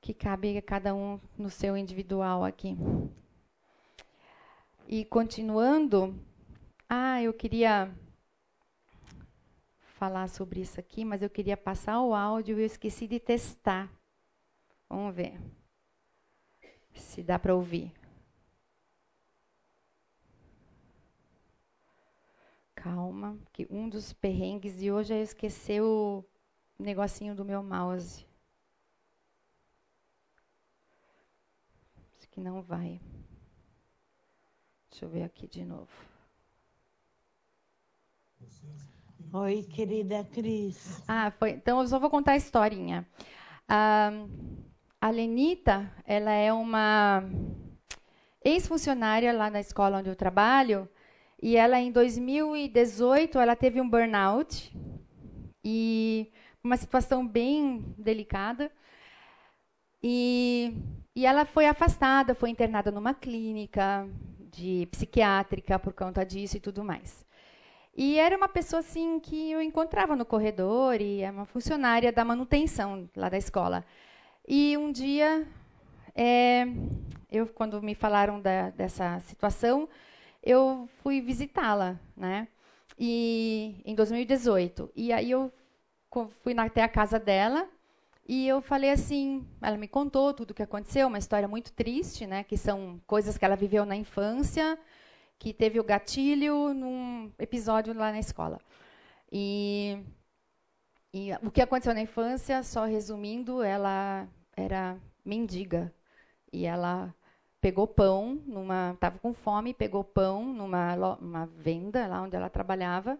que 0.00 0.14
cabe 0.14 0.56
a 0.56 0.62
cada 0.62 0.94
um 0.94 1.20
no 1.36 1.50
seu 1.50 1.76
individual 1.76 2.44
aqui. 2.44 2.76
E 4.92 5.04
continuando, 5.04 6.20
ah, 6.88 7.22
eu 7.22 7.32
queria 7.32 7.96
falar 9.78 10.28
sobre 10.28 10.60
isso 10.62 10.80
aqui, 10.80 11.04
mas 11.04 11.22
eu 11.22 11.30
queria 11.30 11.56
passar 11.56 12.00
o 12.02 12.12
áudio 12.12 12.58
e 12.58 12.62
eu 12.62 12.66
esqueci 12.66 13.06
de 13.06 13.20
testar. 13.20 13.88
Vamos 14.88 15.14
ver 15.14 15.40
se 16.92 17.22
dá 17.22 17.38
para 17.38 17.54
ouvir. 17.54 17.92
Calma, 22.74 23.38
que 23.52 23.68
um 23.70 23.88
dos 23.88 24.12
perrengues 24.12 24.76
de 24.76 24.90
hoje 24.90 25.14
é 25.14 25.22
esquecer 25.22 25.80
o 25.80 26.24
negocinho 26.76 27.36
do 27.36 27.44
meu 27.44 27.62
mouse. 27.62 28.26
Acho 32.18 32.28
que 32.28 32.40
não 32.40 32.60
vai. 32.60 33.00
Deixa 34.90 35.04
eu 35.04 35.08
ver 35.08 35.22
aqui 35.22 35.46
de 35.46 35.64
novo. 35.64 35.88
Oi, 39.32 39.62
querida 39.62 40.24
Cris. 40.24 41.02
Ah, 41.06 41.30
foi. 41.30 41.50
Então 41.50 41.80
eu 41.80 41.86
só 41.86 41.98
vou 41.98 42.10
contar 42.10 42.32
a 42.32 42.36
historinha. 42.36 43.06
Ah, 43.68 44.10
a 45.00 45.10
Lenita, 45.10 45.90
ela 46.04 46.32
é 46.32 46.52
uma 46.52 47.22
ex-funcionária 48.44 49.32
lá 49.32 49.48
na 49.48 49.60
escola 49.60 49.98
onde 49.98 50.10
eu 50.10 50.16
trabalho, 50.16 50.88
e 51.40 51.56
ela 51.56 51.78
em 51.78 51.92
2018 51.92 53.38
ela 53.38 53.54
teve 53.54 53.80
um 53.80 53.88
burnout 53.88 54.76
e 55.64 56.30
uma 56.62 56.76
situação 56.76 57.26
bem 57.26 57.94
delicada. 57.96 58.70
E, 60.02 60.74
e 61.14 61.24
ela 61.24 61.44
foi 61.44 61.66
afastada, 61.66 62.34
foi 62.34 62.50
internada 62.50 62.90
numa 62.90 63.14
clínica 63.14 64.08
de 64.50 64.86
psiquiátrica 64.90 65.78
por 65.78 65.92
conta 65.92 66.24
disso 66.24 66.56
e 66.56 66.60
tudo 66.60 66.84
mais. 66.84 67.24
E 67.96 68.18
era 68.18 68.36
uma 68.36 68.48
pessoa 68.48 68.80
assim 68.80 69.18
que 69.20 69.50
eu 69.50 69.60
encontrava 69.60 70.14
no 70.16 70.24
corredor 70.24 71.00
e 71.00 71.22
é 71.22 71.30
uma 71.30 71.44
funcionária 71.44 72.12
da 72.12 72.24
manutenção 72.24 73.08
lá 73.16 73.28
da 73.28 73.36
escola. 73.36 73.84
E 74.46 74.76
um 74.76 74.90
dia, 74.92 75.46
é, 76.14 76.66
eu 77.30 77.46
quando 77.48 77.82
me 77.82 77.94
falaram 77.94 78.40
da, 78.40 78.70
dessa 78.70 79.20
situação, 79.20 79.88
eu 80.42 80.88
fui 81.02 81.20
visitá-la, 81.20 81.98
né? 82.16 82.48
E 82.98 83.80
em 83.84 83.94
2018. 83.94 84.90
E 84.94 85.12
aí 85.12 85.30
eu 85.30 85.52
fui 86.42 86.54
até 86.58 86.82
a 86.82 86.88
casa 86.88 87.18
dela 87.18 87.68
e 88.32 88.46
eu 88.46 88.62
falei 88.62 88.90
assim, 88.90 89.44
ela 89.60 89.76
me 89.76 89.88
contou 89.88 90.32
tudo 90.32 90.52
o 90.52 90.54
que 90.54 90.62
aconteceu, 90.62 91.08
uma 91.08 91.18
história 91.18 91.48
muito 91.48 91.72
triste, 91.72 92.28
né? 92.28 92.44
Que 92.44 92.56
são 92.56 93.00
coisas 93.04 93.36
que 93.36 93.44
ela 93.44 93.56
viveu 93.56 93.84
na 93.84 93.96
infância, 93.96 94.78
que 95.36 95.52
teve 95.52 95.80
o 95.80 95.84
gatilho 95.84 96.72
num 96.72 97.32
episódio 97.40 97.92
lá 97.92 98.12
na 98.12 98.20
escola. 98.20 98.60
E, 99.32 99.98
e 101.12 101.32
o 101.42 101.50
que 101.50 101.60
aconteceu 101.60 101.92
na 101.92 102.02
infância, 102.02 102.62
só 102.62 102.84
resumindo, 102.84 103.64
ela 103.64 104.28
era 104.56 104.96
mendiga. 105.24 105.92
E 106.52 106.66
ela 106.66 107.12
pegou 107.60 107.88
pão, 107.88 108.40
numa, 108.46 108.92
estava 108.94 109.18
com 109.18 109.34
fome, 109.34 109.74
pegou 109.74 110.04
pão 110.04 110.44
numa 110.52 111.16
uma 111.20 111.46
venda 111.46 112.06
lá 112.06 112.22
onde 112.22 112.36
ela 112.36 112.48
trabalhava, 112.48 113.18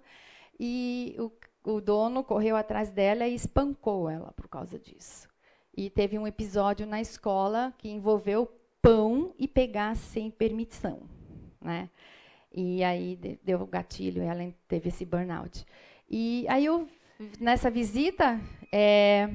e 0.57 1.17
o, 1.19 1.33
o 1.65 1.81
dono 1.81 2.25
correu 2.25 2.57
atrás 2.57 2.91
dela 2.91 3.27
e 3.27 3.35
espancou 3.35 4.09
ela 4.09 4.33
por 4.33 4.49
causa 4.49 4.79
disso. 4.79 5.29
E 5.77 5.89
teve 5.89 6.19
um 6.19 6.27
episódio 6.27 6.87
na 6.87 7.01
escola 7.01 7.73
que 7.79 7.89
envolveu 7.89 8.51
pão 8.83 9.35
e 9.39 9.47
pegar 9.47 9.95
sem 9.97 10.31
permissão, 10.31 11.03
né? 11.61 11.89
E 12.53 12.83
aí 12.83 13.17
deu 13.45 13.61
o 13.61 13.67
gatilho, 13.67 14.23
ela 14.23 14.53
teve 14.67 14.89
esse 14.89 15.05
burnout. 15.05 15.65
E 16.09 16.45
aí 16.49 16.65
eu 16.65 16.89
nessa 17.39 17.71
visita, 17.71 18.41
é, 18.73 19.29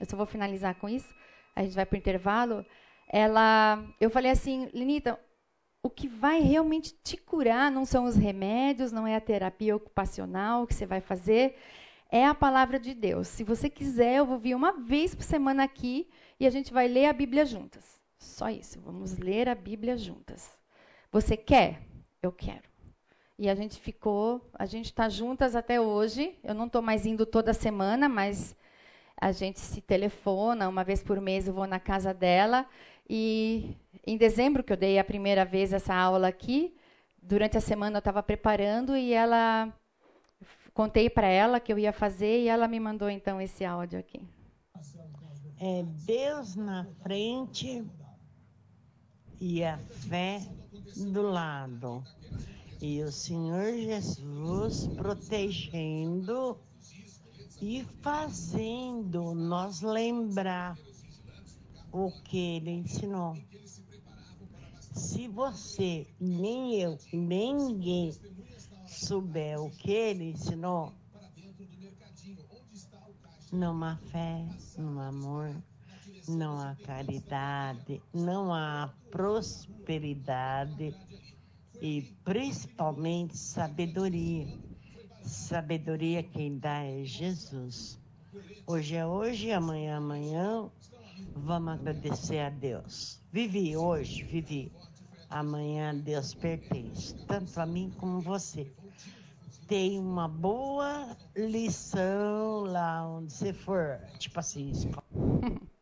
eu 0.00 0.06
só 0.06 0.16
vou 0.16 0.24
finalizar 0.24 0.74
com 0.76 0.88
isso 0.88 1.18
a 1.58 1.62
gente 1.64 1.74
vai 1.74 1.84
para 1.84 1.96
o 1.96 1.98
intervalo, 1.98 2.64
ela, 3.08 3.84
eu 4.00 4.08
falei 4.10 4.30
assim, 4.30 4.70
Lenita, 4.72 5.18
o 5.88 5.90
que 5.90 6.06
vai 6.06 6.40
realmente 6.42 6.94
te 7.02 7.16
curar 7.16 7.70
não 7.72 7.86
são 7.86 8.04
os 8.04 8.14
remédios, 8.14 8.92
não 8.92 9.06
é 9.06 9.16
a 9.16 9.20
terapia 9.20 9.74
ocupacional 9.74 10.66
que 10.66 10.74
você 10.74 10.84
vai 10.84 11.00
fazer, 11.00 11.56
é 12.10 12.26
a 12.26 12.34
palavra 12.34 12.78
de 12.78 12.92
Deus. 12.92 13.26
Se 13.26 13.42
você 13.42 13.70
quiser, 13.70 14.16
eu 14.16 14.26
vou 14.26 14.38
vir 14.38 14.54
uma 14.54 14.72
vez 14.72 15.14
por 15.14 15.22
semana 15.22 15.64
aqui 15.64 16.06
e 16.38 16.46
a 16.46 16.50
gente 16.50 16.74
vai 16.74 16.88
ler 16.88 17.06
a 17.06 17.12
Bíblia 17.14 17.46
juntas. 17.46 17.98
Só 18.18 18.50
isso, 18.50 18.78
vamos 18.82 19.16
ler 19.16 19.48
a 19.48 19.54
Bíblia 19.54 19.96
juntas. 19.96 20.54
Você 21.10 21.38
quer? 21.38 21.80
Eu 22.22 22.32
quero. 22.32 22.68
E 23.38 23.48
a 23.48 23.54
gente 23.54 23.80
ficou, 23.80 24.46
a 24.52 24.66
gente 24.66 24.86
está 24.86 25.08
juntas 25.08 25.56
até 25.56 25.80
hoje. 25.80 26.38
Eu 26.44 26.52
não 26.52 26.66
estou 26.66 26.82
mais 26.82 27.06
indo 27.06 27.24
toda 27.24 27.54
semana, 27.54 28.10
mas 28.10 28.54
a 29.18 29.32
gente 29.32 29.58
se 29.58 29.80
telefona, 29.80 30.68
uma 30.68 30.84
vez 30.84 31.02
por 31.02 31.18
mês 31.18 31.48
eu 31.48 31.54
vou 31.54 31.66
na 31.66 31.80
casa 31.80 32.12
dela. 32.12 32.66
E 33.08 33.76
em 34.06 34.16
dezembro, 34.16 34.62
que 34.62 34.72
eu 34.72 34.76
dei 34.76 34.98
a 34.98 35.04
primeira 35.04 35.44
vez 35.44 35.72
essa 35.72 35.94
aula 35.94 36.28
aqui, 36.28 36.76
durante 37.22 37.56
a 37.56 37.60
semana 37.60 37.96
eu 37.96 38.00
estava 38.00 38.22
preparando 38.22 38.96
e 38.96 39.12
ela. 39.12 39.72
Contei 40.74 41.10
para 41.10 41.26
ela 41.26 41.58
que 41.58 41.72
eu 41.72 41.78
ia 41.78 41.92
fazer 41.92 42.42
e 42.42 42.48
ela 42.48 42.68
me 42.68 42.78
mandou 42.78 43.10
então 43.10 43.40
esse 43.40 43.64
áudio 43.64 43.98
aqui. 43.98 44.20
É 45.60 45.82
Deus 46.06 46.54
na 46.54 46.86
frente 47.02 47.84
e 49.40 49.64
a 49.64 49.76
fé 49.76 50.40
do 50.96 51.22
lado. 51.22 52.04
E 52.80 53.02
o 53.02 53.10
Senhor 53.10 53.72
Jesus 53.72 54.86
protegendo 54.86 56.56
e 57.60 57.84
fazendo 58.00 59.34
nós 59.34 59.80
lembrar 59.82 60.78
o 62.06 62.22
que 62.22 62.56
ele 62.56 62.70
ensinou. 62.70 63.36
Se 64.94 65.28
você, 65.28 66.06
nem 66.20 66.80
eu, 66.80 66.98
nem 67.12 67.54
ninguém 67.54 68.12
souber 68.86 69.60
o 69.60 69.70
que 69.70 69.90
ele 69.90 70.30
ensinou, 70.30 70.92
não 73.52 73.82
há 73.82 73.96
fé, 73.96 74.44
não 74.76 75.00
há 75.00 75.08
amor, 75.08 75.54
não 76.28 76.60
há 76.60 76.74
caridade, 76.84 78.02
não 78.12 78.52
há 78.52 78.92
prosperidade 79.10 80.94
e 81.80 82.02
principalmente 82.24 83.36
sabedoria. 83.36 84.46
Sabedoria 85.22 86.22
quem 86.22 86.58
dá 86.58 86.82
é 86.82 87.04
Jesus. 87.04 87.98
Hoje 88.66 88.96
é 88.96 89.06
hoje, 89.06 89.50
amanhã 89.50 89.90
é 89.90 89.94
amanhã. 89.94 90.70
Vamos 91.34 91.74
agradecer 91.74 92.40
a 92.40 92.50
Deus. 92.50 93.22
Vivi 93.32 93.76
hoje, 93.76 94.22
vivi. 94.24 94.72
Amanhã 95.30 95.94
Deus 95.94 96.34
pertence, 96.34 97.14
tanto 97.26 97.60
a 97.60 97.66
mim 97.66 97.92
como 97.98 98.20
você. 98.20 98.72
Tem 99.66 99.98
uma 99.98 100.26
boa 100.26 101.16
lição 101.36 102.64
lá 102.64 103.06
onde 103.06 103.32
você 103.32 103.52
for, 103.52 104.00
tipo 104.18 104.40
assim, 104.40 104.70
escola. 104.70 105.04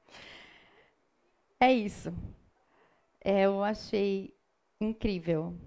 É 1.59 1.73
isso. 1.73 2.13
É, 3.25 3.47
eu 3.47 3.65
achei 3.65 4.37
incrível. 4.79 5.59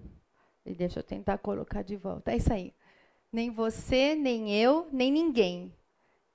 E 0.64 0.72
deixa 0.72 1.00
eu 1.00 1.02
tentar 1.02 1.38
colocar 1.38 1.82
de 1.82 1.96
volta. 1.96 2.30
É 2.30 2.36
isso 2.36 2.52
aí. 2.52 2.72
Nem 3.32 3.50
você, 3.50 4.14
nem 4.14 4.54
eu, 4.54 4.88
nem 4.92 5.10
ninguém. 5.10 5.74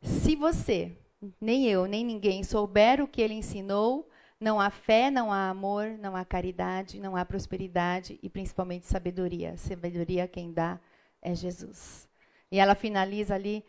Se 0.01 0.35
você, 0.35 0.97
nem 1.39 1.67
eu, 1.67 1.85
nem 1.85 2.03
ninguém 2.03 2.43
souber 2.43 3.01
o 3.01 3.07
que 3.07 3.21
ele 3.21 3.33
ensinou, 3.33 4.09
não 4.39 4.59
há 4.59 4.69
fé, 4.69 5.09
não 5.09 5.31
há 5.31 5.49
amor, 5.49 5.97
não 5.97 6.15
há 6.15 6.25
caridade, 6.25 6.99
não 6.99 7.15
há 7.15 7.25
prosperidade 7.25 8.19
e 8.21 8.29
principalmente 8.29 8.85
sabedoria. 8.85 9.57
Sabedoria 9.57 10.27
quem 10.27 10.51
dá 10.51 10.79
é 11.21 11.33
Jesus. 11.33 12.07
E 12.51 12.59
ela 12.59 12.75
finaliza 12.75 13.33
ali, 13.33 13.65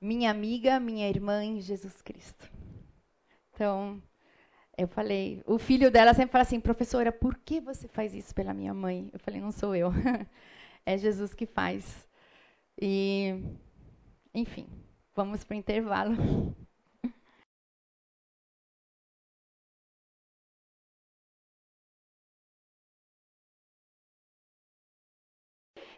minha 0.00 0.30
amiga, 0.30 0.80
minha 0.80 1.08
irmã 1.08 1.44
em 1.44 1.60
Jesus 1.60 2.02
Cristo. 2.02 2.50
Então, 3.54 4.02
eu 4.76 4.88
falei, 4.88 5.42
o 5.46 5.58
filho 5.58 5.90
dela 5.90 6.12
sempre 6.12 6.32
fala 6.32 6.42
assim, 6.42 6.60
professora, 6.60 7.12
por 7.12 7.36
que 7.38 7.60
você 7.60 7.86
faz 7.88 8.14
isso 8.14 8.34
pela 8.34 8.52
minha 8.52 8.74
mãe? 8.74 9.10
Eu 9.12 9.20
falei, 9.20 9.40
não 9.40 9.52
sou 9.52 9.76
eu, 9.76 9.92
é 10.84 10.98
Jesus 10.98 11.34
que 11.34 11.46
faz. 11.46 12.08
E, 12.80 13.42
enfim, 14.34 14.66
vamos 15.14 15.44
para 15.44 15.54
o 15.54 15.58
intervalo. 15.58 16.14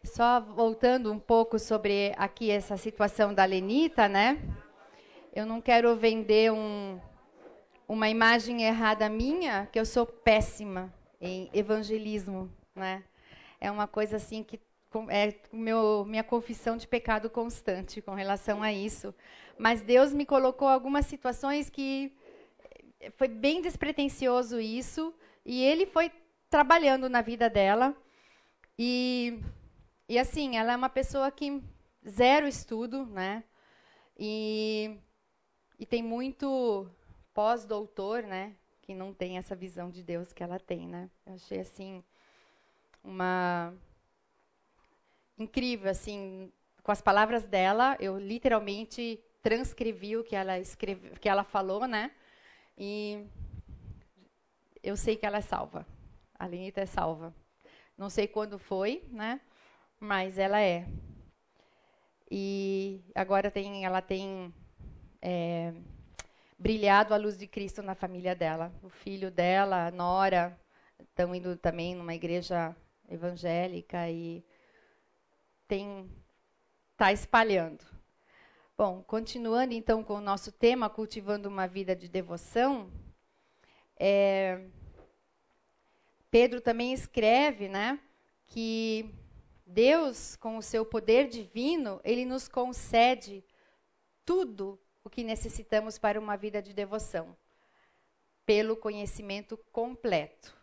Só 0.04 0.40
voltando 0.40 1.10
um 1.10 1.18
pouco 1.18 1.58
sobre 1.58 2.12
aqui 2.16 2.50
essa 2.50 2.76
situação 2.76 3.32
da 3.32 3.44
Lenita, 3.44 4.06
né? 4.06 4.38
Eu 5.34 5.46
não 5.46 5.60
quero 5.60 5.96
vender 5.96 6.52
um, 6.52 7.00
uma 7.88 8.08
imagem 8.08 8.62
errada 8.62 9.08
minha, 9.08 9.66
que 9.72 9.80
eu 9.80 9.86
sou 9.86 10.06
péssima 10.06 10.92
em 11.20 11.50
evangelismo, 11.52 12.50
né? 12.74 13.02
É 13.60 13.70
uma 13.70 13.86
coisa 13.88 14.16
assim 14.16 14.42
que 14.42 14.60
é 15.10 15.34
meu, 15.52 16.04
minha 16.04 16.24
confissão 16.24 16.76
de 16.76 16.86
pecado 16.86 17.28
constante 17.30 18.00
com 18.00 18.14
relação 18.14 18.62
a 18.62 18.72
isso. 18.72 19.14
Mas 19.58 19.80
Deus 19.80 20.12
me 20.12 20.26
colocou 20.26 20.68
algumas 20.68 21.06
situações 21.06 21.70
que 21.70 22.12
foi 23.16 23.28
bem 23.28 23.60
despretensioso 23.60 24.60
isso, 24.60 25.14
e 25.44 25.62
Ele 25.62 25.86
foi 25.86 26.10
trabalhando 26.48 27.08
na 27.08 27.20
vida 27.20 27.50
dela. 27.50 27.94
E, 28.78 29.40
e 30.08 30.18
assim, 30.18 30.56
ela 30.56 30.72
é 30.72 30.76
uma 30.76 30.88
pessoa 30.88 31.30
que 31.30 31.62
zero 32.08 32.46
estudo, 32.46 33.06
né? 33.06 33.44
E, 34.18 34.96
e 35.78 35.86
tem 35.86 36.02
muito 36.02 36.88
pós-doutor, 37.32 38.22
né, 38.22 38.54
que 38.80 38.94
não 38.94 39.12
tem 39.12 39.38
essa 39.38 39.56
visão 39.56 39.90
de 39.90 40.02
Deus 40.02 40.32
que 40.32 40.42
ela 40.42 40.58
tem, 40.58 40.86
né? 40.86 41.10
Eu 41.26 41.34
achei 41.34 41.58
assim 41.58 42.02
uma 43.02 43.74
incrível 45.38 45.90
assim, 45.90 46.52
com 46.82 46.92
as 46.92 47.00
palavras 47.00 47.44
dela, 47.44 47.96
eu 48.00 48.18
literalmente 48.18 49.22
transcrevi 49.42 50.16
o 50.16 50.24
que 50.24 50.36
ela 50.36 50.58
escreveu, 50.58 51.12
que 51.20 51.28
ela 51.28 51.44
falou, 51.44 51.86
né? 51.86 52.10
E 52.76 53.26
eu 54.82 54.96
sei 54.96 55.16
que 55.16 55.26
ela 55.26 55.38
é 55.38 55.42
salva. 55.42 55.86
A 56.38 56.46
Lenita 56.46 56.80
é 56.80 56.86
salva. 56.86 57.34
Não 57.96 58.10
sei 58.10 58.26
quando 58.26 58.58
foi, 58.58 59.04
né? 59.10 59.40
Mas 60.00 60.38
ela 60.38 60.60
é. 60.60 60.86
E 62.30 63.00
agora 63.14 63.50
tem, 63.50 63.84
ela 63.84 64.02
tem 64.02 64.52
é, 65.22 65.72
brilhado 66.58 67.14
a 67.14 67.16
luz 67.16 67.38
de 67.38 67.46
Cristo 67.46 67.82
na 67.82 67.94
família 67.94 68.34
dela. 68.34 68.72
O 68.82 68.88
filho 68.88 69.30
dela, 69.30 69.86
a 69.86 69.90
nora, 69.90 70.58
estão 71.00 71.34
indo 71.34 71.56
também 71.56 71.94
numa 71.94 72.14
igreja 72.14 72.74
evangélica 73.08 74.10
e 74.10 74.44
tem 75.66 76.10
está 76.92 77.12
espalhando. 77.12 77.84
Bom, 78.76 79.02
continuando 79.02 79.74
então 79.74 80.02
com 80.02 80.14
o 80.14 80.20
nosso 80.20 80.52
tema, 80.52 80.88
cultivando 80.88 81.48
uma 81.48 81.66
vida 81.66 81.94
de 81.94 82.08
devoção, 82.08 82.90
é, 83.96 84.64
Pedro 86.30 86.60
também 86.60 86.92
escreve, 86.92 87.68
né, 87.68 88.00
que 88.46 89.12
Deus, 89.66 90.36
com 90.36 90.56
o 90.56 90.62
seu 90.62 90.84
poder 90.84 91.28
divino, 91.28 92.00
ele 92.04 92.24
nos 92.24 92.48
concede 92.48 93.44
tudo 94.24 94.80
o 95.02 95.10
que 95.10 95.22
necessitamos 95.22 95.98
para 95.98 96.18
uma 96.18 96.36
vida 96.36 96.60
de 96.62 96.72
devoção, 96.72 97.36
pelo 98.46 98.76
conhecimento 98.76 99.56
completo. 99.70 100.56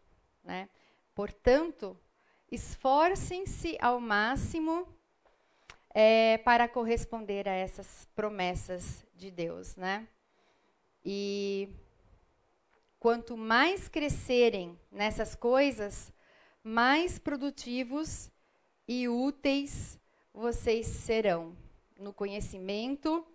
Né? 0.44 0.70
Portanto, 1.14 1.98
esforcem-se 2.52 3.78
ao 3.82 4.00
máximo 4.00 4.88
é, 5.94 6.38
para 6.40 6.68
corresponder 6.68 7.48
a 7.48 7.54
essas 7.54 8.08
promessas 8.14 9.06
de 9.16 9.32
Deus. 9.32 9.76
Né? 9.76 10.08
E 11.04 11.70
quanto 13.00 13.38
mais 13.38 13.88
crescerem 13.88 14.78
nessas 14.92 15.34
coisas, 15.34 16.12
mais 16.64 17.18
produtivos 17.18 18.30
e 18.88 19.08
úteis 19.08 20.00
vocês 20.34 20.88
serão 20.88 21.56
no 21.98 22.14
conhecimento 22.14 23.26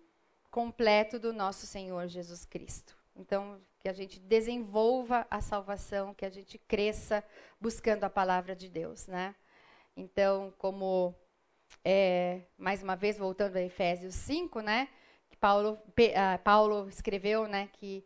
completo 0.49 1.19
do 1.19 1.31
nosso 1.31 1.67
Senhor 1.67 2.07
Jesus 2.07 2.45
Cristo. 2.45 2.96
Então, 3.17 3.59
que 3.79 3.89
a 3.89 3.93
gente 3.93 4.19
desenvolva 4.19 5.25
a 5.29 5.41
salvação, 5.41 6.13
que 6.13 6.25
a 6.25 6.29
gente 6.29 6.57
cresça 6.57 7.23
buscando 7.59 8.03
a 8.03 8.09
palavra 8.09 8.55
de 8.55 8.69
Deus, 8.69 9.07
né? 9.07 9.35
Então, 9.95 10.53
como 10.59 11.15
é, 11.83 12.43
mais 12.57 12.83
uma 12.83 12.95
vez 12.95 13.17
voltando 13.17 13.55
a 13.57 13.61
Efésios 13.61 14.13
5, 14.13 14.61
né? 14.61 14.87
Que 15.29 15.37
Paulo, 15.37 15.73
uh, 15.73 16.43
Paulo 16.43 16.87
escreveu, 16.87 17.47
né? 17.47 17.69
Que, 17.73 18.05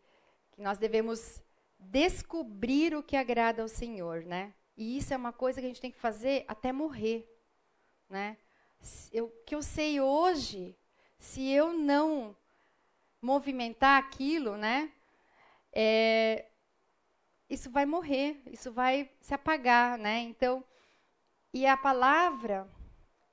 que 0.53 0.61
nós 0.61 0.77
devemos 0.77 1.43
descobrir 1.77 2.95
o 2.95 3.03
que 3.03 3.17
agrada 3.17 3.61
ao 3.61 3.67
Senhor, 3.67 4.23
né? 4.23 4.53
E 4.77 4.97
isso 4.97 5.13
é 5.13 5.17
uma 5.17 5.33
coisa 5.33 5.59
que 5.59 5.65
a 5.65 5.69
gente 5.69 5.81
tem 5.81 5.91
que 5.91 5.99
fazer 5.99 6.45
até 6.47 6.71
morrer, 6.71 7.27
né? 8.09 8.37
O 9.13 9.27
que 9.45 9.53
eu 9.53 9.61
sei 9.61 9.99
hoje, 9.99 10.75
se 11.19 11.51
eu 11.51 11.73
não 11.73 12.35
movimentar 13.21 13.99
aquilo, 13.99 14.57
né? 14.57 14.91
É, 15.73 16.45
isso 17.49 17.69
vai 17.69 17.85
morrer, 17.85 18.41
isso 18.45 18.71
vai 18.71 19.09
se 19.19 19.33
apagar, 19.33 19.97
né? 19.97 20.19
Então, 20.19 20.63
e 21.53 21.65
a 21.65 21.75
palavra, 21.75 22.67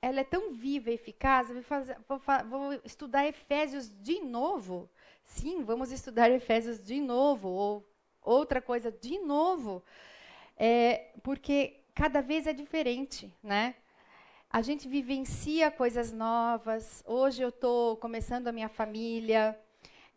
ela 0.01 0.19
é 0.21 0.23
tão 0.23 0.53
viva 0.53 0.89
e 0.89 0.95
eficaz. 0.95 1.49
Vou, 1.49 1.61
fazer, 1.63 1.97
vou, 2.07 2.21
vou, 2.49 2.73
estudar 2.83 3.27
Efésios 3.27 3.89
de 4.01 4.19
novo. 4.21 4.89
Sim, 5.23 5.63
vamos 5.63 5.91
estudar 5.91 6.31
Efésios 6.31 6.83
de 6.83 6.99
novo, 6.99 7.49
ou 7.49 7.89
outra 8.21 8.61
coisa 8.61 8.91
de 8.91 9.19
novo, 9.19 9.83
é, 10.57 11.13
porque 11.23 11.83
cada 11.95 12.21
vez 12.21 12.47
é 12.47 12.53
diferente, 12.53 13.33
né? 13.41 13.75
A 14.49 14.61
gente 14.61 14.87
vivencia 14.87 15.71
coisas 15.71 16.11
novas. 16.11 17.03
Hoje 17.05 17.41
eu 17.41 17.49
estou 17.49 17.97
começando 17.97 18.47
a 18.47 18.51
minha 18.51 18.69
família 18.69 19.57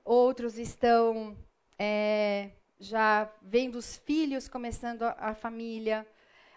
outros 0.04 0.58
estão 0.58 1.36
é, 1.84 2.52
já 2.78 3.28
vendo 3.42 3.74
os 3.74 3.96
filhos 3.96 4.46
começando 4.46 5.02
a, 5.02 5.16
a, 5.18 5.34
família, 5.34 6.06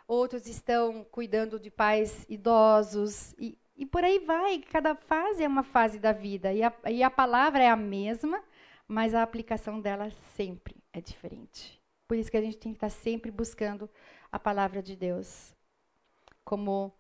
outros 0.08 0.46
estão 0.46 1.04
cuidando 1.06 1.60
de 1.60 1.72
pais 1.72 2.28
idosos, 2.30 3.34
e, 3.40 3.58
e, 3.76 3.88
por 3.88 4.04
aí 4.04 4.20
vai. 4.20 4.60
Cada 4.60 4.94
fase 4.94 5.44
é 5.44 5.48
uma 5.48 5.64
fase 5.64 5.98
da 5.98 6.12
vida, 6.12 6.54
e 6.54 6.62
a, 6.62 6.72
e 6.92 7.02
a 7.02 7.10
palavra 7.10 7.64
é 7.64 7.68
a 7.68 7.76
mesma, 7.76 8.40
mas 8.88 9.16
a 9.16 9.24
aplicação 9.24 9.82
dela 9.82 10.12
sempre 10.36 10.76
é 10.94 11.02
diferente. 11.02 11.82
Por 12.08 12.18
isso 12.18 12.30
que 12.30 12.38
a 12.38 12.42
gente 12.42 12.58
tem 12.58 12.72
que 12.72 12.78
estar 12.78 12.92
sempre 12.92 13.32
buscando 13.32 13.90
a 14.32 14.38
palavra 14.38 14.84
de 14.84 14.96
Deus. 14.96 15.56
Como 16.44 16.94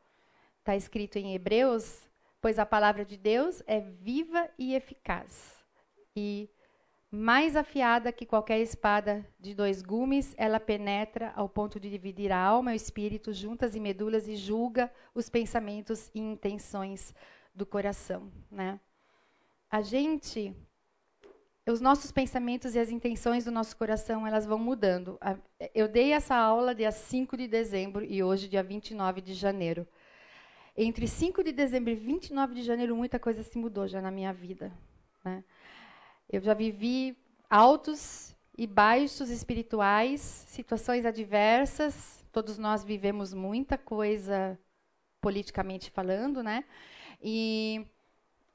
está 0.61 0.75
escrito 0.75 1.19
em 1.19 1.35
Hebreus, 1.35 2.09
pois 2.41 2.57
a 2.57 2.65
palavra 2.65 3.05
de 3.05 3.17
Deus 3.17 3.61
é 3.67 3.79
viva 3.79 4.49
e 4.57 4.73
eficaz 4.73 5.63
e 6.15 6.49
mais 7.15 7.55
afiada 7.55 8.11
que 8.11 8.25
qualquer 8.25 8.59
espada 8.59 9.25
de 9.39 9.55
dois 9.55 9.81
gumes, 9.81 10.35
ela 10.37 10.59
penetra 10.59 11.31
ao 11.35 11.47
ponto 11.49 11.79
de 11.79 11.89
dividir 11.89 12.31
a 12.31 12.37
alma 12.37 12.73
e 12.73 12.75
o 12.75 12.77
espírito, 12.77 13.33
juntas 13.33 13.75
e 13.75 13.79
medulas, 13.79 14.27
e 14.27 14.35
julga 14.35 14.91
os 15.13 15.29
pensamentos 15.29 16.11
e 16.13 16.19
intenções 16.19 17.15
do 17.53 17.65
coração. 17.65 18.31
Né? 18.51 18.79
A 19.71 19.81
gente, 19.81 20.55
os 21.65 21.79
nossos 21.79 22.11
pensamentos 22.11 22.75
e 22.75 22.79
as 22.79 22.89
intenções 22.89 23.45
do 23.45 23.51
nosso 23.51 23.75
coração, 23.77 24.27
elas 24.27 24.45
vão 24.45 24.59
mudando. 24.59 25.17
Eu 25.73 25.87
dei 25.87 26.11
essa 26.11 26.35
aula 26.35 26.75
dia 26.75 26.91
5 26.91 27.37
de 27.37 27.47
dezembro 27.47 28.03
e 28.03 28.21
hoje, 28.21 28.49
dia 28.49 28.61
29 28.61 29.21
de 29.21 29.33
janeiro. 29.33 29.87
Entre 30.77 31.07
5 31.07 31.41
de 31.41 31.53
dezembro 31.53 31.91
e 31.91 31.95
29 31.95 32.53
de 32.53 32.61
janeiro, 32.61 32.95
muita 32.95 33.17
coisa 33.17 33.41
se 33.41 33.57
mudou 33.57 33.87
já 33.87 34.01
na 34.01 34.11
minha 34.11 34.33
vida. 34.33 34.71
Né? 35.23 35.43
Eu 36.29 36.41
já 36.41 36.53
vivi 36.53 37.17
altos 37.49 38.35
e 38.57 38.65
baixos 38.65 39.29
espirituais, 39.29 40.21
situações 40.21 41.05
adversas. 41.05 42.25
Todos 42.31 42.57
nós 42.57 42.83
vivemos 42.83 43.33
muita 43.33 43.77
coisa 43.77 44.59
politicamente 45.21 45.91
falando, 45.91 46.43
né? 46.43 46.65
E, 47.21 47.85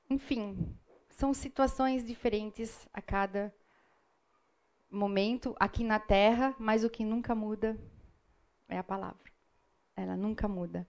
enfim, 0.09 0.77
são 1.09 1.33
situações 1.33 2.05
diferentes 2.05 2.89
a 2.93 3.01
cada 3.01 3.55
momento 4.91 5.55
aqui 5.59 5.85
na 5.85 5.99
Terra, 5.99 6.55
mas 6.59 6.83
o 6.83 6.91
que 6.91 7.05
nunca 7.05 7.35
muda 7.35 7.79
é 8.69 8.79
a 8.79 8.85
palavra. 8.85 9.31
Ela 9.97 10.17
nunca 10.17 10.49
muda. 10.49 10.87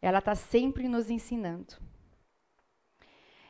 Ela 0.00 0.18
está 0.18 0.34
sempre 0.34 0.88
nos 0.88 1.08
ensinando. 1.08 1.76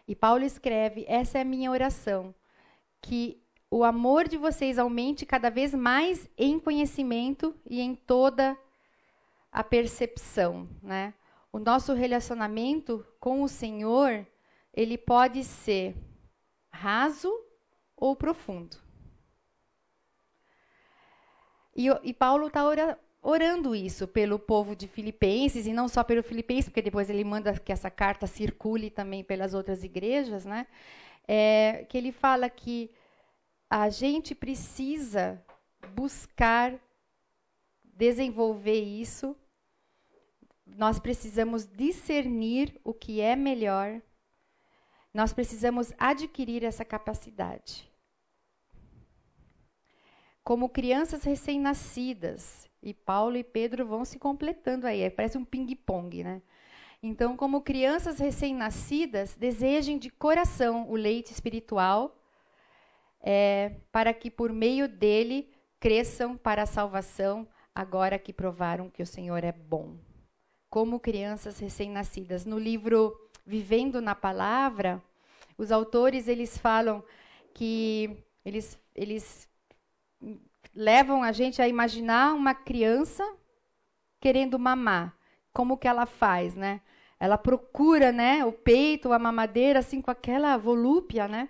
E 0.07 0.15
Paulo 0.15 0.45
escreve: 0.45 1.05
essa 1.09 1.39
é 1.39 1.43
a 1.43 1.45
minha 1.45 1.71
oração, 1.71 2.35
que 3.01 3.43
o 3.71 3.85
amor 3.85 4.29
de 4.29 4.37
vocês 4.37 4.79
aumente 4.79 5.25
cada 5.25 5.51
vez 5.51 5.75
mais 5.75 6.29
em 6.37 6.59
conhecimento 6.59 7.55
e 7.69 7.81
em 7.81 7.95
toda 7.95 8.57
a 9.51 9.65
percepção, 9.65 10.69
né? 10.83 11.15
O 11.53 11.59
nosso 11.59 11.93
relacionamento 11.93 13.07
com 13.21 13.43
o 13.43 13.49
Senhor, 13.49 14.27
ele 14.73 14.97
pode 14.97 15.45
ser 15.45 15.95
raso 16.71 17.31
ou 17.97 18.17
profundo. 18.17 18.77
E, 21.75 21.87
e 22.03 22.13
Paulo 22.13 22.49
está 22.49 22.65
orando 23.23 23.73
isso 23.75 24.09
pelo 24.09 24.37
povo 24.37 24.75
de 24.75 24.89
Filipenses, 24.89 25.67
e 25.67 25.73
não 25.73 25.87
só 25.87 26.03
pelo 26.03 26.25
Filipenses, 26.25 26.65
porque 26.65 26.83
depois 26.83 27.09
ele 27.09 27.23
manda 27.23 27.57
que 27.59 27.73
essa 27.73 27.89
carta 27.89 28.27
circule 28.27 28.91
também 28.91 29.23
pelas 29.23 29.55
outras 29.55 29.85
igrejas, 29.85 30.45
né? 30.45 30.67
É, 31.27 31.87
que 31.89 31.97
ele 31.97 32.11
fala 32.11 32.51
que 32.51 32.91
a 33.71 33.89
gente 33.89 34.35
precisa 34.35 35.41
buscar 35.95 36.75
desenvolver 37.95 38.81
isso, 38.81 39.37
nós 40.67 40.99
precisamos 40.99 41.65
discernir 41.65 42.81
o 42.83 42.93
que 42.93 43.21
é 43.21 43.37
melhor, 43.37 44.03
nós 45.15 45.33
precisamos 45.33 45.93
adquirir 45.97 46.65
essa 46.65 46.85
capacidade. 46.85 47.89
Como 50.43 50.69
crianças 50.69 51.23
recém-nascidas, 51.23 52.69
e 52.83 52.93
Paulo 52.93 53.37
e 53.37 53.45
Pedro 53.45 53.87
vão 53.87 54.05
se 54.05 54.19
completando 54.19 54.87
aí, 54.87 55.09
parece 55.11 55.39
um 55.39 55.45
ping-pong, 55.45 56.25
né? 56.25 56.43
Então, 57.03 57.37
como 57.37 57.61
crianças 57.61 58.19
recém-nascidas, 58.19 59.35
desejem 59.35 59.99
de 59.99 60.09
coração 60.09 60.89
o 60.89 60.95
leite 60.95 61.33
espiritual, 61.33 62.17
é, 63.21 63.77
para 63.91 64.15
que 64.15 64.31
por 64.31 64.53
meio 64.53 64.89
dele 64.89 65.53
cresçam 65.81 66.37
para 66.37 66.63
a 66.63 66.67
salvação, 66.67 67.47
agora 67.75 68.19
que 68.19 68.33
provaram 68.33 68.89
que 68.89 69.03
o 69.03 69.07
Senhor 69.07 69.43
é 69.43 69.53
bom. 69.53 69.97
Como 70.71 71.01
crianças 71.01 71.59
recém-nascidas. 71.59 72.45
No 72.45 72.59
livro 72.59 73.19
Vivendo 73.45 74.01
na 74.01 74.15
Palavra, 74.15 75.03
os 75.59 75.73
autores 75.73 76.29
eles 76.29 76.57
falam 76.57 77.03
que 77.53 78.25
eles, 78.45 78.79
eles 78.95 79.49
levam 80.75 81.23
a 81.23 81.33
gente 81.33 81.61
a 81.61 81.69
imaginar 81.69 82.35
uma 82.35 82.55
criança 82.55 83.25
querendo 84.21 84.59
mamar. 84.59 85.17
Como 85.53 85.77
que 85.77 85.89
ela 85.89 86.07
faz, 86.07 86.55
né? 86.55 86.81
Ela 87.21 87.39
procura, 87.39 88.11
né, 88.11 88.45
o 88.45 88.53
peito, 88.53 89.13
a 89.13 89.19
mamadeira, 89.19 89.79
assim, 89.79 90.01
com 90.01 90.11
aquela 90.11 90.57
volúpia, 90.57 91.29
né? 91.29 91.49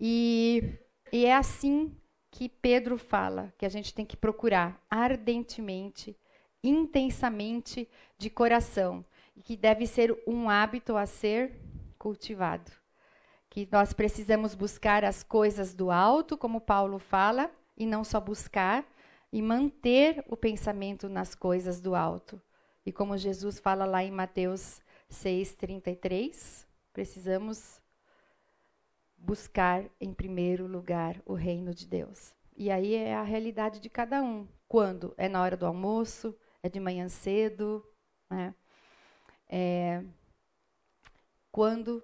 E, 0.00 0.74
e 1.12 1.26
é 1.26 1.34
assim 1.34 1.94
que 2.30 2.48
Pedro 2.48 2.96
fala 2.96 3.52
que 3.58 3.66
a 3.66 3.68
gente 3.68 3.92
tem 3.92 4.06
que 4.06 4.16
procurar 4.16 4.80
ardentemente, 4.90 6.16
intensamente, 6.64 7.88
de 8.16 8.30
coração, 8.30 9.04
e 9.36 9.42
que 9.42 9.56
deve 9.56 9.86
ser 9.86 10.16
um 10.26 10.48
hábito 10.48 10.96
a 10.96 11.04
ser 11.04 11.60
cultivado. 11.98 12.72
Que 13.50 13.68
nós 13.70 13.92
precisamos 13.92 14.54
buscar 14.54 15.04
as 15.04 15.22
coisas 15.22 15.74
do 15.74 15.90
alto, 15.90 16.38
como 16.38 16.60
Paulo 16.60 16.98
fala, 16.98 17.50
e 17.76 17.86
não 17.86 18.04
só 18.04 18.20
buscar, 18.20 18.86
e 19.32 19.40
manter 19.40 20.22
o 20.28 20.36
pensamento 20.36 21.08
nas 21.08 21.34
coisas 21.34 21.80
do 21.80 21.94
alto. 21.94 22.40
E 22.84 22.92
como 22.92 23.16
Jesus 23.16 23.58
fala 23.58 23.84
lá 23.84 24.02
em 24.04 24.10
Mateus 24.10 24.80
6:33, 25.08 26.66
precisamos 26.92 27.80
buscar 29.16 29.84
em 30.00 30.12
primeiro 30.12 30.66
lugar 30.66 31.20
o 31.24 31.34
reino 31.34 31.74
de 31.74 31.86
Deus. 31.86 32.34
E 32.56 32.70
aí 32.70 32.94
é 32.94 33.14
a 33.14 33.22
realidade 33.22 33.80
de 33.80 33.88
cada 33.88 34.22
um. 34.22 34.46
Quando? 34.68 35.14
É 35.16 35.28
na 35.28 35.40
hora 35.40 35.56
do 35.56 35.66
almoço? 35.66 36.36
É 36.62 36.68
de 36.68 36.80
manhã 36.80 37.08
cedo? 37.08 37.84
Né? 38.28 38.54
É, 39.48 40.02
quando 41.50 42.02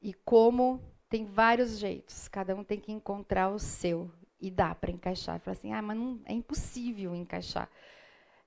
e 0.00 0.12
como 0.12 0.82
tem 1.08 1.24
vários 1.24 1.78
jeitos. 1.78 2.28
Cada 2.28 2.54
um 2.54 2.64
tem 2.64 2.78
que 2.78 2.92
encontrar 2.92 3.50
o 3.50 3.58
seu 3.58 4.10
e 4.44 4.50
dá 4.50 4.74
para 4.74 4.90
encaixar. 4.90 5.40
Fala 5.40 5.56
assim, 5.56 5.72
ah, 5.72 5.80
mas 5.80 5.96
não, 5.96 6.20
é 6.26 6.32
impossível 6.34 7.14
encaixar. 7.14 7.68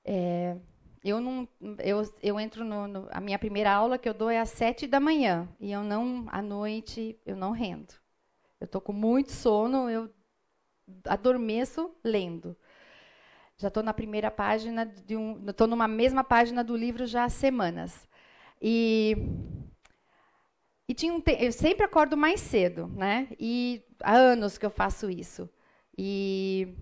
É, 0.06 0.56
eu 1.04 1.20
não, 1.20 1.48
eu, 1.80 2.04
eu 2.22 2.40
entro 2.40 2.64
no, 2.64 2.88
no, 2.88 3.08
a 3.12 3.20
minha 3.20 3.40
primeira 3.40 3.72
aula 3.72 3.98
que 3.98 4.08
eu 4.08 4.14
dou 4.14 4.30
é 4.30 4.40
às 4.40 4.50
sete 4.50 4.86
da 4.86 5.00
manhã 5.00 5.48
e 5.60 5.72
eu 5.72 5.84
não 5.84 6.26
à 6.30 6.42
noite 6.42 7.20
eu 7.26 7.36
não 7.36 7.52
rendo. 7.52 7.94
Eu 8.60 8.66
estou 8.66 8.80
com 8.80 8.94
muito 8.94 9.32
sono, 9.32 9.90
eu 9.90 10.10
adormeço 11.06 11.92
lendo. 12.04 12.56
Já 13.58 13.70
estou 13.70 13.82
na 13.82 13.94
primeira 13.94 14.30
página 14.30 14.86
de 14.86 15.16
um, 15.16 15.44
estou 15.50 15.66
numa 15.66 15.88
mesma 15.88 16.24
página 16.24 16.64
do 16.64 16.76
livro 16.76 17.08
já 17.08 17.24
há 17.24 17.30
semanas. 17.30 18.08
E 18.62 19.16
e 20.88 20.94
tinha 20.94 21.14
um 21.14 21.22
eu 21.40 21.52
sempre 21.52 21.84
acordo 21.84 22.16
mais 22.16 22.40
cedo, 22.40 22.88
né? 22.88 23.28
E 23.40 23.84
há 24.02 24.16
anos 24.16 24.58
que 24.58 24.66
eu 24.66 24.70
faço 24.70 25.10
isso. 25.10 25.50
E 25.98 26.76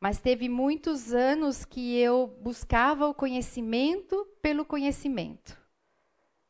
mas 0.00 0.18
teve 0.18 0.48
muitos 0.48 1.12
anos 1.12 1.66
que 1.66 1.98
eu 1.98 2.26
buscava 2.40 3.06
o 3.06 3.14
conhecimento 3.14 4.26
pelo 4.40 4.64
conhecimento. 4.64 5.60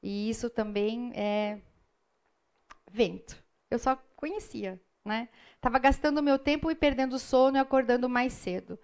E 0.01 0.31
isso 0.31 0.49
também 0.49 1.13
é 1.17 1.61
vento. 2.93 3.43
Eu 3.69 3.79
só 3.79 3.97
conhecia, 4.15 4.81
né? 5.05 5.29
Tava 5.61 5.81
gastando 5.81 6.23
meu 6.23 6.39
tempo 6.39 6.71
e 6.71 6.77
perdendo 6.77 7.19
sono 7.19 7.57
e 7.57 7.61
acordando 7.61 8.09
mais 8.09 8.33
cedo. 8.33 8.79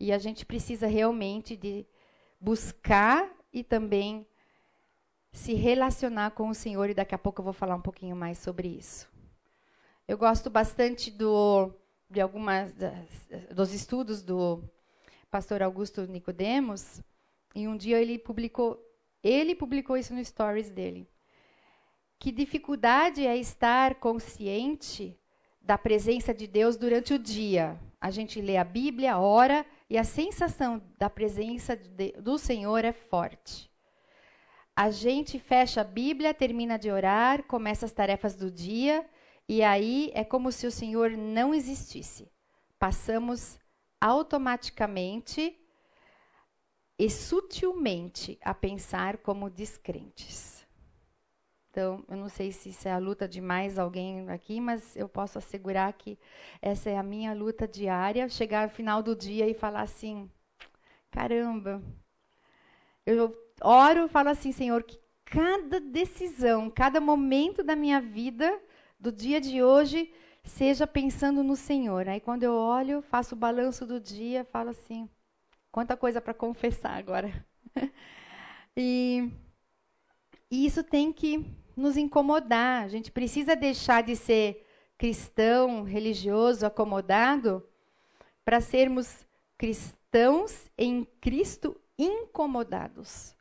E 0.00 0.12
a 0.12 0.18
gente 0.18 0.44
precisa 0.44 0.88
realmente 0.88 1.56
de 1.56 1.86
buscar 2.40 3.30
e 3.52 3.62
também 3.62 4.26
se 5.32 5.54
relacionar 5.54 6.32
com 6.32 6.48
o 6.48 6.54
Senhor 6.54 6.90
e 6.90 6.94
daqui 6.94 7.14
a 7.14 7.18
pouco 7.18 7.40
eu 7.40 7.44
vou 7.44 7.52
falar 7.52 7.76
um 7.76 7.80
pouquinho 7.80 8.16
mais 8.16 8.38
sobre 8.38 8.68
isso. 8.68 9.08
Eu 10.08 10.18
gosto 10.18 10.50
bastante 10.50 11.10
do 11.10 11.72
de 12.10 12.20
algumas 12.20 12.72
das, 12.72 13.28
dos 13.54 13.72
estudos 13.72 14.22
do 14.22 14.62
pastor 15.30 15.62
Augusto 15.62 16.06
Nicodemos, 16.06 17.02
e 17.54 17.68
um 17.68 17.76
dia 17.76 18.00
ele 18.00 18.18
publicou, 18.18 18.82
ele 19.22 19.54
publicou 19.54 19.96
isso 19.96 20.14
no 20.14 20.24
stories 20.24 20.70
dele. 20.70 21.08
Que 22.18 22.32
dificuldade 22.32 23.26
é 23.26 23.36
estar 23.36 23.96
consciente 23.96 25.18
da 25.60 25.76
presença 25.76 26.32
de 26.32 26.46
Deus 26.46 26.76
durante 26.76 27.12
o 27.12 27.18
dia. 27.18 27.78
A 28.00 28.10
gente 28.10 28.40
lê 28.40 28.56
a 28.56 28.64
Bíblia, 28.64 29.18
ora, 29.18 29.66
e 29.90 29.98
a 29.98 30.04
sensação 30.04 30.82
da 30.96 31.10
presença 31.10 31.76
de, 31.76 32.12
do 32.12 32.38
Senhor 32.38 32.84
é 32.84 32.92
forte. 32.92 33.70
A 34.74 34.90
gente 34.90 35.38
fecha 35.38 35.82
a 35.82 35.84
Bíblia, 35.84 36.32
termina 36.32 36.78
de 36.78 36.90
orar, 36.90 37.42
começa 37.42 37.84
as 37.84 37.92
tarefas 37.92 38.34
do 38.34 38.50
dia 38.50 39.04
e 39.48 39.62
aí 39.62 40.10
é 40.14 40.22
como 40.22 40.52
se 40.52 40.66
o 40.66 40.70
Senhor 40.70 41.12
não 41.12 41.54
existisse. 41.54 42.30
Passamos 42.78 43.58
automaticamente 44.00 45.58
e 46.98 47.08
sutilmente 47.08 48.38
a 48.42 48.52
pensar 48.52 49.18
como 49.18 49.48
descrentes. 49.48 50.66
Então, 51.70 52.04
eu 52.08 52.16
não 52.16 52.28
sei 52.28 52.50
se 52.50 52.70
isso 52.70 52.88
é 52.88 52.92
a 52.92 52.98
luta 52.98 53.28
de 53.28 53.40
mais 53.40 53.78
alguém 53.78 54.28
aqui, 54.30 54.60
mas 54.60 54.96
eu 54.96 55.08
posso 55.08 55.38
assegurar 55.38 55.92
que 55.92 56.18
essa 56.60 56.90
é 56.90 56.98
a 56.98 57.02
minha 57.02 57.32
luta 57.32 57.68
diária. 57.68 58.28
Chegar 58.28 58.64
ao 58.64 58.68
final 58.68 59.02
do 59.02 59.14
dia 59.14 59.48
e 59.48 59.54
falar 59.54 59.82
assim: 59.82 60.30
caramba, 61.10 61.82
eu 63.06 63.34
oro, 63.62 64.08
falo 64.08 64.28
assim, 64.28 64.50
Senhor, 64.50 64.82
que 64.82 64.98
cada 65.24 65.78
decisão, 65.78 66.68
cada 66.68 67.00
momento 67.00 67.62
da 67.62 67.76
minha 67.76 68.00
vida 68.00 68.60
do 68.98 69.12
dia 69.12 69.40
de 69.40 69.62
hoje 69.62 70.12
seja 70.44 70.86
pensando 70.86 71.42
no 71.42 71.56
Senhor. 71.56 72.08
Aí 72.08 72.20
quando 72.20 72.42
eu 72.42 72.54
olho, 72.54 73.02
faço 73.02 73.34
o 73.34 73.38
balanço 73.38 73.86
do 73.86 74.00
dia, 74.00 74.44
falo 74.44 74.70
assim: 74.70 75.08
quanta 75.70 75.96
coisa 75.96 76.20
para 76.20 76.34
confessar 76.34 76.96
agora. 76.98 77.46
e, 78.76 79.30
e 80.50 80.66
isso 80.66 80.82
tem 80.82 81.12
que 81.12 81.44
nos 81.76 81.96
incomodar. 81.96 82.84
A 82.84 82.88
gente 82.88 83.10
precisa 83.10 83.54
deixar 83.54 84.02
de 84.02 84.16
ser 84.16 84.66
cristão, 84.96 85.84
religioso, 85.84 86.66
acomodado, 86.66 87.64
para 88.44 88.60
sermos 88.60 89.24
cristãos 89.56 90.70
em 90.76 91.04
Cristo 91.20 91.80
incomodados 91.96 93.34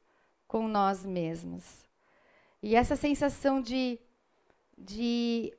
com 0.48 0.68
nós 0.68 1.06
mesmos. 1.06 1.86
E 2.62 2.76
essa 2.76 2.96
sensação 2.96 3.62
de, 3.62 4.00
de 4.78 5.54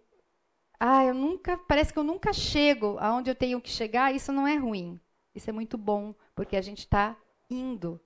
ah, 0.81 1.05
eu 1.05 1.15
nunca, 1.15 1.59
parece 1.59 1.93
que 1.93 1.99
eu 1.99 2.05
nunca 2.05 2.33
chego 2.33 2.97
aonde 3.01 3.31
eu 3.31 3.35
tenho 3.35 3.61
que 3.61 3.69
chegar, 3.71 4.15
isso 4.15 4.33
não 4.33 4.47
é 4.47 4.57
ruim. 4.57 5.01
Isso 5.35 5.51
é 5.51 5.53
muito 5.53 5.77
bom, 5.77 6.15
porque 6.35 6.57
a 6.57 6.61
gente 6.61 6.81
está 6.81 7.17
indo. 7.51 8.01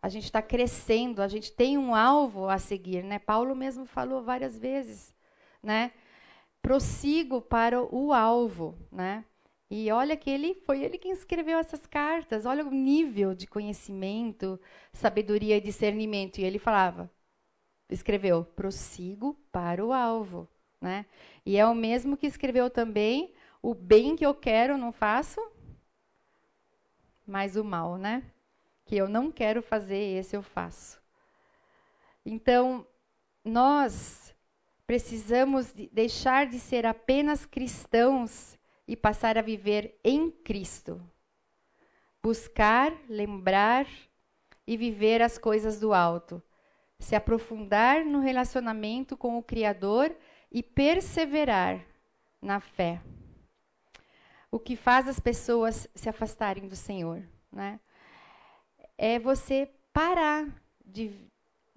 A 0.00 0.08
gente 0.08 0.24
está 0.24 0.40
crescendo, 0.42 1.20
a 1.22 1.28
gente 1.28 1.52
tem 1.52 1.76
um 1.76 1.94
alvo 1.94 2.48
a 2.48 2.58
seguir, 2.58 3.02
né? 3.02 3.18
Paulo 3.18 3.54
mesmo 3.54 3.86
falou 3.86 4.22
várias 4.22 4.58
vezes, 4.58 5.14
né? 5.62 5.92
Prossigo 6.62 7.40
para 7.42 7.82
o 7.82 8.12
alvo, 8.12 8.78
né? 8.90 9.24
E 9.70 9.90
olha 9.90 10.16
que 10.16 10.30
ele 10.30 10.54
foi 10.54 10.84
ele 10.84 10.98
quem 10.98 11.12
escreveu 11.12 11.58
essas 11.58 11.86
cartas. 11.86 12.46
Olha 12.46 12.64
o 12.64 12.70
nível 12.70 13.34
de 13.34 13.46
conhecimento, 13.46 14.60
sabedoria 14.92 15.56
e 15.56 15.60
discernimento. 15.60 16.38
E 16.38 16.44
ele 16.44 16.58
falava, 16.58 17.10
escreveu, 17.88 18.44
prossigo 18.44 19.34
para 19.50 19.84
o 19.84 19.92
alvo. 19.92 20.48
Né? 20.80 21.06
E 21.44 21.56
é 21.56 21.66
o 21.66 21.74
mesmo 21.74 22.16
que 22.16 22.26
escreveu 22.26 22.68
também: 22.70 23.32
o 23.62 23.74
bem 23.74 24.14
que 24.16 24.24
eu 24.26 24.34
quero 24.34 24.76
não 24.76 24.92
faço, 24.92 25.40
mas 27.26 27.56
o 27.56 27.64
mal, 27.64 27.96
né? 27.96 28.22
Que 28.84 28.96
eu 28.96 29.08
não 29.08 29.32
quero 29.32 29.62
fazer, 29.62 30.18
esse 30.18 30.36
eu 30.36 30.42
faço. 30.42 31.00
Então, 32.24 32.86
nós 33.44 34.34
precisamos 34.86 35.72
deixar 35.92 36.46
de 36.46 36.60
ser 36.60 36.86
apenas 36.86 37.44
cristãos 37.44 38.56
e 38.86 38.94
passar 38.94 39.36
a 39.36 39.42
viver 39.42 39.98
em 40.04 40.30
Cristo. 40.30 41.00
Buscar, 42.22 42.92
lembrar 43.08 43.86
e 44.66 44.76
viver 44.76 45.22
as 45.22 45.38
coisas 45.38 45.80
do 45.80 45.92
alto. 45.92 46.42
Se 46.98 47.14
aprofundar 47.14 48.04
no 48.04 48.20
relacionamento 48.20 49.16
com 49.16 49.38
o 49.38 49.42
Criador 49.42 50.14
e 50.50 50.62
perseverar 50.62 51.84
na 52.40 52.60
fé. 52.60 53.00
O 54.50 54.58
que 54.58 54.76
faz 54.76 55.08
as 55.08 55.20
pessoas 55.20 55.88
se 55.94 56.08
afastarem 56.08 56.66
do 56.66 56.76
Senhor, 56.76 57.22
né? 57.52 57.78
É 58.96 59.18
você 59.18 59.70
parar 59.92 60.46
de 60.84 61.12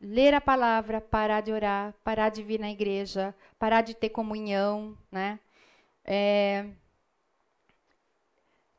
ler 0.01 0.33
a 0.33 0.39
palavra, 0.39 1.01
parar 1.01 1.41
de 1.41 1.51
orar, 1.51 1.93
parar 2.03 2.29
de 2.29 2.41
vir 2.41 2.59
na 2.59 2.71
igreja, 2.71 3.35
parar 3.57 3.81
de 3.81 3.93
ter 3.93 4.09
comunhão, 4.09 4.97
né? 5.11 5.39
É, 6.05 6.65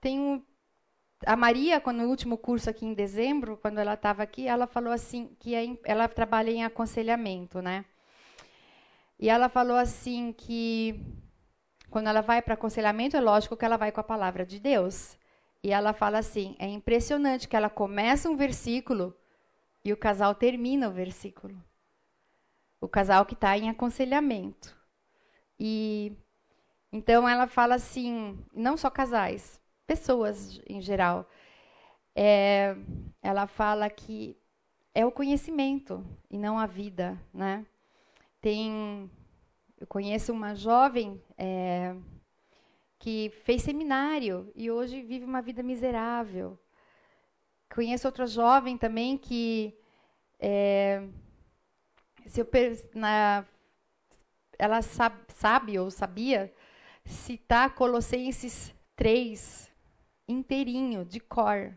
tem 0.01 0.18
um, 0.18 0.43
a 1.27 1.37
Maria, 1.37 1.81
quando 1.81 1.99
no 1.99 2.09
último 2.09 2.39
curso 2.39 2.71
aqui 2.71 2.87
em 2.87 2.95
dezembro, 2.95 3.57
quando 3.59 3.79
ela 3.79 3.95
estava 3.95 4.23
aqui, 4.23 4.47
ela 4.47 4.66
falou 4.66 4.93
assim 4.93 5.37
que 5.39 5.55
é, 5.55 5.77
ela 5.85 6.09
trabalha 6.09 6.51
em 6.51 6.64
aconselhamento, 6.64 7.61
né? 7.61 7.85
E 9.18 9.29
ela 9.29 9.49
falou 9.49 9.77
assim 9.77 10.33
que 10.33 10.99
quando 11.91 12.07
ela 12.07 12.23
vai 12.23 12.41
para 12.41 12.55
aconselhamento, 12.55 13.16
é 13.16 13.21
lógico 13.21 13.57
que 13.57 13.64
ela 13.64 13.77
vai 13.77 13.93
com 13.93 14.01
a 14.01 14.05
palavra 14.05 14.47
de 14.47 14.59
Deus. 14.59 15.18
E 15.62 15.71
ela 15.73 15.93
fala 15.93 16.18
assim: 16.18 16.57
é 16.59 16.66
impressionante 16.66 17.47
que 17.49 17.57
ela 17.57 17.68
começa 17.68 18.31
um 18.31 18.37
versículo 18.37 19.14
e 19.85 19.93
o 19.93 19.97
casal 19.97 20.35
termina 20.35 20.89
o 20.89 20.93
versículo. 20.93 21.62
O 22.81 22.89
casal 22.89 23.27
que 23.27 23.35
está 23.35 23.59
em 23.59 23.68
aconselhamento. 23.68 24.75
E 25.59 26.16
então 26.91 27.29
ela 27.29 27.47
fala 27.47 27.75
assim, 27.75 28.43
não 28.53 28.77
só 28.77 28.91
casais, 28.91 29.60
pessoas 29.91 30.61
em 30.68 30.80
geral. 30.80 31.28
É, 32.14 32.76
ela 33.20 33.49
fala 33.49 33.91
que 33.91 34.36
é 34.95 35.05
o 35.05 35.11
conhecimento 35.11 36.07
e 36.30 36.38
não 36.38 36.61
a 36.61 36.64
vida, 36.64 37.20
né? 37.34 37.66
Tem, 38.41 39.11
eu 39.80 39.88
conheço 39.88 40.32
uma 40.32 40.55
jovem 40.55 41.20
é, 41.36 41.97
que 43.01 43.30
fez 43.43 43.62
seminário 43.62 44.53
e 44.55 44.70
hoje 44.70 45.03
vive 45.03 45.24
uma 45.24 45.43
vida 45.43 45.61
miserável. 45.61 46.57
Conheço 47.74 48.07
outra 48.07 48.28
jovem 48.28 48.78
também 48.78 49.18
que 49.18 49.76
é, 50.38 51.03
se 52.26 52.41
eu, 52.41 52.49
na, 52.95 53.45
ela 54.57 54.82
sabe, 54.82 55.20
sabe 55.34 55.78
ou 55.80 55.91
sabia 55.91 56.55
citar 57.05 57.74
Colossenses 57.74 58.72
3 58.95 59.70
inteirinho, 60.31 61.05
de 61.05 61.20
cor. 61.20 61.76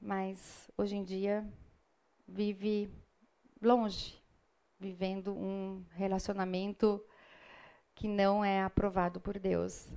Mas 0.00 0.70
hoje 0.76 0.96
em 0.96 1.04
dia 1.04 1.46
vive 2.26 2.90
longe 3.60 4.22
vivendo 4.78 5.32
um 5.32 5.82
relacionamento 5.92 7.02
que 7.94 8.06
não 8.06 8.44
é 8.44 8.62
aprovado 8.62 9.20
por 9.20 9.38
Deus. 9.38 9.88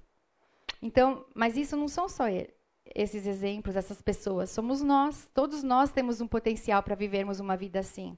Então, 0.81 1.25
mas 1.33 1.57
isso 1.57 1.75
não 1.75 1.87
são 1.87 2.07
só 2.07 2.29
ele, 2.29 2.53
esses 2.95 3.25
exemplos, 3.25 3.75
essas 3.75 4.01
pessoas, 4.01 4.49
somos 4.49 4.81
nós. 4.81 5.29
Todos 5.33 5.63
nós 5.63 5.91
temos 5.91 6.21
um 6.21 6.27
potencial 6.27 6.81
para 6.83 6.95
vivermos 6.95 7.39
uma 7.39 7.57
vida 7.57 7.79
assim. 7.79 8.17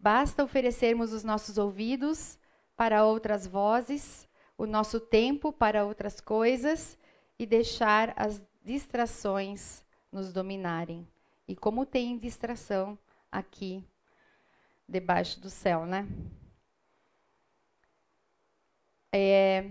Basta 0.00 0.42
oferecermos 0.42 1.12
os 1.12 1.22
nossos 1.22 1.58
ouvidos 1.58 2.38
para 2.74 3.04
outras 3.04 3.46
vozes, 3.46 4.28
o 4.58 4.66
nosso 4.66 4.98
tempo 4.98 5.52
para 5.52 5.84
outras 5.84 6.20
coisas 6.20 6.98
e 7.38 7.46
deixar 7.46 8.12
as 8.16 8.42
distrações 8.62 9.84
nos 10.10 10.32
dominarem. 10.32 11.06
E 11.46 11.54
como 11.54 11.84
tem 11.84 12.18
distração 12.18 12.98
aqui 13.30 13.84
debaixo 14.88 15.40
do 15.40 15.50
céu, 15.50 15.84
né? 15.84 16.06
É, 19.12 19.70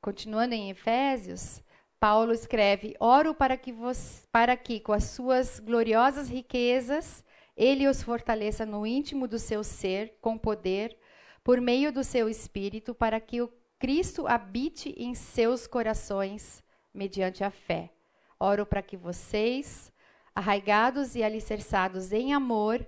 continuando 0.00 0.54
em 0.54 0.70
Efésios, 0.70 1.62
Paulo 1.98 2.32
escreve: 2.32 2.94
Oro 3.00 3.34
para 3.34 3.56
que, 3.56 3.72
vos, 3.72 4.26
para 4.30 4.56
que, 4.56 4.80
com 4.80 4.92
as 4.92 5.04
suas 5.04 5.58
gloriosas 5.58 6.28
riquezas, 6.28 7.24
ele 7.56 7.88
os 7.88 8.02
fortaleça 8.02 8.66
no 8.66 8.86
íntimo 8.86 9.26
do 9.26 9.38
seu 9.38 9.64
ser, 9.64 10.18
com 10.20 10.36
poder, 10.36 10.98
por 11.42 11.60
meio 11.60 11.90
do 11.90 12.04
seu 12.04 12.28
espírito, 12.28 12.94
para 12.94 13.20
que 13.20 13.40
o 13.40 13.50
Cristo 13.78 14.26
habite 14.26 14.94
em 14.96 15.14
seus 15.14 15.66
corações, 15.66 16.62
mediante 16.94 17.44
a 17.44 17.50
fé. 17.50 17.92
Oro 18.40 18.64
para 18.64 18.82
que 18.82 18.96
vocês, 18.96 19.92
arraigados 20.34 21.14
e 21.14 21.22
alicerçados 21.22 22.10
em 22.12 22.32
amor, 22.32 22.86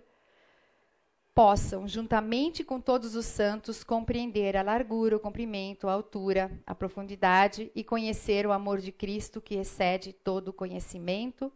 possam, 1.34 1.86
juntamente 1.86 2.64
com 2.64 2.80
todos 2.80 3.14
os 3.14 3.26
santos, 3.26 3.84
compreender 3.84 4.56
a 4.56 4.62
largura, 4.62 5.16
o 5.16 5.20
comprimento, 5.20 5.88
a 5.88 5.92
altura, 5.92 6.50
a 6.66 6.74
profundidade 6.74 7.70
e 7.74 7.84
conhecer 7.84 8.46
o 8.46 8.50
amor 8.50 8.80
de 8.80 8.90
Cristo 8.90 9.40
que 9.40 9.54
excede 9.54 10.12
todo 10.12 10.52
conhecimento, 10.52 11.52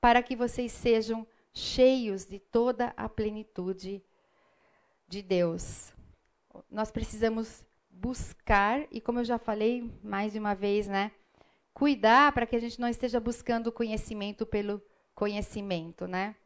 para 0.00 0.22
que 0.22 0.36
vocês 0.36 0.70
sejam 0.70 1.26
cheios 1.52 2.26
de 2.26 2.38
toda 2.38 2.92
a 2.96 3.08
plenitude 3.08 4.02
de 5.08 5.22
Deus. 5.22 5.92
Nós 6.70 6.90
precisamos 6.90 7.64
buscar, 7.94 8.86
e 8.90 9.00
como 9.00 9.20
eu 9.20 9.24
já 9.24 9.38
falei 9.38 9.90
mais 10.02 10.32
de 10.32 10.38
uma 10.38 10.54
vez, 10.54 10.86
né? 10.88 11.12
Cuidar 11.72 12.32
para 12.32 12.46
que 12.46 12.56
a 12.56 12.60
gente 12.60 12.80
não 12.80 12.88
esteja 12.88 13.18
buscando 13.20 13.72
conhecimento 13.72 14.44
pelo 14.46 14.82
conhecimento, 15.14 16.06
né? 16.06 16.36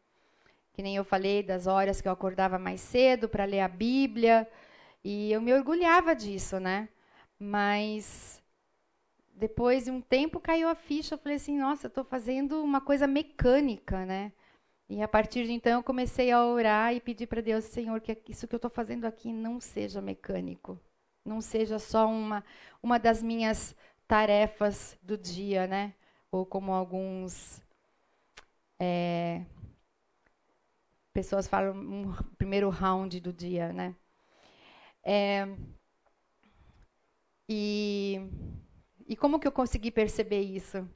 que 0.79 0.83
nem 0.83 0.95
eu 0.95 1.03
falei 1.03 1.43
das 1.43 1.67
horas 1.67 2.01
que 2.01 2.07
eu 2.07 2.13
acordava 2.13 2.57
mais 2.57 2.81
cedo 2.81 3.29
para 3.29 3.45
ler 3.45 3.59
a 3.59 3.67
Bíblia, 3.67 4.49
e 5.03 5.33
eu 5.33 5.41
me 5.41 5.53
orgulhava 5.53 6.15
disso, 6.15 6.61
né? 6.61 6.89
Mas 7.37 8.41
depois 9.35 9.87
de 9.87 9.91
um 9.91 10.01
tempo 10.01 10.39
caiu 10.39 10.69
a 10.69 10.77
ficha, 10.77 11.17
eu 11.17 11.19
falei 11.19 11.35
assim, 11.35 11.59
nossa, 11.59 11.89
estou 11.89 12.05
fazendo 12.05 12.63
uma 12.63 12.81
coisa 12.81 13.09
mecânica, 13.09 14.07
né? 14.07 14.31
E 14.89 15.03
a 15.03 15.09
partir 15.09 15.47
de 15.47 15.53
então 15.53 15.73
eu 15.73 15.83
comecei 15.83 16.31
a 16.31 16.47
orar 16.47 16.95
e 16.95 17.01
pedir 17.01 17.27
para 17.27 17.41
Deus, 17.41 17.65
Senhor, 17.65 18.01
que 18.01 18.17
isso 18.29 18.47
que 18.47 18.55
eu 18.55 18.59
estou 18.59 18.71
fazendo 18.71 19.05
aqui 19.05 19.33
não 19.33 19.59
seja 19.59 20.01
mecânico, 20.01 20.79
não 21.29 21.41
seja 21.41 21.79
só 21.79 22.09
uma 22.09 22.45
uma 22.83 22.99
das 22.99 23.23
minhas 23.23 23.77
tarefas 24.07 24.97
do 25.03 25.17
dia, 25.17 25.67
né? 25.67 25.95
Ou 26.31 26.47
como 26.47 26.73
alguns 26.73 27.63
é, 28.79 29.45
pessoas 31.13 31.49
falam 31.49 31.75
um 31.75 32.13
primeiro 32.37 32.69
round 32.71 33.21
do 33.21 33.33
dia, 33.33 33.73
né? 33.73 33.95
É, 35.03 35.49
e, 37.49 38.21
e 39.07 39.17
como 39.17 39.41
que 39.41 39.47
eu 39.47 39.53
consegui 39.53 39.91
perceber 39.91 40.41
isso? 40.43 40.89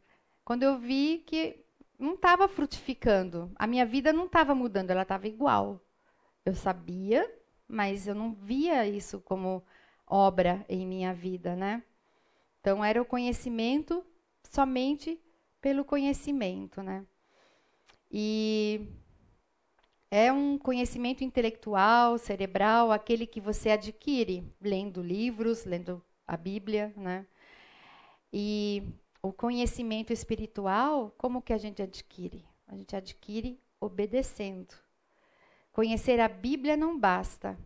Quando 0.45 0.63
eu 0.63 0.79
vi 0.79 1.25
que 1.27 1.65
não 1.99 2.15
estava 2.15 2.49
frutificando, 2.49 3.51
a 3.57 3.67
minha 3.67 3.87
vida 3.87 4.13
não 4.13 4.27
estava 4.27 4.55
mudando, 4.55 4.91
ela 4.91 5.03
estava 5.03 5.27
igual. 5.29 5.81
Eu 6.45 6.55
sabia, 6.55 7.29
mas 7.67 8.07
eu 8.07 8.15
não 8.15 8.35
via 8.35 8.87
isso 8.87 9.21
como 9.21 9.65
obra 10.13 10.65
em 10.69 10.87
minha 10.87 11.15
vida, 11.15 11.57
né? 11.57 11.83
Então 12.61 12.85
era 12.85 13.01
o 13.01 13.05
conhecimento 13.05 14.05
somente 14.51 15.19
pelo 15.59 15.85
conhecimento, 15.85 16.83
né? 16.83 17.07
E 18.11 18.87
é 20.11 20.31
um 20.31 20.59
conhecimento 20.59 21.25
intelectual, 21.25 22.19
cerebral, 22.19 22.93
aquele 22.93 23.27
que 23.27 23.41
você 23.41 23.71
adquire 23.71 24.45
lendo 24.61 25.01
livros, 25.01 25.65
lendo 25.65 26.05
a 26.27 26.37
Bíblia, 26.37 26.93
né? 26.95 27.27
E 28.31 28.83
o 29.23 29.33
conhecimento 29.33 30.13
espiritual, 30.13 31.15
como 31.17 31.41
que 31.41 31.55
a 31.55 31.59
gente 31.59 31.81
adquire? 31.81 32.45
A 32.69 32.77
gente 32.77 32.95
adquire 32.95 33.59
obedecendo. 33.81 34.75
Conhecer 35.73 36.21
a 36.21 36.29
Bíblia 36.29 36.77
não 36.77 36.99
basta. 36.99 37.59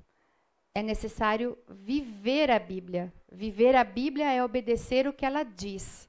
É 0.76 0.82
necessário 0.82 1.56
viver 1.66 2.50
a 2.50 2.58
Bíblia. 2.58 3.10
Viver 3.32 3.74
a 3.74 3.82
Bíblia 3.82 4.30
é 4.30 4.44
obedecer 4.44 5.08
o 5.08 5.12
que 5.14 5.24
ela 5.24 5.42
diz. 5.42 6.06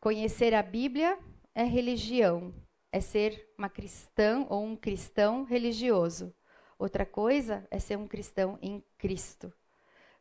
Conhecer 0.00 0.54
a 0.54 0.62
Bíblia 0.62 1.18
é 1.54 1.62
religião, 1.64 2.54
é 2.90 3.02
ser 3.02 3.52
uma 3.58 3.68
cristã 3.68 4.46
ou 4.48 4.64
um 4.64 4.74
cristão 4.74 5.44
religioso. 5.44 6.34
Outra 6.78 7.04
coisa 7.04 7.68
é 7.70 7.78
ser 7.78 7.98
um 7.98 8.08
cristão 8.08 8.58
em 8.62 8.82
Cristo. 8.96 9.52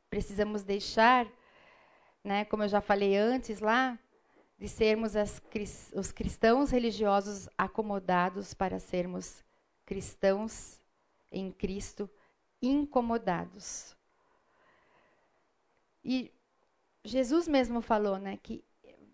Precisamos 0.09 0.63
deixar, 0.63 1.26
né, 2.22 2.43
como 2.43 2.63
eu 2.63 2.67
já 2.67 2.82
falei 2.82 3.15
antes 3.15 3.61
lá, 3.61 3.97
de 4.59 4.67
sermos 4.67 5.15
as, 5.15 5.41
os 5.95 6.11
cristãos 6.11 6.72
religiosos 6.72 7.47
acomodados 7.57 8.53
para 8.53 8.80
sermos 8.80 9.45
cristãos 9.86 10.78
em 11.32 11.49
Cristo 11.53 12.09
incomodados. 12.62 13.95
E 16.03 16.32
Jesus 17.03 17.47
mesmo 17.47 17.82
falou, 17.82 18.18
né, 18.18 18.38
que 18.41 18.64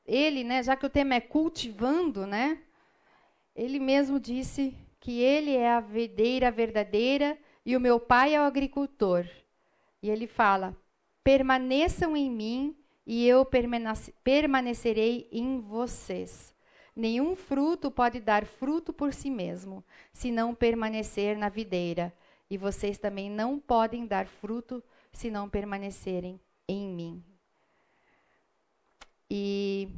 ele, 0.06 0.44
né, 0.44 0.64
já 0.64 0.76
que 0.76 0.86
o 0.86 0.90
tema 0.90 1.16
é 1.16 1.22
cultivando, 1.22 2.26
né, 2.26 2.62
ele 3.56 3.80
mesmo 3.80 4.20
disse 4.20 4.78
que 5.00 5.20
ele 5.20 5.56
é 5.56 5.72
a 5.72 5.80
videira 5.80 6.52
verdadeira 6.52 7.38
e 7.66 7.76
o 7.76 7.80
meu 7.80 8.00
pai 8.00 8.36
é 8.36 8.40
o 8.42 8.46
agricultor. 8.46 9.26
E 10.02 10.10
ele 10.10 10.28
fala: 10.28 10.76
permaneçam 11.24 12.16
em 12.16 12.30
mim 12.30 12.78
e 13.06 13.28
eu 13.28 13.46
permanecerei 14.24 15.28
em 15.32 15.60
vocês. 15.60 16.56
Nenhum 16.96 17.36
fruto 17.36 17.92
pode 17.92 18.20
dar 18.20 18.46
fruto 18.46 18.92
por 18.92 19.14
si 19.14 19.30
mesmo, 19.30 19.84
se 20.12 20.32
não 20.32 20.56
permanecer 20.56 21.38
na 21.38 21.48
videira. 21.48 22.14
E 22.50 22.58
vocês 22.58 22.98
também 22.98 23.30
não 23.30 23.60
podem 23.60 24.06
dar 24.06 24.28
fruto 24.28 24.84
se 25.12 25.30
não 25.30 25.50
permanecerem 25.50 26.40
em 26.68 26.88
mim. 26.88 27.24
E 29.30 29.90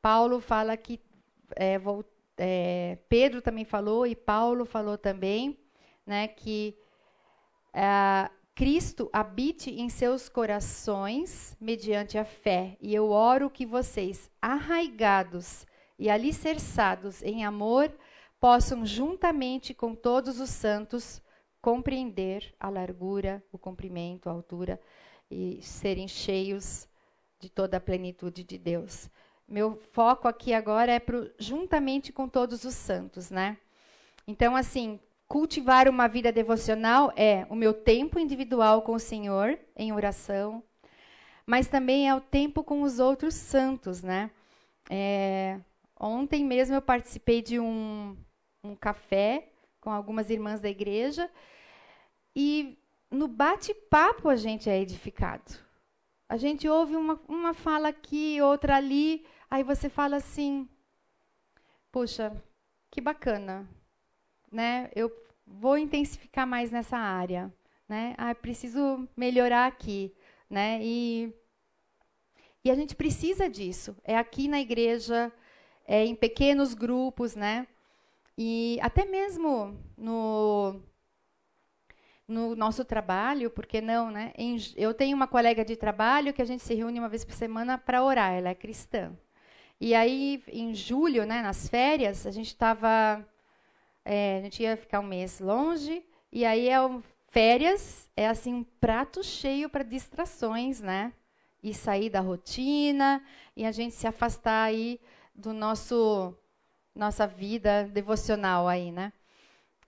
Paulo 0.00 0.40
fala 0.40 0.76
que 0.76 1.00
é, 1.56 1.80
é, 2.38 2.98
Pedro 3.08 3.42
também 3.42 3.64
falou 3.64 4.06
e 4.06 4.14
Paulo 4.14 4.64
falou 4.64 4.96
também, 4.96 5.58
né, 6.06 6.28
que 6.28 6.76
é, 7.72 8.30
Cristo 8.54 9.10
habite 9.12 9.70
em 9.70 9.90
seus 9.90 10.30
corações 10.30 11.54
mediante 11.60 12.16
a 12.16 12.24
fé. 12.24 12.76
E 12.80 12.94
eu 12.94 13.10
oro 13.10 13.50
que 13.50 13.66
vocês, 13.66 14.30
arraigados 14.40 15.66
e 15.98 16.08
alicerçados 16.08 17.22
em 17.22 17.44
amor, 17.44 17.92
possam 18.40 18.86
juntamente 18.86 19.74
com 19.74 19.94
todos 19.94 20.40
os 20.40 20.48
santos 20.48 21.20
compreender 21.66 22.54
a 22.60 22.68
largura, 22.68 23.42
o 23.50 23.58
comprimento, 23.58 24.28
a 24.28 24.32
altura 24.32 24.80
e 25.28 25.58
serem 25.60 26.06
cheios 26.06 26.86
de 27.40 27.50
toda 27.50 27.76
a 27.76 27.80
plenitude 27.80 28.44
de 28.44 28.56
Deus. 28.56 29.10
Meu 29.48 29.74
foco 29.90 30.28
aqui 30.28 30.54
agora 30.54 30.92
é 30.92 31.00
pro, 31.00 31.28
juntamente 31.40 32.12
com 32.12 32.28
todos 32.28 32.62
os 32.62 32.72
santos, 32.72 33.32
né? 33.32 33.58
Então, 34.28 34.54
assim, 34.54 35.00
cultivar 35.26 35.88
uma 35.88 36.06
vida 36.06 36.30
devocional 36.30 37.12
é 37.16 37.44
o 37.50 37.56
meu 37.56 37.74
tempo 37.74 38.16
individual 38.16 38.82
com 38.82 38.92
o 38.92 39.00
Senhor 39.00 39.58
em 39.74 39.92
oração, 39.92 40.62
mas 41.44 41.66
também 41.66 42.08
é 42.08 42.14
o 42.14 42.20
tempo 42.20 42.62
com 42.62 42.82
os 42.82 43.00
outros 43.00 43.34
santos, 43.34 44.04
né? 44.04 44.30
É, 44.88 45.58
ontem 45.98 46.44
mesmo 46.44 46.76
eu 46.76 46.82
participei 46.82 47.42
de 47.42 47.58
um, 47.58 48.16
um 48.62 48.76
café 48.76 49.48
com 49.80 49.90
algumas 49.90 50.30
irmãs 50.30 50.60
da 50.60 50.68
igreja 50.68 51.28
e 52.36 52.78
no 53.10 53.26
bate-papo 53.26 54.28
a 54.28 54.36
gente 54.36 54.68
é 54.68 54.78
edificado. 54.78 55.58
A 56.28 56.36
gente 56.36 56.68
ouve 56.68 56.94
uma, 56.94 57.18
uma 57.26 57.54
fala 57.54 57.88
aqui, 57.88 58.42
outra 58.42 58.76
ali, 58.76 59.24
aí 59.50 59.62
você 59.62 59.88
fala 59.88 60.16
assim: 60.16 60.68
puxa, 61.90 62.36
que 62.90 63.00
bacana, 63.00 63.66
né? 64.52 64.90
Eu 64.94 65.10
vou 65.46 65.78
intensificar 65.78 66.46
mais 66.46 66.70
nessa 66.70 66.98
área, 66.98 67.50
né? 67.88 68.14
Ah, 68.18 68.34
preciso 68.34 69.08
melhorar 69.16 69.66
aqui, 69.66 70.12
né? 70.50 70.78
E 70.82 71.32
e 72.62 72.70
a 72.70 72.74
gente 72.74 72.96
precisa 72.96 73.48
disso. 73.48 73.96
É 74.04 74.18
aqui 74.18 74.48
na 74.48 74.60
igreja, 74.60 75.32
é 75.86 76.04
em 76.04 76.16
pequenos 76.16 76.74
grupos, 76.74 77.36
né? 77.36 77.66
E 78.36 78.78
até 78.82 79.04
mesmo 79.04 79.78
no 79.96 80.82
no 82.28 82.56
nosso 82.56 82.84
trabalho, 82.84 83.50
porque 83.50 83.80
não, 83.80 84.10
né? 84.10 84.32
Eu 84.76 84.92
tenho 84.92 85.16
uma 85.16 85.26
colega 85.28 85.64
de 85.64 85.76
trabalho 85.76 86.32
que 86.34 86.42
a 86.42 86.44
gente 86.44 86.62
se 86.62 86.74
reúne 86.74 86.98
uma 86.98 87.08
vez 87.08 87.24
por 87.24 87.34
semana 87.34 87.78
para 87.78 88.02
orar, 88.02 88.32
ela 88.32 88.48
é 88.50 88.54
cristã. 88.54 89.16
E 89.80 89.94
aí, 89.94 90.42
em 90.48 90.74
julho, 90.74 91.24
né, 91.26 91.42
nas 91.42 91.68
férias, 91.68 92.26
a 92.26 92.30
gente 92.30 92.48
estava. 92.48 93.24
É, 94.04 94.38
a 94.38 94.40
gente 94.42 94.62
ia 94.62 94.76
ficar 94.76 95.00
um 95.00 95.06
mês 95.06 95.40
longe, 95.40 96.04
e 96.32 96.44
aí 96.44 96.68
é 96.68 96.80
um, 96.80 97.02
férias 97.28 98.08
é 98.16 98.28
assim 98.28 98.54
um 98.54 98.64
prato 98.64 99.22
cheio 99.22 99.68
para 99.68 99.82
distrações, 99.84 100.80
né? 100.80 101.12
E 101.62 101.74
sair 101.74 102.08
da 102.08 102.20
rotina, 102.20 103.22
e 103.56 103.64
a 103.66 103.72
gente 103.72 103.94
se 103.94 104.06
afastar 104.06 104.64
aí 104.64 105.00
do 105.34 105.52
nosso 105.52 106.34
nossa 106.94 107.26
vida 107.26 107.84
devocional 107.84 108.66
aí, 108.66 108.90
né? 108.90 109.12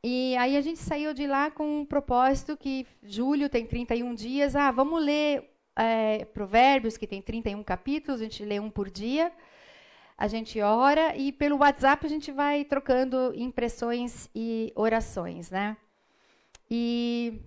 E 0.03 0.37
aí 0.37 0.57
a 0.57 0.61
gente 0.61 0.79
saiu 0.79 1.13
de 1.13 1.27
lá 1.27 1.51
com 1.51 1.81
um 1.81 1.85
propósito 1.85 2.57
que 2.57 2.87
julho 3.03 3.49
tem 3.49 3.67
31 3.67 4.15
dias. 4.15 4.55
Ah, 4.55 4.71
vamos 4.71 5.03
ler 5.03 5.51
é, 5.75 6.25
Provérbios, 6.27 6.97
que 6.97 7.07
tem 7.07 7.21
31 7.21 7.63
capítulos, 7.65 8.21
a 8.21 8.25
gente 8.25 8.45
lê 8.45 8.61
um 8.61 8.71
por 8.71 8.91
dia. 8.91 9.33
A 10.17 10.27
gente 10.27 10.61
ora 10.61 11.17
e 11.17 11.31
pelo 11.33 11.59
WhatsApp 11.59 12.05
a 12.05 12.09
gente 12.09 12.33
vai 12.33 12.65
trocando 12.65 13.33
impressões 13.37 14.29
e 14.35 14.73
orações, 14.75 15.51
né? 15.51 15.77
E, 16.71 17.41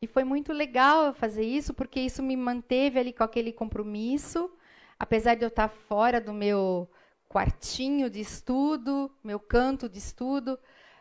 e 0.00 0.06
foi 0.06 0.24
muito 0.24 0.52
legal 0.52 1.14
fazer 1.14 1.44
isso, 1.44 1.74
porque 1.74 2.00
isso 2.00 2.22
me 2.22 2.36
manteve 2.36 2.98
ali 2.98 3.12
com 3.12 3.22
aquele 3.22 3.52
compromisso, 3.52 4.50
apesar 4.98 5.34
de 5.34 5.44
eu 5.44 5.48
estar 5.48 5.68
fora 5.68 6.20
do 6.20 6.32
meu 6.32 6.90
quartinho 7.28 8.08
de 8.08 8.20
estudo, 8.20 9.10
meu 9.22 9.38
canto 9.38 9.88
de 9.88 9.98
estudo, 9.98 10.58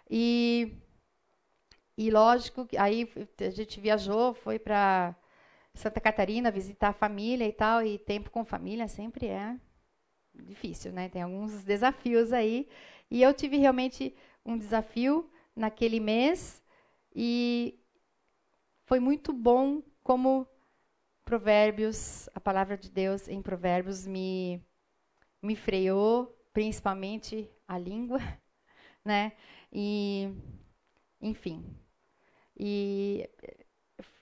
e 0.09 0.73
e 1.97 2.11
lógico, 2.11 2.67
aí 2.77 3.09
a 3.39 3.49
gente 3.49 3.79
viajou, 3.79 4.33
foi 4.33 4.59
para 4.59 5.15
Santa 5.73 5.99
Catarina 6.01 6.51
visitar 6.51 6.89
a 6.89 6.93
família 6.93 7.47
e 7.47 7.53
tal, 7.53 7.83
e 7.83 7.97
tempo 7.99 8.29
com 8.29 8.45
família 8.45 8.87
sempre 8.87 9.27
é 9.27 9.59
difícil, 10.33 10.91
né? 10.91 11.09
Tem 11.09 11.21
alguns 11.21 11.63
desafios 11.63 12.33
aí. 12.33 12.67
E 13.09 13.21
eu 13.21 13.33
tive 13.33 13.57
realmente 13.57 14.15
um 14.45 14.57
desafio 14.57 15.29
naquele 15.55 15.99
mês 15.99 16.61
e 17.15 17.79
foi 18.85 18.99
muito 18.99 19.31
bom 19.33 19.81
como 20.03 20.47
Provérbios, 21.23 22.29
a 22.35 22.39
palavra 22.39 22.77
de 22.77 22.89
Deus 22.89 23.27
em 23.27 23.41
Provérbios 23.41 24.05
me 24.05 24.61
me 25.41 25.55
freou, 25.55 26.35
principalmente 26.53 27.49
a 27.67 27.77
língua, 27.77 28.19
né? 29.05 29.33
E 29.71 30.29
enfim, 31.21 31.65
e 32.57 33.29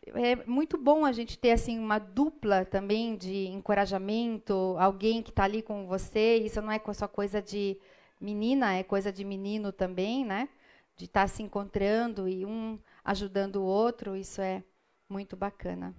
é 0.08 0.36
muito 0.46 0.78
bom 0.78 1.06
a 1.06 1.12
gente 1.12 1.38
ter 1.38 1.52
assim 1.52 1.80
uma 1.80 2.00
dupla 2.00 2.66
também 2.66 3.16
de 3.16 3.48
encorajamento, 3.48 4.76
alguém 4.80 5.22
que 5.22 5.30
está 5.30 5.44
ali 5.44 5.62
com 5.62 5.88
você. 5.88 6.38
Isso 6.38 6.62
não 6.62 6.72
é 6.72 6.82
só 6.94 7.08
coisa 7.08 7.42
de 7.42 7.78
menina, 8.20 8.74
é 8.74 8.84
coisa 8.84 9.12
de 9.12 9.24
menino 9.24 9.72
também, 9.72 10.26
né? 10.26 10.50
De 10.98 11.06
estar 11.06 11.22
tá 11.22 11.28
se 11.28 11.42
encontrando 11.42 12.28
e 12.28 12.46
um 12.46 12.80
ajudando 13.04 13.58
o 13.58 13.64
outro. 13.64 14.16
Isso 14.16 14.42
é 14.42 14.64
muito 15.10 15.36
bacana. 15.36 15.96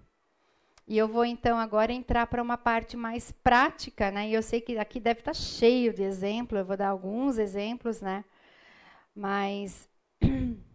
E 0.86 0.98
eu 0.98 1.08
vou 1.08 1.24
então 1.24 1.58
agora 1.58 1.92
entrar 1.92 2.26
para 2.26 2.42
uma 2.42 2.58
parte 2.58 2.96
mais 2.96 3.32
prática, 3.32 4.10
né? 4.10 4.28
E 4.28 4.34
eu 4.34 4.42
sei 4.42 4.60
que 4.60 4.76
aqui 4.76 5.00
deve 5.00 5.20
estar 5.20 5.32
tá 5.32 5.38
cheio 5.38 5.94
de 5.94 6.02
exemplos. 6.02 6.58
Eu 6.58 6.66
vou 6.66 6.76
dar 6.76 6.88
alguns 6.88 7.38
exemplos, 7.38 8.02
né? 8.02 8.22
Mas 9.14 9.88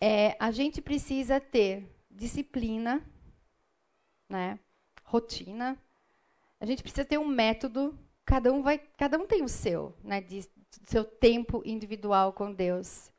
é, 0.00 0.36
a 0.38 0.50
gente 0.50 0.80
precisa 0.80 1.38
ter 1.38 1.86
disciplina, 2.10 3.04
né? 4.28 4.58
rotina. 5.10 5.76
A 6.60 6.66
gente 6.66 6.82
precisa 6.82 7.04
ter 7.04 7.18
um 7.18 7.26
método. 7.26 7.98
Cada 8.24 8.52
um 8.52 8.62
vai, 8.62 8.78
cada 8.78 9.18
um 9.18 9.26
tem 9.26 9.42
o 9.42 9.48
seu, 9.48 9.94
né? 10.02 10.20
De, 10.20 10.48
seu 10.86 11.04
tempo 11.04 11.62
individual 11.64 12.32
com 12.32 12.52
Deus. 12.52 13.12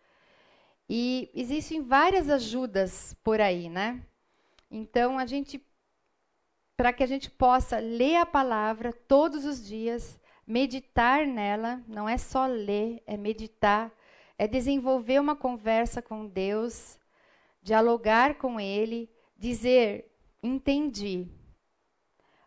E 0.90 1.30
existem 1.34 1.82
várias 1.82 2.30
ajudas 2.30 3.14
por 3.24 3.42
aí, 3.42 3.70
né? 3.70 4.06
Então, 4.70 5.20
a 5.20 5.26
gente, 5.26 5.62
para 6.78 6.94
que 6.94 7.04
a 7.04 7.08
gente 7.08 7.30
possa 7.30 7.80
ler 7.80 8.18
a 8.18 8.26
palavra 8.26 8.94
todos 8.94 9.46
os 9.46 9.66
dias, 9.66 10.20
meditar 10.48 11.28
nela, 11.28 11.82
não 11.88 12.08
é 12.08 12.18
só 12.18 12.46
ler, 12.46 13.04
é 13.06 13.18
meditar, 13.18 13.92
é 14.42 14.48
desenvolver 14.48 15.22
uma 15.22 15.36
conversa 15.36 16.02
com 16.02 16.26
Deus, 16.26 16.98
dialogar 17.62 18.40
com 18.40 18.60
Ele, 18.60 19.08
dizer, 19.38 20.12
entendi. 20.42 21.28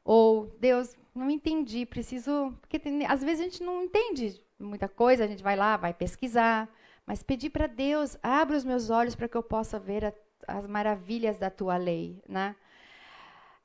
Ou, 0.04 0.46
Deus, 0.58 0.96
não 1.14 1.30
entendi, 1.30 1.86
preciso. 1.86 2.52
Porque 2.60 2.80
tem, 2.80 3.06
às 3.06 3.22
vezes 3.22 3.42
a 3.42 3.44
gente 3.44 3.62
não 3.62 3.84
entende 3.84 4.44
muita 4.58 4.88
coisa, 4.88 5.22
a 5.22 5.28
gente 5.28 5.40
vai 5.40 5.54
lá, 5.54 5.76
vai 5.76 5.94
pesquisar, 5.94 6.68
mas 7.06 7.22
pedir 7.22 7.50
para 7.50 7.68
Deus, 7.68 8.18
abre 8.20 8.56
os 8.56 8.64
meus 8.64 8.90
olhos 8.90 9.14
para 9.14 9.28
que 9.28 9.36
eu 9.36 9.42
possa 9.44 9.78
ver 9.78 10.04
a, 10.04 10.12
as 10.48 10.66
maravilhas 10.66 11.38
da 11.38 11.48
tua 11.48 11.76
lei, 11.76 12.20
né? 12.28 12.56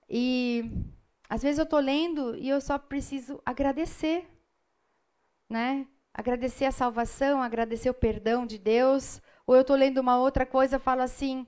E 0.08 0.70
às 1.28 1.42
vezes 1.42 1.58
eu 1.58 1.64
estou 1.64 1.80
lendo 1.80 2.38
e 2.38 2.48
eu 2.48 2.62
só 2.62 2.78
preciso 2.78 3.42
agradecer, 3.44 4.30
né? 5.50 5.88
Agradecer 6.14 6.66
a 6.66 6.72
salvação, 6.72 7.42
agradecer 7.42 7.90
o 7.90 7.94
perdão 7.94 8.46
de 8.46 8.58
Deus. 8.58 9.22
Ou 9.46 9.56
eu 9.56 9.62
estou 9.62 9.76
lendo 9.76 10.00
uma 10.00 10.18
outra 10.18 10.46
coisa 10.46 10.78
e 10.78 10.80
falo 10.80 11.02
assim, 11.02 11.48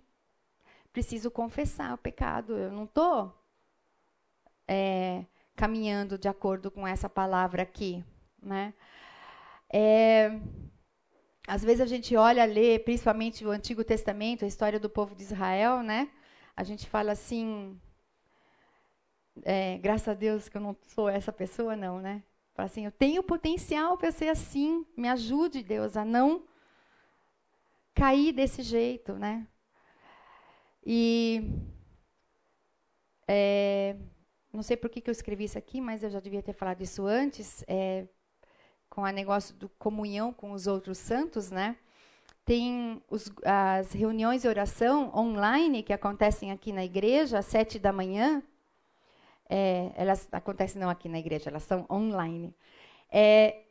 preciso 0.91 1.29
confessar 1.29 1.93
o 1.93 1.97
pecado. 1.97 2.57
Eu 2.57 2.71
não 2.71 2.85
estou 2.85 3.33
é, 4.67 5.25
caminhando 5.55 6.17
de 6.17 6.27
acordo 6.27 6.71
com 6.71 6.87
essa 6.87 7.09
palavra 7.09 7.63
aqui, 7.63 8.03
né? 8.41 8.73
É, 9.73 10.39
às 11.47 11.63
vezes 11.63 11.81
a 11.81 11.85
gente 11.85 12.15
olha, 12.15 12.45
lê, 12.45 12.79
principalmente 12.79 13.45
o 13.45 13.51
Antigo 13.51 13.83
Testamento, 13.83 14.45
a 14.45 14.47
história 14.47 14.79
do 14.79 14.89
povo 14.89 15.15
de 15.15 15.23
Israel, 15.23 15.81
né? 15.81 16.09
A 16.55 16.63
gente 16.63 16.87
fala 16.87 17.11
assim, 17.11 17.79
é, 19.43 19.77
graças 19.79 20.07
a 20.07 20.13
Deus 20.13 20.49
que 20.49 20.57
eu 20.57 20.61
não 20.61 20.75
sou 20.87 21.09
essa 21.09 21.31
pessoa, 21.31 21.75
não, 21.75 21.99
né? 21.99 22.23
Fala 22.53 22.65
assim, 22.65 22.85
eu 22.85 22.91
tenho 22.91 23.23
potencial 23.23 23.97
para 23.97 24.11
ser 24.11 24.29
assim, 24.29 24.85
me 24.95 25.07
ajude, 25.07 25.63
Deus, 25.63 25.95
a 25.95 26.03
não 26.03 26.43
cair 27.93 28.33
desse 28.33 28.61
jeito, 28.61 29.13
né? 29.13 29.47
E 30.85 31.43
é, 33.27 33.95
não 34.51 34.63
sei 34.63 34.75
por 34.75 34.89
que, 34.89 35.01
que 35.01 35.09
eu 35.09 35.13
escrevi 35.13 35.45
isso 35.45 35.57
aqui, 35.57 35.79
mas 35.79 36.03
eu 36.03 36.09
já 36.09 36.19
devia 36.19 36.41
ter 36.41 36.53
falado 36.53 36.81
isso 36.81 37.05
antes. 37.05 37.63
É, 37.67 38.07
com 38.91 39.05
a 39.05 39.11
negócio 39.11 39.55
do 39.55 39.69
comunhão 39.69 40.33
com 40.33 40.51
os 40.51 40.67
outros 40.67 40.97
santos, 40.97 41.49
né? 41.49 41.77
Tem 42.43 43.01
os, 43.09 43.31
as 43.45 43.93
reuniões 43.93 44.41
de 44.41 44.49
oração 44.49 45.09
online 45.15 45.81
que 45.81 45.93
acontecem 45.93 46.51
aqui 46.51 46.73
na 46.73 46.83
igreja 46.83 47.39
às 47.39 47.45
sete 47.45 47.79
da 47.79 47.93
manhã. 47.93 48.43
É, 49.53 49.91
elas 49.97 50.29
acontecem 50.31 50.81
não 50.81 50.89
aqui 50.89 51.09
na 51.09 51.19
igreja, 51.19 51.49
elas 51.49 51.63
são 51.63 51.85
online. 51.91 52.55
É, 53.11 53.63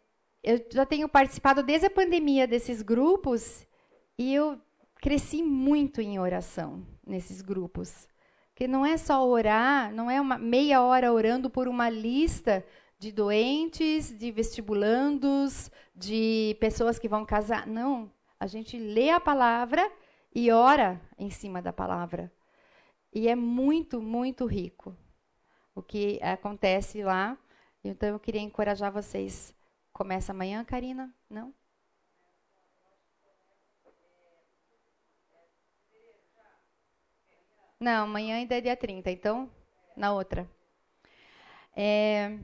eu 0.43 0.62
já 0.70 0.85
tenho 0.85 1.09
participado 1.09 1.62
desde 1.62 1.87
a 1.87 1.91
pandemia 1.91 2.47
desses 2.47 2.83
grupos 2.83 3.66
e 4.18 4.35
eu 4.35 4.61
cresci 4.97 5.43
muito 5.43 6.03
em 6.03 6.18
oração 6.18 6.87
nesses 7.07 7.41
grupos. 7.41 8.07
Porque 8.51 8.68
não 8.68 8.85
é 8.85 8.99
só 8.99 9.26
orar, 9.26 9.91
não 9.95 10.11
é 10.11 10.20
uma 10.20 10.37
meia 10.37 10.83
hora 10.83 11.14
orando 11.14 11.49
por 11.49 11.66
uma 11.66 11.89
lista 11.89 12.62
de 12.99 13.11
doentes, 13.11 14.14
de 14.18 14.31
vestibulandos, 14.31 15.70
de 15.97 16.59
pessoas 16.61 16.99
que 16.99 17.09
vão 17.09 17.24
casar. 17.24 17.66
Não. 17.66 18.12
A 18.39 18.47
gente 18.47 18.78
lê 18.78 19.09
a 19.09 19.18
palavra 19.18 19.91
e 20.35 20.51
ora 20.51 21.01
em 21.18 21.31
cima 21.31 21.62
da 21.62 21.72
palavra. 21.72 22.31
E 23.14 23.28
é 23.28 23.35
muito, 23.35 24.03
muito 24.03 24.45
rico 24.45 24.95
o 25.75 25.83
que 25.83 26.21
acontece 26.23 27.03
lá. 27.03 27.37
Então 27.85 28.09
eu 28.11 28.21
queria 28.21 28.41
encorajar 28.41 28.93
vocês. 28.93 29.55
Começa 29.93 30.33
amanhã, 30.33 30.64
Karina? 30.64 31.14
Não? 31.29 31.55
Não, 37.79 38.05
amanhã 38.05 38.37
ainda 38.37 38.57
é 38.57 38.61
dia 38.61 38.77
30, 38.77 39.11
então 39.11 39.51
na 39.97 40.12
outra. 40.12 40.49
É, 41.75 42.39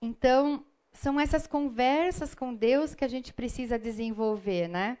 então, 0.00 0.64
são 0.92 1.20
essas 1.20 1.46
conversas 1.46 2.34
com 2.34 2.54
Deus 2.54 2.94
que 2.94 3.04
a 3.04 3.08
gente 3.08 3.32
precisa 3.32 3.78
desenvolver, 3.78 4.68
né? 4.68 4.98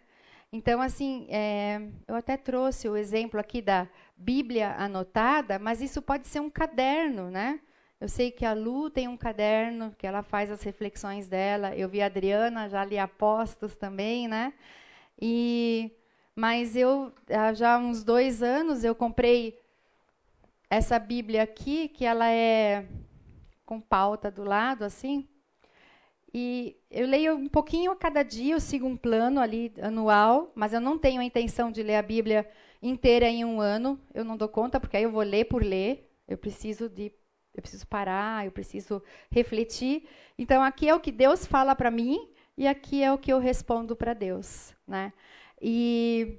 Então, 0.52 0.80
assim, 0.80 1.26
é, 1.30 1.80
eu 2.06 2.14
até 2.14 2.36
trouxe 2.36 2.88
o 2.88 2.96
exemplo 2.96 3.38
aqui 3.40 3.60
da 3.60 3.88
Bíblia 4.16 4.74
anotada, 4.78 5.58
mas 5.58 5.82
isso 5.82 6.00
pode 6.00 6.26
ser 6.26 6.40
um 6.40 6.48
caderno, 6.48 7.30
né? 7.30 7.60
Eu 8.00 8.08
sei 8.08 8.30
que 8.30 8.44
a 8.44 8.52
Lu 8.52 8.90
tem 8.90 9.08
um 9.08 9.16
caderno 9.16 9.94
que 9.96 10.06
ela 10.06 10.22
faz 10.22 10.50
as 10.50 10.62
reflexões 10.62 11.28
dela. 11.28 11.74
Eu 11.76 11.88
vi 11.88 12.02
a 12.02 12.06
Adriana, 12.06 12.68
já 12.68 12.84
li 12.84 12.98
Apostos 12.98 13.74
também, 13.74 14.28
né? 14.28 14.52
E, 15.20 15.90
mas 16.34 16.76
eu, 16.76 17.12
já 17.54 17.74
há 17.74 17.78
uns 17.78 18.04
dois 18.04 18.42
anos, 18.42 18.84
eu 18.84 18.94
comprei 18.94 19.58
essa 20.68 20.98
Bíblia 20.98 21.42
aqui, 21.42 21.88
que 21.88 22.04
ela 22.04 22.30
é 22.30 22.86
com 23.64 23.80
pauta 23.80 24.30
do 24.30 24.44
lado, 24.44 24.84
assim. 24.84 25.26
E 26.34 26.76
eu 26.90 27.06
leio 27.06 27.34
um 27.34 27.48
pouquinho 27.48 27.92
a 27.92 27.96
cada 27.96 28.22
dia, 28.22 28.54
eu 28.54 28.60
sigo 28.60 28.86
um 28.86 28.96
plano 28.96 29.40
ali 29.40 29.72
anual, 29.80 30.52
mas 30.54 30.72
eu 30.72 30.80
não 30.80 30.98
tenho 30.98 31.20
a 31.20 31.24
intenção 31.24 31.70
de 31.70 31.82
ler 31.82 31.96
a 31.96 32.02
Bíblia 32.02 32.46
inteira 32.88 33.28
em 33.28 33.44
um 33.44 33.60
ano. 33.60 34.00
Eu 34.14 34.24
não 34.24 34.36
dou 34.36 34.48
conta, 34.48 34.80
porque 34.80 34.96
aí 34.96 35.02
eu 35.02 35.10
vou 35.10 35.22
ler 35.22 35.46
por 35.46 35.62
ler. 35.62 36.10
Eu 36.26 36.38
preciso 36.38 36.88
de 36.88 37.12
eu 37.54 37.62
preciso 37.62 37.86
parar, 37.86 38.44
eu 38.44 38.52
preciso 38.52 39.02
refletir. 39.30 40.06
Então 40.38 40.62
aqui 40.62 40.88
é 40.88 40.94
o 40.94 41.00
que 41.00 41.10
Deus 41.10 41.46
fala 41.46 41.74
para 41.74 41.90
mim 41.90 42.30
e 42.56 42.66
aqui 42.66 43.02
é 43.02 43.10
o 43.10 43.18
que 43.18 43.32
eu 43.32 43.38
respondo 43.38 43.96
para 43.96 44.12
Deus, 44.12 44.74
né? 44.86 45.12
E 45.60 46.38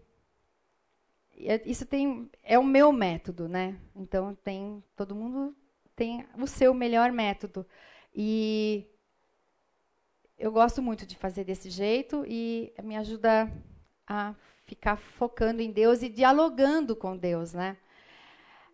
isso 1.65 1.85
tem 1.85 2.29
é 2.43 2.57
o 2.59 2.63
meu 2.63 2.91
método, 2.91 3.47
né? 3.47 3.79
Então 3.95 4.35
tem 4.35 4.83
todo 4.95 5.15
mundo 5.15 5.55
tem 5.95 6.25
o 6.37 6.45
seu 6.45 6.73
melhor 6.73 7.11
método. 7.11 7.65
E 8.13 8.87
eu 10.37 10.51
gosto 10.51 10.81
muito 10.81 11.05
de 11.05 11.17
fazer 11.17 11.43
desse 11.43 11.69
jeito 11.69 12.23
e 12.27 12.71
me 12.83 12.95
ajuda 12.95 13.51
a 14.05 14.35
ficar 14.67 14.97
focando 14.97 15.61
em 15.61 15.71
Deus 15.71 16.03
e 16.03 16.09
dialogando 16.09 16.95
com 16.95 17.17
Deus, 17.17 17.53
né? 17.53 17.77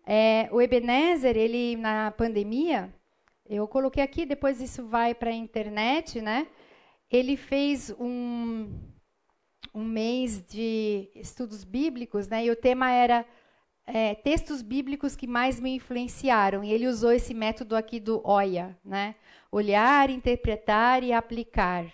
É, 0.04 0.48
o 0.50 0.60
Ebenezer, 0.60 1.36
ele 1.36 1.76
na 1.76 2.10
pandemia, 2.10 2.92
eu 3.48 3.66
coloquei 3.68 4.02
aqui, 4.02 4.26
depois 4.26 4.60
isso 4.60 4.86
vai 4.86 5.14
para 5.14 5.30
a 5.30 5.34
internet, 5.34 6.20
né? 6.20 6.48
Ele 7.10 7.36
fez 7.36 7.94
um, 7.98 8.68
um 9.72 9.84
mês 9.84 10.44
de 10.44 11.08
estudos 11.14 11.62
bíblicos, 11.62 12.26
né? 12.26 12.44
E 12.44 12.50
o 12.50 12.56
tema 12.56 12.90
era 12.90 13.24
é, 13.86 14.16
textos 14.16 14.62
bíblicos 14.62 15.14
que 15.14 15.28
mais 15.28 15.60
me 15.60 15.76
influenciaram. 15.76 16.64
E 16.64 16.72
ele 16.72 16.88
usou 16.88 17.12
esse 17.12 17.32
método 17.32 17.76
aqui 17.76 18.00
do 18.00 18.20
OIA, 18.26 18.76
né? 18.84 19.14
Olhar, 19.50 20.10
interpretar 20.10 21.04
e 21.04 21.12
aplicar. 21.12 21.86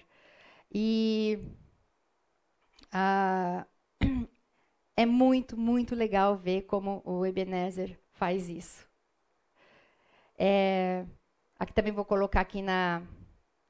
E 0.73 1.39
ah, 2.93 3.67
é 4.97 5.07
muito, 5.07 5.57
muito 5.57 5.95
legal 5.95 6.37
ver 6.37 6.63
como 6.63 7.03
o 7.05 7.25
Ebenezer 7.25 7.99
faz 8.13 8.49
isso. 8.49 8.89
É, 10.39 11.05
aqui 11.59 11.73
também 11.73 11.93
vou 11.93 12.05
colocar 12.05 12.41
aqui 12.41 12.63
na 12.63 13.03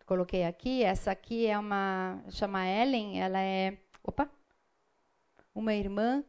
coloquei 0.06 0.44
aqui. 0.44 0.82
Essa 0.82 1.12
aqui 1.12 1.46
é 1.46 1.58
uma 1.58 2.20
chama 2.30 2.66
Ellen. 2.66 3.20
Ela 3.20 3.40
é 3.40 3.78
opa 4.02 4.28
uma 5.54 5.74
irmã 5.74 6.24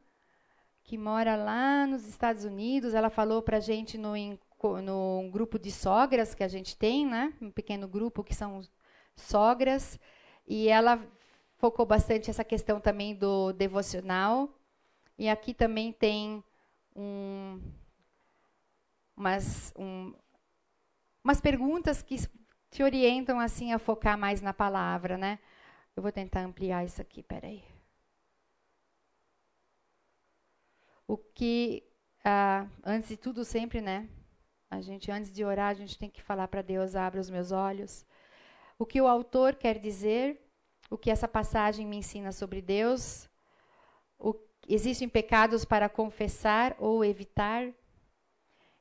que 0.83 0.97
mora 0.97 1.35
lá 1.35 1.87
nos 1.87 2.07
Estados 2.07 2.45
Unidos. 2.45 2.93
Ela 2.93 3.09
falou 3.09 3.41
para 3.41 3.57
a 3.57 3.59
gente 3.59 3.97
no, 3.97 4.13
no 4.83 5.29
grupo 5.31 5.57
de 5.57 5.71
sogras 5.71 6.35
que 6.35 6.43
a 6.43 6.47
gente 6.47 6.77
tem, 6.77 7.05
né? 7.05 7.33
Um 7.41 7.49
pequeno 7.49 7.87
grupo 7.87 8.23
que 8.23 8.35
são 8.35 8.61
sogras. 9.15 9.99
E 10.47 10.67
ela 10.67 11.01
focou 11.61 11.85
bastante 11.85 12.29
essa 12.29 12.43
questão 12.43 12.81
também 12.81 13.15
do 13.15 13.53
devocional. 13.53 14.49
E 15.17 15.29
aqui 15.29 15.53
também 15.53 15.93
tem 15.93 16.43
um, 16.93 17.61
umas, 19.15 19.73
um, 19.77 20.13
umas 21.23 21.39
perguntas 21.39 22.01
que 22.01 22.17
te 22.69 22.83
orientam 22.83 23.39
assim 23.39 23.71
a 23.71 23.79
focar 23.79 24.17
mais 24.17 24.41
na 24.41 24.53
palavra, 24.53 25.17
né? 25.17 25.39
Eu 25.95 26.03
vou 26.03 26.11
tentar 26.11 26.41
ampliar 26.41 26.83
isso 26.83 27.01
aqui, 27.01 27.23
peraí. 27.23 27.63
o 31.11 31.17
que, 31.17 31.83
ah, 32.23 32.65
antes 32.85 33.09
de 33.09 33.17
tudo, 33.17 33.43
sempre, 33.43 33.81
né? 33.81 34.07
A 34.69 34.79
gente, 34.79 35.11
antes 35.11 35.29
de 35.33 35.43
orar, 35.43 35.69
a 35.69 35.73
gente 35.73 35.99
tem 35.99 36.09
que 36.09 36.21
falar 36.21 36.47
para 36.47 36.61
Deus: 36.61 36.95
abra 36.95 37.19
os 37.19 37.29
meus 37.29 37.51
olhos. 37.51 38.05
O 38.79 38.85
que 38.85 39.01
o 39.01 39.07
autor 39.07 39.55
quer 39.55 39.77
dizer, 39.77 40.39
o 40.91 40.97
que 40.97 41.09
essa 41.09 41.27
passagem 41.27 41.87
me 41.87 41.95
ensina 41.95 42.33
sobre 42.33 42.61
Deus, 42.61 43.29
O, 44.19 44.35
existem 44.67 45.07
pecados 45.07 45.63
para 45.63 45.87
confessar 45.87 46.75
ou 46.77 47.03
evitar? 47.03 47.71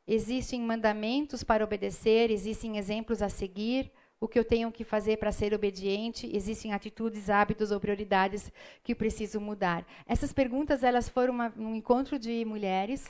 Existem 0.06 0.60
mandamentos 0.60 1.44
para 1.44 1.64
obedecer? 1.64 2.30
Existem 2.32 2.76
exemplos 2.76 3.22
a 3.22 3.28
seguir? 3.28 3.92
O 4.20 4.26
que 4.26 4.38
eu 4.38 4.44
tenho 4.44 4.72
que 4.72 4.82
fazer 4.82 5.18
para 5.18 5.30
ser 5.30 5.54
obediente? 5.54 6.28
Existem 6.34 6.72
atitudes, 6.72 7.30
hábitos 7.30 7.70
ou 7.70 7.78
prioridades 7.78 8.52
que 8.82 8.92
preciso 8.92 9.40
mudar? 9.40 9.86
Essas 10.04 10.32
perguntas 10.32 10.82
elas 10.82 11.08
foram 11.08 11.32
uma, 11.32 11.54
um 11.56 11.76
encontro 11.76 12.18
de 12.18 12.44
mulheres 12.44 13.08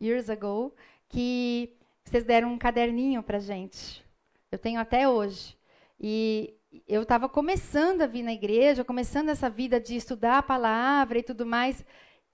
years 0.00 0.30
ago 0.30 0.74
que 1.10 1.76
vocês 2.04 2.24
deram 2.24 2.54
um 2.54 2.58
caderninho 2.58 3.22
para 3.22 3.38
gente. 3.38 4.02
Eu 4.50 4.58
tenho 4.58 4.80
até 4.80 5.06
hoje. 5.06 5.54
E 6.00 6.54
eu 6.86 7.02
estava 7.02 7.28
começando 7.28 8.02
a 8.02 8.06
vir 8.06 8.22
na 8.22 8.32
igreja, 8.32 8.84
começando 8.84 9.28
essa 9.28 9.50
vida 9.50 9.80
de 9.80 9.96
estudar 9.96 10.38
a 10.38 10.42
palavra 10.42 11.18
e 11.18 11.22
tudo 11.22 11.44
mais. 11.44 11.84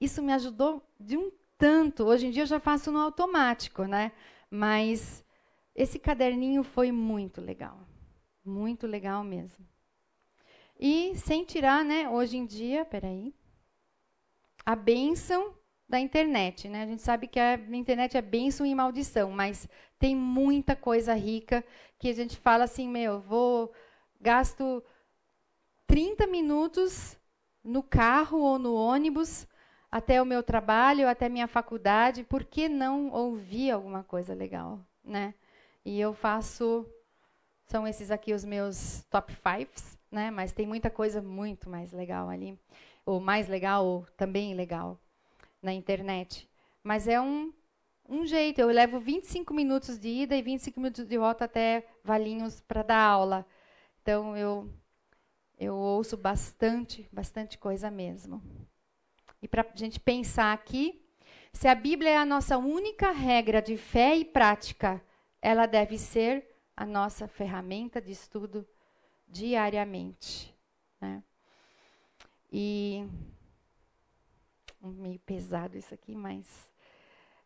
Isso 0.00 0.22
me 0.22 0.32
ajudou 0.32 0.82
de 1.00 1.16
um 1.16 1.30
tanto. 1.56 2.04
Hoje 2.04 2.26
em 2.26 2.30
dia 2.30 2.42
eu 2.42 2.46
já 2.46 2.60
faço 2.60 2.92
no 2.92 2.98
automático, 2.98 3.84
né? 3.84 4.12
Mas 4.50 5.24
esse 5.74 5.98
caderninho 5.98 6.62
foi 6.62 6.92
muito 6.92 7.40
legal. 7.40 7.80
Muito 8.44 8.86
legal 8.86 9.24
mesmo. 9.24 9.66
E 10.78 11.16
sem 11.16 11.44
tirar, 11.44 11.84
né, 11.84 12.08
hoje 12.08 12.36
em 12.36 12.44
dia, 12.44 12.84
peraí, 12.84 13.34
a 14.64 14.76
bênção 14.76 15.54
da 15.88 15.98
internet, 15.98 16.68
né? 16.68 16.82
A 16.82 16.86
gente 16.86 17.00
sabe 17.00 17.26
que 17.26 17.40
a 17.40 17.54
internet 17.54 18.16
é 18.16 18.22
bênção 18.22 18.66
e 18.66 18.74
maldição, 18.74 19.30
mas 19.30 19.66
tem 19.98 20.14
muita 20.14 20.76
coisa 20.76 21.14
rica 21.14 21.64
que 21.98 22.08
a 22.10 22.12
gente 22.12 22.36
fala 22.36 22.64
assim, 22.64 22.88
meu, 22.88 23.20
vou 23.20 23.72
gasto 24.20 24.82
30 25.86 26.26
minutos 26.26 27.18
no 27.62 27.82
carro 27.82 28.38
ou 28.38 28.58
no 28.58 28.74
ônibus 28.74 29.46
até 29.90 30.20
o 30.20 30.26
meu 30.26 30.42
trabalho, 30.42 31.08
até 31.08 31.28
minha 31.28 31.46
faculdade, 31.46 32.24
por 32.24 32.44
que 32.44 32.68
não 32.68 33.10
ouvir 33.10 33.70
alguma 33.70 34.02
coisa 34.02 34.34
legal, 34.34 34.80
né? 35.04 35.34
E 35.84 36.00
eu 36.00 36.12
faço 36.12 36.86
são 37.66 37.86
esses 37.86 38.10
aqui 38.10 38.32
os 38.32 38.44
meus 38.44 39.04
top 39.10 39.32
fives, 39.34 39.98
né? 40.10 40.30
Mas 40.30 40.52
tem 40.52 40.66
muita 40.66 40.90
coisa 40.90 41.20
muito 41.20 41.68
mais 41.68 41.92
legal 41.92 42.28
ali, 42.28 42.58
ou 43.04 43.20
mais 43.20 43.48
legal 43.48 43.84
ou 43.84 44.06
também 44.16 44.54
legal 44.54 44.98
na 45.62 45.72
internet. 45.72 46.48
Mas 46.82 47.08
é 47.08 47.20
um 47.20 47.52
um 48.08 48.24
jeito, 48.24 48.60
eu 48.60 48.68
levo 48.68 49.00
25 49.00 49.52
minutos 49.52 49.98
de 49.98 50.08
ida 50.08 50.36
e 50.36 50.42
25 50.42 50.78
minutos 50.78 51.04
de 51.04 51.18
volta 51.18 51.44
até 51.44 51.84
Valinhos 52.04 52.60
para 52.60 52.84
dar 52.84 53.00
aula. 53.00 53.44
Então 54.06 54.36
eu 54.36 54.72
eu 55.58 55.74
ouço 55.74 56.16
bastante, 56.16 57.08
bastante 57.10 57.58
coisa 57.58 57.90
mesmo. 57.90 58.40
E 59.42 59.48
para 59.48 59.62
a 59.62 59.76
gente 59.76 59.98
pensar 59.98 60.52
aqui, 60.52 61.04
se 61.52 61.66
a 61.66 61.74
Bíblia 61.74 62.10
é 62.10 62.16
a 62.16 62.24
nossa 62.24 62.56
única 62.56 63.10
regra 63.10 63.60
de 63.60 63.76
fé 63.76 64.14
e 64.14 64.24
prática, 64.24 65.02
ela 65.42 65.66
deve 65.66 65.98
ser 65.98 66.48
a 66.76 66.86
nossa 66.86 67.26
ferramenta 67.26 68.00
de 68.00 68.12
estudo 68.12 68.64
diariamente. 69.26 70.56
Né? 71.00 71.20
E 72.52 73.08
meio 74.80 75.18
pesado 75.18 75.76
isso 75.76 75.92
aqui, 75.92 76.14
mas 76.14 76.70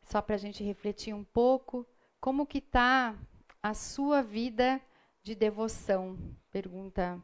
só 0.03 0.21
para 0.21 0.35
a 0.35 0.39
gente 0.39 0.63
refletir 0.63 1.15
um 1.15 1.25
pouco 1.25 1.87
como 2.21 2.47
que 2.47 2.59
está 2.59 3.17
a 3.63 3.73
sua 3.73 4.21
vida 4.21 4.79
de 5.23 5.35
devoção? 5.35 6.19
Pergunta 6.51 7.21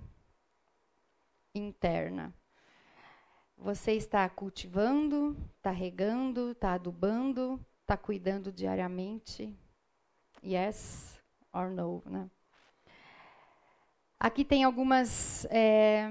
interna. 1.54 2.34
Você 3.56 3.92
está 3.92 4.28
cultivando, 4.28 5.36
está 5.56 5.70
regando, 5.70 6.50
está 6.50 6.74
adubando, 6.74 7.58
está 7.80 7.96
cuidando 7.96 8.52
diariamente? 8.52 9.56
Yes 10.44 11.18
or 11.52 11.70
no, 11.70 12.02
né? 12.04 12.30
Aqui 14.20 14.44
tem 14.44 14.64
algumas 14.64 15.46
é, 15.46 16.10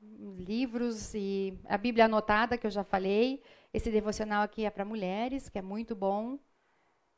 livros 0.00 1.14
e 1.14 1.58
a 1.64 1.78
Bíblia 1.78 2.06
anotada 2.06 2.58
que 2.58 2.66
eu 2.66 2.70
já 2.70 2.82
falei. 2.82 3.42
Esse 3.72 3.90
devocional 3.90 4.42
aqui 4.42 4.64
é 4.64 4.70
para 4.70 4.84
mulheres, 4.84 5.48
que 5.48 5.58
é 5.58 5.62
muito 5.62 5.94
bom. 5.94 6.38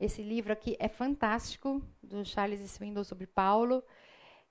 Esse 0.01 0.23
livro 0.23 0.51
aqui 0.51 0.79
é 0.81 0.89
fantástico, 0.89 1.83
do 2.03 2.25
Charles 2.25 2.63
Swindoll 2.71 3.05
sobre 3.05 3.27
Paulo. 3.27 3.85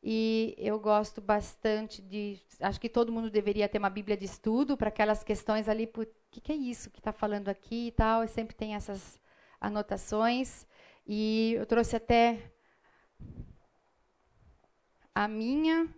E 0.01 0.53
eu 0.59 0.79
gosto 0.79 1.19
bastante 1.19 2.03
de. 2.03 2.39
Acho 2.61 2.79
que 2.79 2.87
todo 2.87 3.11
mundo 3.11 3.31
deveria 3.31 3.67
ter 3.67 3.79
uma 3.79 3.89
Bíblia 3.89 4.15
de 4.15 4.25
estudo 4.25 4.77
para 4.77 4.89
aquelas 4.89 5.23
questões 5.23 5.67
ali. 5.67 5.85
O 5.85 6.05
que, 6.29 6.39
que 6.39 6.51
é 6.51 6.55
isso 6.55 6.91
que 6.91 6.99
está 6.99 7.11
falando 7.11 7.49
aqui 7.49 7.87
e 7.87 7.91
tal? 7.91 8.23
E 8.23 8.27
sempre 8.27 8.55
tem 8.55 8.75
essas 8.75 9.19
anotações. 9.59 10.67
E 11.07 11.53
eu 11.55 11.65
trouxe 11.65 11.95
até 11.95 12.51
a 15.15 15.27
minha 15.27 15.89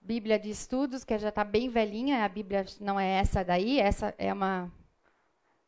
Bíblia 0.00 0.38
de 0.38 0.50
estudos, 0.50 1.02
que 1.02 1.18
já 1.18 1.30
está 1.30 1.42
bem 1.42 1.68
velhinha. 1.68 2.24
A 2.24 2.28
Bíblia 2.28 2.64
não 2.80 2.98
é 2.98 3.18
essa 3.18 3.44
daí, 3.44 3.80
essa 3.80 4.14
é 4.16 4.32
uma, 4.32 4.72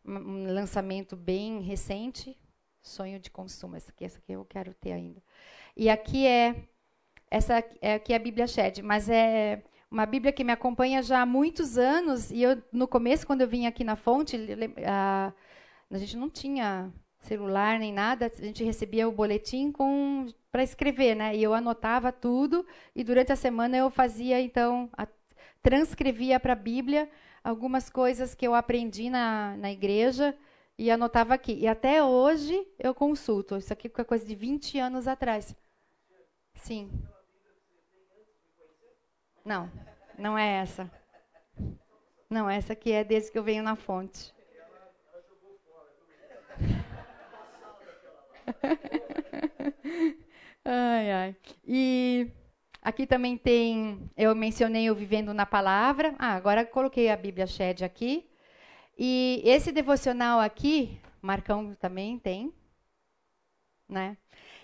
um 0.04 0.46
lançamento 0.52 1.16
bem 1.16 1.60
recente, 1.60 2.38
sonho 2.84 3.18
de 3.18 3.30
consumo. 3.30 3.74
Essa 3.76 3.90
aqui, 3.90 4.04
essa 4.04 4.18
aqui 4.18 4.32
eu 4.32 4.44
quero 4.44 4.74
ter 4.74 4.92
ainda. 4.92 5.20
E 5.76 5.90
aqui 5.90 6.26
é 6.26 6.54
essa 7.30 7.64
é 7.80 7.94
aqui 7.94 8.12
é 8.12 8.16
a 8.16 8.20
Bíblia 8.20 8.46
Shed, 8.46 8.82
mas 8.82 9.08
é 9.08 9.64
uma 9.90 10.06
Bíblia 10.06 10.32
que 10.32 10.44
me 10.44 10.52
acompanha 10.52 11.02
já 11.02 11.22
há 11.22 11.26
muitos 11.26 11.78
anos. 11.78 12.30
E 12.30 12.42
eu 12.42 12.62
no 12.72 12.86
começo, 12.86 13.26
quando 13.26 13.40
eu 13.40 13.48
vim 13.48 13.66
aqui 13.66 13.82
na 13.82 13.96
fonte, 13.96 14.36
a, 14.86 15.32
a 15.90 15.98
gente 15.98 16.16
não 16.16 16.30
tinha 16.30 16.92
celular 17.18 17.78
nem 17.78 17.92
nada, 17.92 18.26
a 18.26 18.44
gente 18.44 18.62
recebia 18.62 19.08
o 19.08 19.12
boletim 19.12 19.72
com 19.72 20.26
para 20.52 20.62
escrever, 20.62 21.16
né? 21.16 21.34
E 21.34 21.42
eu 21.42 21.52
anotava 21.54 22.12
tudo 22.12 22.64
e 22.94 23.02
durante 23.02 23.32
a 23.32 23.36
semana 23.36 23.76
eu 23.76 23.90
fazia 23.90 24.40
então 24.40 24.88
a, 24.96 25.08
transcrevia 25.62 26.38
para 26.38 26.52
a 26.52 26.56
Bíblia 26.56 27.08
algumas 27.42 27.90
coisas 27.90 28.34
que 28.34 28.46
eu 28.46 28.54
aprendi 28.54 29.10
na, 29.10 29.56
na 29.56 29.72
igreja 29.72 30.36
e 30.78 30.90
anotava 30.90 31.34
aqui. 31.34 31.54
E 31.54 31.66
até 31.66 32.02
hoje 32.02 32.66
eu 32.78 32.94
consulto. 32.94 33.56
Isso 33.56 33.72
aqui 33.72 33.86
é 33.86 34.04
coisa 34.04 34.24
de 34.24 34.34
20 34.34 34.78
anos 34.78 35.06
atrás. 35.06 35.54
Sim. 36.54 36.90
Não, 39.44 39.70
não 40.18 40.38
é 40.38 40.60
essa. 40.60 40.90
Não, 42.30 42.48
essa 42.48 42.72
aqui 42.72 42.92
é 42.92 43.04
desde 43.04 43.30
que 43.30 43.38
eu 43.38 43.44
venho 43.44 43.62
na 43.62 43.76
fonte. 43.76 44.32
ai, 50.64 51.12
ai. 51.12 51.36
E 51.66 52.32
Aqui 52.84 53.06
também 53.06 53.38
tem, 53.38 54.10
eu 54.14 54.34
mencionei 54.34 54.90
o 54.90 54.94
Vivendo 54.94 55.32
na 55.32 55.46
Palavra. 55.46 56.14
Ah, 56.18 56.34
agora 56.34 56.66
coloquei 56.66 57.08
a 57.08 57.16
Bíblia 57.16 57.46
Shed 57.46 57.82
aqui. 57.82 58.26
E 58.96 59.42
esse 59.44 59.72
devocional 59.72 60.38
aqui, 60.38 61.00
Marcão 61.20 61.74
também 61.74 62.18
tem, 62.18 62.52
né? 63.88 64.16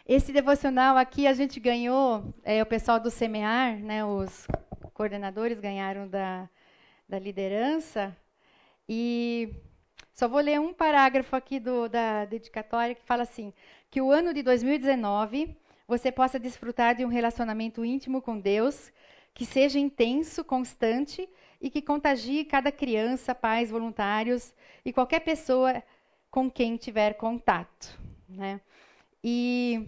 Esse 0.07 0.33
devocional 0.33 0.97
aqui 0.97 1.27
a 1.27 1.33
gente 1.33 1.59
ganhou, 1.61 2.35
é, 2.43 2.63
o 2.63 2.67
pessoal 2.67 2.99
do 2.99 3.11
Semear, 3.11 3.79
né, 3.79 4.05
os 4.05 4.47
coordenadores 4.95 5.61
ganharam 5.61 6.09
da, 6.09 6.49
da 7.09 7.19
liderança. 7.19 8.17
E 8.89 9.55
só 10.13 10.29
vou 10.29 10.41
ler 10.41 10.61
um 10.61 10.73
parágrafo 10.73 11.35
aqui 11.35 11.59
do, 11.59 11.89
da 11.89 12.25
dedicatória 12.25 12.95
que 12.95 13.03
fala 13.03 13.23
assim: 13.23 13.53
que 13.91 14.01
o 14.01 14.11
ano 14.11 14.35
de 14.35 14.43
2019 14.43 15.57
você 15.89 16.13
possa 16.13 16.39
desfrutar 16.39 16.95
de 16.95 17.05
um 17.05 17.09
relacionamento 17.09 17.85
íntimo 17.85 18.23
com 18.23 18.39
Deus, 18.39 18.93
que 19.35 19.45
seja 19.45 19.79
intenso, 19.79 20.45
constante 20.45 21.29
e 21.61 21.69
que 21.69 21.83
contagie 21.83 22.45
cada 22.45 22.73
criança, 22.73 23.35
pais, 23.35 23.71
voluntários 23.71 24.55
e 24.85 24.93
qualquer 24.93 25.21
pessoa 25.21 25.83
com 26.31 26.51
quem 26.51 26.77
tiver 26.77 27.15
contato. 27.15 27.99
Né? 28.29 28.61
E 29.23 29.87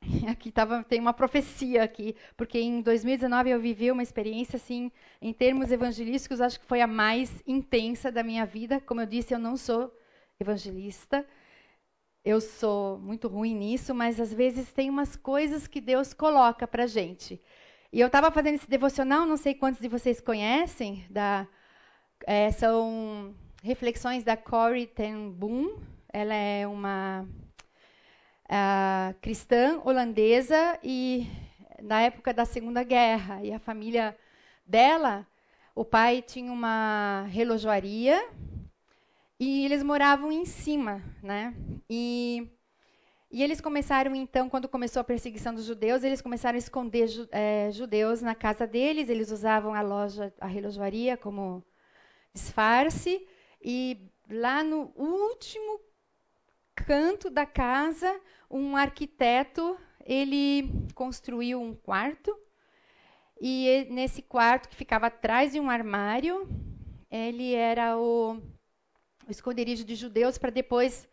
aqui 0.30 0.50
tava, 0.50 0.82
tem 0.82 1.00
uma 1.00 1.12
profecia 1.12 1.82
aqui, 1.82 2.16
porque 2.36 2.58
em 2.58 2.80
2019 2.80 3.50
eu 3.50 3.60
vivi 3.60 3.90
uma 3.90 4.02
experiência 4.02 4.56
assim, 4.56 4.90
em 5.20 5.32
termos 5.32 5.70
evangelísticos, 5.70 6.40
acho 6.40 6.58
que 6.58 6.66
foi 6.66 6.80
a 6.80 6.86
mais 6.86 7.42
intensa 7.46 8.10
da 8.10 8.22
minha 8.22 8.46
vida. 8.46 8.80
Como 8.80 9.00
eu 9.00 9.06
disse, 9.06 9.34
eu 9.34 9.38
não 9.38 9.56
sou 9.56 9.94
evangelista, 10.40 11.26
eu 12.24 12.40
sou 12.40 12.98
muito 12.98 13.28
ruim 13.28 13.54
nisso, 13.54 13.94
mas 13.94 14.20
às 14.20 14.32
vezes 14.32 14.72
tem 14.72 14.88
umas 14.88 15.16
coisas 15.16 15.66
que 15.66 15.80
Deus 15.80 16.14
coloca 16.14 16.66
para 16.66 16.86
gente. 16.86 17.40
E 17.92 18.00
eu 18.00 18.06
estava 18.06 18.30
fazendo 18.30 18.54
esse 18.54 18.70
devocional, 18.70 19.26
não 19.26 19.36
sei 19.36 19.54
quantos 19.54 19.80
de 19.80 19.86
vocês 19.86 20.18
conhecem, 20.20 21.04
da, 21.10 21.46
é, 22.26 22.50
são 22.50 23.34
reflexões 23.62 24.24
da 24.24 24.36
Corrie 24.36 24.86
ten 24.86 25.30
Boom. 25.30 25.78
Ela 26.10 26.34
é 26.34 26.66
uma 26.66 27.26
uh, 28.44 29.14
cristã 29.20 29.80
holandesa 29.84 30.78
e 30.82 31.26
na 31.82 32.00
época 32.00 32.32
da 32.32 32.44
Segunda 32.44 32.82
Guerra 32.82 33.44
e 33.44 33.52
a 33.52 33.58
família 33.58 34.16
dela 34.66 35.26
o 35.74 35.84
pai 35.84 36.22
tinha 36.22 36.52
uma 36.52 37.26
relojoaria 37.28 38.26
e 39.40 39.64
eles 39.64 39.82
moravam 39.82 40.30
em 40.30 40.44
cima, 40.44 41.02
né? 41.22 41.54
E, 41.90 42.48
e 43.32 43.42
eles 43.42 43.60
começaram, 43.60 44.14
então, 44.14 44.48
quando 44.50 44.68
começou 44.68 45.00
a 45.00 45.04
perseguição 45.04 45.54
dos 45.54 45.64
judeus, 45.64 46.04
eles 46.04 46.20
começaram 46.20 46.56
a 46.56 46.58
esconder 46.58 47.08
ju, 47.08 47.26
é, 47.32 47.70
judeus 47.72 48.20
na 48.20 48.34
casa 48.34 48.66
deles. 48.66 49.08
Eles 49.08 49.30
usavam 49.30 49.74
a 49.74 49.80
loja, 49.80 50.32
a 50.38 50.46
relojoaria 50.46 51.16
como 51.16 51.64
disfarce. 52.34 53.26
E 53.64 54.06
lá 54.28 54.62
no 54.62 54.92
último 54.94 55.80
canto 56.74 57.30
da 57.30 57.46
casa, 57.46 58.20
um 58.50 58.76
arquiteto 58.76 59.78
ele 60.04 60.68
construiu 60.94 61.60
um 61.60 61.74
quarto 61.74 62.36
e 63.44 63.88
nesse 63.90 64.22
quarto 64.22 64.68
que 64.68 64.76
ficava 64.76 65.08
atrás 65.08 65.50
de 65.50 65.58
um 65.58 65.68
armário, 65.68 66.48
ele 67.10 67.54
era 67.54 67.98
o, 67.98 68.34
o 69.26 69.30
esconderijo 69.30 69.84
de 69.84 69.96
judeus 69.96 70.38
para 70.38 70.50
depois 70.50 71.08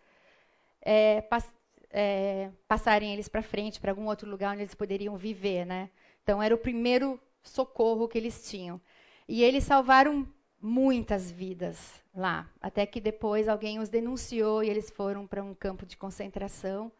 é, 0.79 1.21
pass, 1.21 1.51
é, 1.91 2.49
passarem 2.67 3.13
eles 3.13 3.27
para 3.27 3.41
frente 3.41 3.79
para 3.79 3.91
algum 3.91 4.05
outro 4.05 4.29
lugar 4.29 4.53
onde 4.53 4.61
eles 4.61 4.75
poderiam 4.75 5.17
viver, 5.17 5.65
né? 5.65 5.89
Então 6.23 6.41
era 6.41 6.53
o 6.53 6.57
primeiro 6.57 7.19
socorro 7.41 8.07
que 8.07 8.17
eles 8.17 8.49
tinham. 8.49 8.79
E 9.27 9.43
eles 9.43 9.63
salvaram 9.63 10.27
muitas 10.61 11.31
vidas 11.31 12.03
lá, 12.13 12.49
até 12.61 12.85
que 12.85 12.99
depois 12.99 13.47
alguém 13.47 13.79
os 13.79 13.89
denunciou 13.89 14.63
e 14.63 14.69
eles 14.69 14.89
foram 14.89 15.25
para 15.25 15.43
um 15.43 15.53
campo 15.53 15.85
de 15.85 15.97
concentração. 15.97 16.91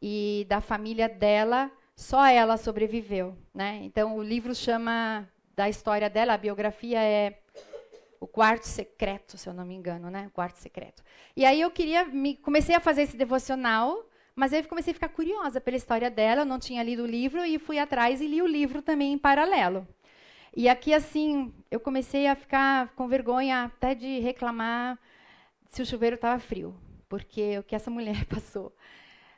E 0.00 0.46
da 0.48 0.60
família 0.60 1.08
dela, 1.08 1.70
só 1.96 2.24
ela 2.26 2.56
sobreviveu, 2.56 3.36
né? 3.52 3.80
Então 3.82 4.16
o 4.16 4.22
livro 4.22 4.54
chama 4.54 5.28
da 5.56 5.68
história 5.68 6.08
dela, 6.08 6.34
a 6.34 6.38
biografia 6.38 7.02
é 7.02 7.40
o 8.20 8.26
quarto 8.26 8.64
secreto, 8.64 9.36
se 9.36 9.48
eu 9.48 9.52
não 9.52 9.64
me 9.64 9.74
engano, 9.74 10.10
né? 10.10 10.26
O 10.28 10.30
quarto 10.30 10.56
secreto. 10.56 11.02
E 11.36 11.44
aí 11.44 11.60
eu 11.60 11.70
queria 11.70 12.04
me 12.04 12.36
comecei 12.36 12.74
a 12.74 12.80
fazer 12.80 13.02
esse 13.02 13.16
devocional, 13.16 14.07
mas 14.38 14.52
aí 14.52 14.62
comecei 14.62 14.92
a 14.92 14.94
ficar 14.94 15.08
curiosa 15.08 15.60
pela 15.60 15.76
história 15.76 16.08
dela, 16.08 16.42
eu 16.42 16.46
não 16.46 16.60
tinha 16.60 16.80
lido 16.80 17.02
o 17.02 17.06
livro 17.06 17.44
e 17.44 17.58
fui 17.58 17.76
atrás 17.76 18.20
e 18.20 18.26
li 18.28 18.40
o 18.40 18.46
livro 18.46 18.80
também 18.80 19.12
em 19.12 19.18
paralelo. 19.18 19.84
E 20.56 20.68
aqui, 20.68 20.94
assim, 20.94 21.52
eu 21.68 21.80
comecei 21.80 22.28
a 22.28 22.36
ficar 22.36 22.94
com 22.94 23.08
vergonha 23.08 23.64
até 23.64 23.96
de 23.96 24.20
reclamar 24.20 24.96
se 25.68 25.82
o 25.82 25.86
chuveiro 25.86 26.14
estava 26.14 26.38
frio, 26.38 26.72
porque 27.08 27.58
o 27.58 27.64
que 27.64 27.74
essa 27.74 27.90
mulher 27.90 28.26
passou. 28.26 28.72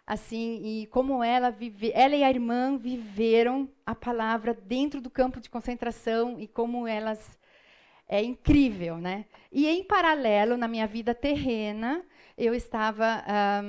Assim, 0.07 0.61
e 0.63 0.87
como 0.89 1.25
ela 1.25 1.49
vive, 1.49 1.91
ela 1.95 2.15
e 2.15 2.23
a 2.23 2.29
irmã 2.29 2.77
viveram 2.77 3.71
a 3.87 3.95
palavra 3.95 4.53
dentro 4.53 5.01
do 5.01 5.09
campo 5.09 5.41
de 5.41 5.49
concentração 5.49 6.39
e 6.39 6.47
como 6.47 6.87
elas 6.87 7.39
é 8.07 8.23
incrível, 8.23 8.99
né? 8.99 9.25
E 9.51 9.67
em 9.67 9.83
paralelo, 9.83 10.59
na 10.59 10.69
minha 10.69 10.87
vida 10.87 11.15
terrena, 11.15 12.05
eu 12.37 12.55
estava 12.55 13.25
ah, 13.27 13.63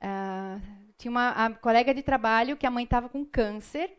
ah, 0.00 0.58
tinha 0.98 1.10
uma 1.10 1.50
colega 1.54 1.94
de 1.94 2.02
trabalho 2.02 2.56
que 2.56 2.66
a 2.66 2.70
mãe 2.70 2.84
estava 2.84 3.08
com 3.08 3.24
câncer 3.24 3.96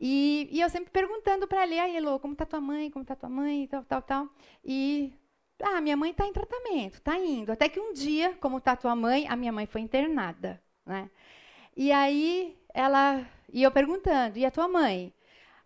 e, 0.00 0.48
e, 0.50 0.60
eu 0.60 0.70
sempre 0.70 0.90
perguntando 0.90 1.46
para 1.46 1.62
ela, 1.62 1.82
aí, 1.82 1.96
Elô, 1.96 2.18
como 2.18 2.32
está 2.32 2.46
tua 2.46 2.60
mãe, 2.60 2.90
como 2.90 3.02
está 3.02 3.14
tua 3.14 3.28
mãe, 3.28 3.66
tal, 3.66 3.84
tal, 3.84 4.00
tal. 4.00 4.28
E, 4.64 5.12
ah, 5.62 5.80
minha 5.82 5.96
mãe 5.96 6.10
está 6.10 6.26
em 6.26 6.32
tratamento, 6.32 6.94
está 6.94 7.18
indo. 7.18 7.52
Até 7.52 7.68
que 7.68 7.78
um 7.78 7.92
dia, 7.92 8.34
como 8.40 8.58
está 8.58 8.74
tua 8.74 8.96
mãe, 8.96 9.26
a 9.28 9.36
minha 9.36 9.52
mãe 9.52 9.66
foi 9.66 9.82
internada, 9.82 10.62
né? 10.86 11.10
E 11.76 11.92
aí, 11.92 12.58
ela, 12.74 13.26
e 13.52 13.62
eu 13.62 13.70
perguntando, 13.70 14.38
e 14.38 14.46
a 14.46 14.50
tua 14.50 14.68
mãe? 14.68 15.12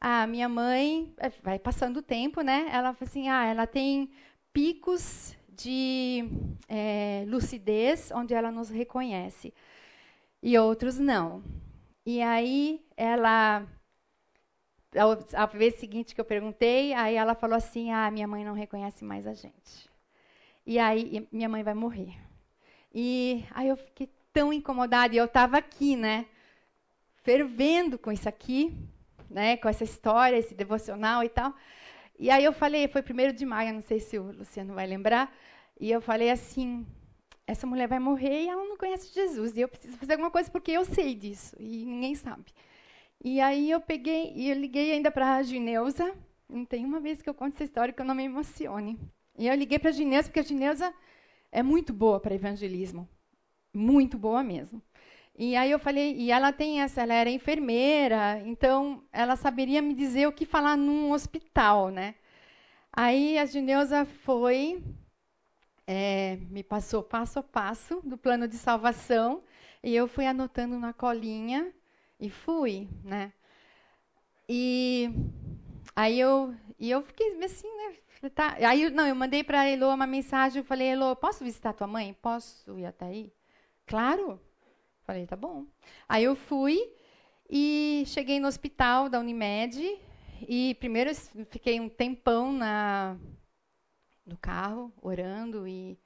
Ah, 0.01 0.27
minha 0.27 0.49
mãe, 0.49 1.15
eh, 1.19 1.33
vai 1.43 1.59
passando 1.59 1.99
o 1.99 2.03
tempo, 2.03 2.41
né? 2.43 2.69
Ela 2.73 2.97
assim, 3.01 3.29
ah, 3.29 3.45
ela 3.47 3.67
tem 3.67 4.11
picos 4.53 5.37
de 5.57 6.25
é, 6.69 7.25
lucidez 7.27 8.11
onde 8.13 8.35
ela 8.35 8.51
nos 8.51 8.69
reconhece 8.69 9.53
e 10.43 10.59
outros 10.59 10.99
não. 10.99 11.43
E 12.05 12.21
aí 12.21 12.85
ela 12.97 13.67
a 15.35 15.47
vez 15.47 15.75
seguinte 15.75 16.15
que 16.15 16.21
eu 16.21 16.25
perguntei, 16.25 16.93
aí 16.93 17.17
ela 17.17 17.35
falou 17.35 17.57
assim: 17.57 17.91
"Ah, 17.91 18.11
minha 18.11 18.29
mãe 18.29 18.45
não 18.45 18.55
reconhece 18.55 19.05
mais 19.05 19.27
a 19.27 19.35
gente. 19.35 19.91
E 20.67 20.79
aí 20.79 21.27
minha 21.33 21.49
mãe 21.49 21.63
vai 21.63 21.75
morrer". 21.75 22.15
E 22.93 23.45
aí 23.51 23.69
eu 23.69 23.77
fiquei 23.77 24.09
tão 24.33 24.53
incomodada 24.53 25.15
e 25.15 25.19
eu 25.19 25.25
estava 25.25 25.59
aqui, 25.59 25.97
né, 25.97 26.27
fervendo 27.23 27.99
com 27.99 28.13
isso 28.13 28.29
aqui, 28.29 28.77
né, 29.31 29.57
com 29.57 29.69
essa 29.69 29.85
história, 29.85 30.37
esse 30.37 30.55
devocional 30.55 31.25
e 31.25 31.29
tal. 31.29 31.55
E 32.25 32.31
aí 32.31 32.43
eu 32.43 32.55
falei, 32.55 32.89
foi 32.89 33.03
primeiro 33.03 33.35
de 33.35 33.45
maio, 33.45 33.75
não 33.75 33.83
sei 33.83 34.01
se 34.01 34.19
o 34.19 34.33
Luciano 34.33 34.73
vai 34.73 34.87
lembrar, 34.87 35.31
e 35.79 35.91
eu 35.91 36.01
falei 36.01 36.31
assim: 36.31 36.87
essa 37.47 37.67
mulher 37.67 37.87
vai 37.87 37.99
morrer 37.99 38.45
e 38.45 38.49
ela 38.49 38.65
não 38.65 38.79
conhece 38.79 39.13
Jesus, 39.13 39.55
e 39.55 39.61
eu 39.61 39.69
preciso 39.69 39.99
fazer 39.99 40.13
alguma 40.13 40.31
coisa 40.31 40.51
porque 40.51 40.71
eu 40.71 40.87
sei 40.87 41.15
disso 41.15 41.55
e 41.61 41.85
ninguém 41.85 42.15
sabe. 42.15 42.47
E 43.23 43.43
aí 43.43 43.71
eu 43.71 43.79
peguei 43.79 44.33
e 44.35 44.49
eu 44.49 44.57
liguei 44.57 44.93
ainda 44.93 45.11
para 45.11 45.37
a 45.37 45.43
Gineusa. 45.43 46.15
Não 46.49 46.65
tem 46.65 46.83
uma 46.87 46.99
vez 46.99 47.21
que 47.21 47.29
eu 47.29 47.35
conto 47.35 47.57
essa 47.57 47.65
história 47.65 47.93
que 47.93 48.01
eu 48.01 48.07
não 48.07 48.15
me 48.15 48.25
emocione. 48.25 48.99
E 49.37 49.47
eu 49.47 49.55
liguei 49.55 49.79
para 49.79 49.91
a 49.91 49.93
Gineusa 49.93 50.29
porque 50.29 50.41
a 50.41 50.45
Gineusa 50.45 50.95
é 51.53 51.63
muito 51.63 51.93
boa 51.93 52.19
para 52.21 52.35
evangelismo. 52.35 53.07
Muito 53.71 54.17
boa 54.17 54.43
mesmo. 54.43 54.81
E 55.37 55.57
aí 55.57 55.71
eu 55.71 55.79
falei, 55.81 56.15
e 56.17 56.31
ela 56.31 56.53
tem 56.53 56.81
essa, 56.81 57.03
ela 57.03 57.15
era 57.15 57.29
enfermeira, 57.31 58.41
então 58.47 59.03
ela 59.13 59.35
saberia 59.35 59.83
me 59.83 59.93
dizer 59.93 60.29
o 60.29 60.33
que 60.33 60.47
falar 60.47 60.77
num 60.77 61.11
hospital, 61.11 61.91
né? 61.91 62.15
Aí 62.93 63.37
a 63.39 63.45
Gineusa 63.45 64.05
foi, 64.05 64.83
é, 65.87 66.37
me 66.51 66.63
passou 66.63 67.03
passo 67.03 67.41
a 67.41 67.43
passo 67.43 68.01
do 68.05 68.17
plano 68.17 68.47
de 68.47 68.57
salvação, 68.57 69.43
e 69.83 69.95
eu 69.95 70.07
fui 70.07 70.27
anotando 70.27 70.79
na 70.79 70.93
colinha 70.93 71.73
e 72.21 72.31
fui, 72.31 72.89
né? 73.03 73.33
E 74.49 75.11
aí 75.97 76.21
eu, 76.21 76.55
e 76.79 76.91
eu 76.91 77.03
fiquei 77.03 77.43
assim, 77.45 77.69
né? 77.77 77.97
Tá. 78.31 78.57
Aí 78.67 78.89
não, 78.91 79.07
eu 79.07 79.15
mandei 79.15 79.45
para 79.45 79.61
a 79.61 79.69
Elo 79.69 79.89
uma 79.93 80.07
mensagem, 80.07 80.61
eu 80.61 80.65
falei, 80.65 80.89
Elo, 80.89 81.17
posso 81.17 81.45
visitar 81.45 81.73
tua 81.73 81.87
mãe? 81.87 82.17
Posso 82.23 82.79
ir 82.79 82.87
até 82.87 83.07
aí? 83.07 83.33
Claro. 83.87 84.41
Falei, 85.05 85.27
tá 85.27 85.37
bom. 85.37 85.67
Aí 86.09 86.25
eu 86.25 86.35
fui 86.35 86.79
e 87.49 88.05
cheguei 88.07 88.41
no 88.41 88.49
hospital 88.49 89.09
da 89.09 89.21
Unimed 89.21 89.99
e 90.49 90.75
primeiro 90.81 91.15
fiquei 91.51 91.79
um 91.79 91.89
tempão 91.89 92.53
na 92.53 93.17
no 94.27 94.39
carro 94.39 94.93
orando 95.03 95.69
e 95.69 95.99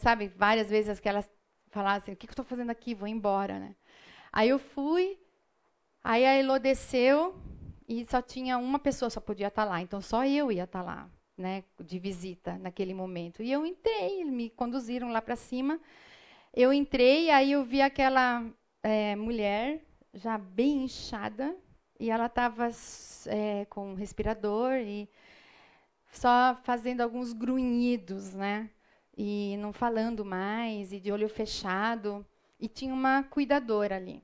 sabe 0.00 0.28
várias 0.28 0.68
vezes 0.68 1.00
que 1.00 1.08
elas 1.08 1.30
falassem 1.70 2.12
o 2.12 2.16
que, 2.16 2.26
que 2.26 2.30
eu 2.30 2.34
estou 2.34 2.44
fazendo 2.44 2.70
aqui 2.70 2.94
vou 2.94 3.08
embora 3.08 3.58
né 3.58 3.74
aí 4.32 4.48
eu 4.50 4.58
fui 4.58 5.18
Aí 6.02 6.24
a 6.24 6.34
Elo 6.34 6.58
desceu 6.58 7.36
e 7.86 8.06
só 8.08 8.22
tinha 8.22 8.56
uma 8.58 8.78
pessoa 8.78 9.10
só 9.10 9.20
podia 9.20 9.48
estar 9.48 9.64
lá, 9.64 9.80
então 9.80 10.00
só 10.00 10.24
eu 10.24 10.52
ia 10.52 10.64
estar 10.64 10.82
lá, 10.82 11.10
né, 11.36 11.64
de 11.80 11.98
visita 11.98 12.56
naquele 12.58 12.94
momento. 12.94 13.42
E 13.42 13.50
eu 13.50 13.66
entrei, 13.66 14.24
me 14.24 14.50
conduziram 14.50 15.10
lá 15.10 15.20
para 15.20 15.36
cima. 15.36 15.80
Eu 16.60 16.72
entrei, 16.72 17.30
aí 17.30 17.52
eu 17.52 17.62
vi 17.62 17.80
aquela 17.80 18.44
é, 18.82 19.14
mulher 19.14 19.80
já 20.12 20.36
bem 20.36 20.86
inchada 20.86 21.54
e 22.00 22.10
ela 22.10 22.26
estava 22.26 22.68
é, 23.26 23.64
com 23.66 23.92
um 23.92 23.94
respirador 23.94 24.72
e 24.72 25.08
só 26.10 26.58
fazendo 26.64 27.00
alguns 27.00 27.32
grunhidos, 27.32 28.34
né? 28.34 28.68
E 29.16 29.56
não 29.58 29.72
falando 29.72 30.24
mais, 30.24 30.92
e 30.92 30.98
de 30.98 31.12
olho 31.12 31.28
fechado. 31.28 32.26
E 32.58 32.66
tinha 32.66 32.92
uma 32.92 33.22
cuidadora 33.22 33.94
ali. 33.94 34.20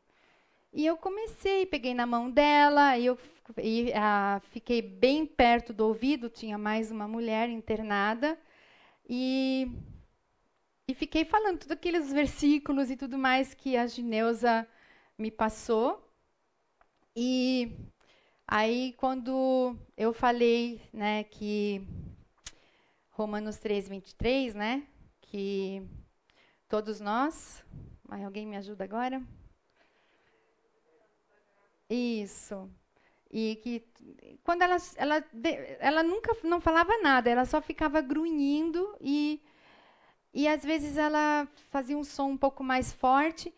E 0.73 0.85
eu 0.85 0.97
comecei, 0.97 1.65
peguei 1.67 1.95
na 1.95 2.05
mão 2.05 2.29
dela, 2.29 2.99
e 2.99 3.07
eu 3.07 3.17
e, 3.59 3.93
ah, 3.95 4.43
fiquei 4.51 4.83
bem 4.83 5.25
perto 5.25 5.73
do 5.73 5.87
ouvido, 5.87 6.29
tinha 6.29 6.59
mais 6.59 6.91
uma 6.91 7.07
mulher 7.07 7.49
internada, 7.49 8.37
e, 9.09 9.71
e 10.87 10.95
fiquei 10.95 11.25
falando 11.25 11.59
todos 11.59 11.71
aqueles 11.71 12.13
versículos 12.13 12.91
e 12.91 12.97
tudo 12.97 13.17
mais 13.17 13.55
que 13.55 13.77
a 13.77 13.87
Gineusa 13.87 14.67
me 15.19 15.31
passou. 15.31 16.07
E 17.17 17.73
aí, 18.47 18.93
quando 18.99 19.77
eu 19.97 20.13
falei 20.13 20.83
né, 20.93 21.25
que 21.25 21.87
Romanos 23.11 23.57
3, 23.59 23.89
23, 23.89 24.55
né, 24.55 24.87
que 25.23 25.83
todos 26.69 27.01
nós. 27.01 27.65
Alguém 28.09 28.47
me 28.47 28.57
ajuda 28.57 28.85
agora? 28.85 29.23
Isso. 31.89 32.69
E 33.31 33.57
que 33.63 33.85
quando 34.43 34.63
ela, 34.63 34.77
ela, 34.97 35.25
ela 35.81 36.03
nunca 36.03 36.37
não 36.45 36.61
falava 36.61 36.97
nada, 36.99 37.31
ela 37.31 37.45
só 37.45 37.61
ficava 37.61 38.01
grunhindo 38.01 38.97
e, 39.01 39.41
e 40.35 40.49
às 40.49 40.65
vezes 40.65 40.97
ela 40.97 41.47
fazia 41.71 41.97
um 41.97 42.03
som 42.03 42.31
um 42.31 42.37
pouco 42.37 42.65
mais 42.65 42.93
forte. 42.93 43.55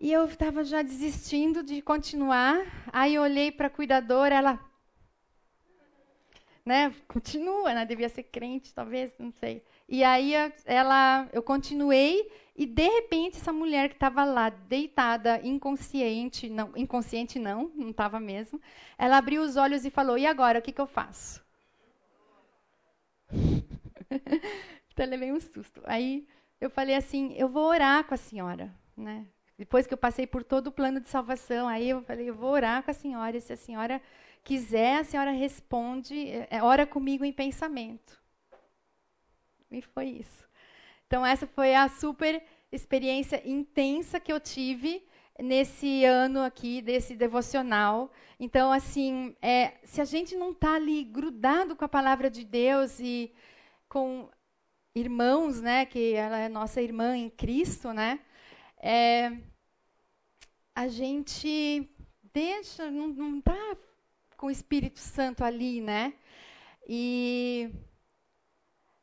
E 0.00 0.10
eu 0.10 0.24
estava 0.24 0.64
já 0.64 0.82
desistindo 0.82 1.62
de 1.62 1.80
continuar. 1.80 2.58
Aí 2.92 3.16
olhei 3.16 3.52
para 3.52 3.68
a 3.68 3.70
cuidadora, 3.70 4.34
ela. 4.34 4.58
né? 6.64 6.92
Continua, 7.06 7.72
né? 7.72 7.86
Devia 7.86 8.08
ser 8.08 8.24
crente, 8.24 8.74
talvez, 8.74 9.12
não 9.16 9.30
sei. 9.30 9.62
E 9.88 10.02
aí 10.02 10.32
ela, 10.64 11.28
eu 11.32 11.42
continuei 11.42 12.28
e 12.56 12.66
de 12.66 12.88
repente 12.88 13.36
essa 13.38 13.52
mulher 13.52 13.88
que 13.88 13.94
estava 13.94 14.24
lá 14.24 14.48
deitada, 14.48 15.40
inconsciente, 15.46 16.48
não, 16.48 16.72
inconsciente 16.76 17.38
não, 17.38 17.70
não 17.76 17.90
estava 17.90 18.18
mesmo. 18.18 18.60
Ela 18.98 19.18
abriu 19.18 19.42
os 19.42 19.56
olhos 19.56 19.84
e 19.84 19.90
falou: 19.90 20.18
"E 20.18 20.26
agora, 20.26 20.58
o 20.58 20.62
que, 20.62 20.72
que 20.72 20.80
eu 20.80 20.86
faço?" 20.86 21.42
eu 25.02 25.08
levei 25.08 25.32
um 25.32 25.40
susto. 25.40 25.80
Aí 25.84 26.26
eu 26.60 26.70
falei 26.70 26.94
assim: 26.94 27.32
"Eu 27.34 27.48
vou 27.48 27.64
orar 27.68 28.04
com 28.04 28.14
a 28.14 28.16
senhora", 28.16 28.72
né? 28.96 29.26
Depois 29.58 29.86
que 29.86 29.94
eu 29.94 29.98
passei 29.98 30.26
por 30.26 30.42
todo 30.42 30.68
o 30.68 30.72
plano 30.72 31.00
de 31.00 31.08
salvação, 31.08 31.68
aí 31.68 31.90
eu 31.90 32.02
falei: 32.02 32.28
"Eu 32.28 32.34
vou 32.34 32.50
orar 32.50 32.82
com 32.82 32.90
a 32.90 32.94
senhora, 32.94 33.36
e 33.36 33.40
se 33.40 33.52
a 33.52 33.56
senhora 33.56 34.00
quiser, 34.42 34.98
a 34.98 35.04
senhora 35.04 35.30
responde, 35.30 36.30
é, 36.50 36.62
ora 36.62 36.86
comigo 36.86 37.24
em 37.24 37.32
pensamento. 37.32 38.20
E 39.70 39.80
foi 39.82 40.06
isso. 40.06 40.48
Então, 41.06 41.24
essa 41.24 41.46
foi 41.46 41.74
a 41.74 41.88
super 41.88 42.42
experiência 42.72 43.42
intensa 43.48 44.20
que 44.20 44.32
eu 44.32 44.40
tive 44.40 45.04
nesse 45.38 46.04
ano 46.04 46.40
aqui, 46.40 46.82
desse 46.82 47.16
devocional. 47.16 48.12
Então, 48.38 48.72
assim, 48.72 49.34
é, 49.40 49.74
se 49.84 50.00
a 50.00 50.04
gente 50.04 50.36
não 50.36 50.50
está 50.52 50.74
ali 50.74 51.04
grudado 51.04 51.74
com 51.74 51.84
a 51.84 51.88
palavra 51.88 52.30
de 52.30 52.44
Deus 52.44 53.00
e 53.00 53.32
com 53.88 54.28
irmãos, 54.94 55.60
né, 55.60 55.86
que 55.86 56.14
ela 56.14 56.38
é 56.38 56.48
nossa 56.48 56.82
irmã 56.82 57.16
em 57.16 57.30
Cristo, 57.30 57.92
né, 57.92 58.20
é, 58.76 59.32
a 60.74 60.88
gente 60.88 61.88
deixa, 62.32 62.90
não 62.90 63.38
está 63.38 63.76
com 64.36 64.46
o 64.46 64.50
Espírito 64.50 64.98
Santo 64.98 65.44
ali, 65.44 65.80
né? 65.82 66.14
E 66.88 67.70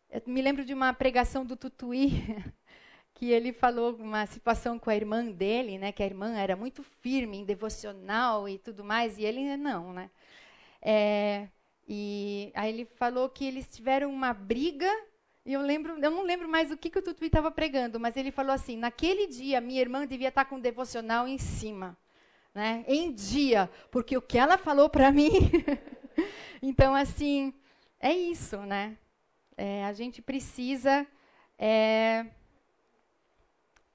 eu 0.10 0.22
me 0.26 0.42
lembro 0.42 0.66
de 0.66 0.74
uma 0.74 0.94
pregação 0.94 1.46
do 1.46 1.56
Tutuí, 1.56 2.10
que 3.14 3.32
ele 3.32 3.54
falou 3.54 3.96
uma 3.96 4.26
situação 4.26 4.80
com 4.80 4.90
a 4.90 4.96
irmã 4.96 5.26
dele, 5.26 5.78
né? 5.78 5.92
Que 5.92 6.02
a 6.02 6.08
irmã 6.08 6.36
era 6.38 6.56
muito 6.56 6.82
firme 6.82 7.46
devocional 7.46 8.50
e 8.50 8.58
tudo 8.58 8.84
mais, 8.84 9.18
e 9.18 9.26
ele 9.26 9.56
não, 9.58 9.94
né? 9.94 10.10
É, 10.82 11.50
e 11.88 12.52
aí 12.56 12.74
ele 12.74 12.86
falou 12.86 13.30
que 13.30 13.46
eles 13.46 13.68
tiveram 13.70 14.12
uma 14.12 14.34
briga 14.34 14.90
e 15.48 15.54
eu 15.54 15.62
lembro, 15.62 15.94
eu 15.94 16.12
não 16.12 16.22
lembro 16.22 16.48
mais 16.48 16.70
o 16.70 16.78
que, 16.78 16.92
que 16.92 17.00
o 17.00 17.02
Tutuí 17.02 17.26
estava 17.26 17.50
pregando, 17.50 18.00
mas 18.00 18.16
ele 18.16 18.30
falou 18.30 18.52
assim: 18.52 18.78
naquele 18.78 19.26
dia 19.26 19.60
minha 19.60 19.82
irmã 19.82 20.06
devia 20.06 20.28
estar 20.28 20.46
com 20.46 20.58
o 20.58 20.62
devocional 20.62 21.28
em 21.28 21.40
cima 21.40 21.98
né, 22.58 22.84
em 22.88 23.14
dia, 23.14 23.70
porque 23.92 24.18
o 24.18 24.22
que 24.22 24.36
ela 24.36 24.58
falou 24.58 24.90
para 24.90 25.12
mim. 25.14 25.30
então, 26.60 26.96
assim, 26.96 27.54
é 28.00 28.12
isso, 28.12 28.58
né? 28.58 28.98
É, 29.56 29.86
a 29.86 29.94
gente 29.94 30.24
precisa 30.24 31.06
é, 31.56 32.26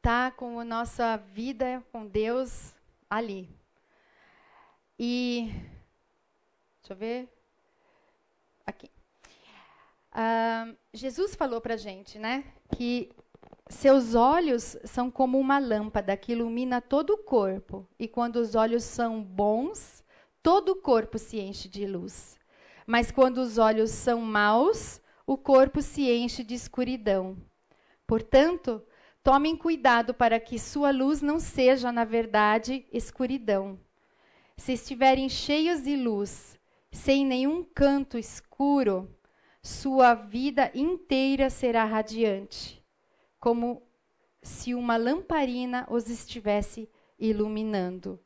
tá 0.01 0.31
com 0.31 0.61
a 0.61 0.65
nossa 0.65 1.17
vida 1.17 1.85
com 1.91 2.07
Deus 2.07 2.73
ali. 3.11 3.49
E 4.97 5.51
deixa 6.81 6.93
eu 6.93 6.97
ver 6.97 7.29
aqui. 8.65 8.89
Uh, 10.13 10.77
Jesus 10.93 11.35
falou 11.35 11.61
para 11.61 11.77
gente, 11.77 12.19
né, 12.19 12.45
que 12.77 13.11
seus 13.69 14.15
olhos 14.15 14.77
são 14.85 15.11
como 15.11 15.39
uma 15.39 15.59
lâmpada 15.59 16.17
que 16.17 16.33
ilumina 16.33 16.83
todo 16.83 17.15
o 17.15 17.19
corpo, 17.19 17.89
e 17.99 18.07
quando 18.07 18.37
os 18.37 18.55
olhos 18.55 18.85
são 18.85 19.23
bons, 19.23 20.05
todo 20.43 20.73
o 20.73 20.77
corpo 20.77 21.19
se 21.19 21.41
enche 21.41 21.69
de 21.69 21.87
luz. 21.87 22.39
Mas 22.87 23.11
quando 23.11 23.39
os 23.39 23.57
olhos 23.57 23.91
são 23.91 24.21
maus, 24.21 25.01
o 25.27 25.39
corpo 25.39 25.81
se 25.81 26.11
enche 26.11 26.45
de 26.45 26.55
escuridão. 26.55 27.37
Portanto, 28.07 28.83
tomem 29.23 29.57
cuidado 29.57 30.13
para 30.13 30.39
que 30.39 30.59
sua 30.59 30.91
luz 30.91 31.23
não 31.23 31.41
seja, 31.41 31.91
na 31.91 32.05
verdade, 32.05 32.87
escuridão. 32.93 33.81
Se 34.57 34.73
estiverem 34.73 35.29
cheios 35.29 35.83
de 35.83 35.97
luz, 35.97 36.59
sem 36.91 37.25
nenhum 37.25 37.65
canto 37.65 38.19
escuro, 38.19 39.09
sua 39.63 40.15
vida 40.15 40.71
inteira 40.75 41.49
será 41.49 41.85
radiante 41.85 42.83
como 43.39 43.83
se 44.41 44.73
uma 44.73 44.97
lamparina 44.97 45.85
os 45.91 46.09
estivesse 46.09 46.89
iluminando. 47.19 48.21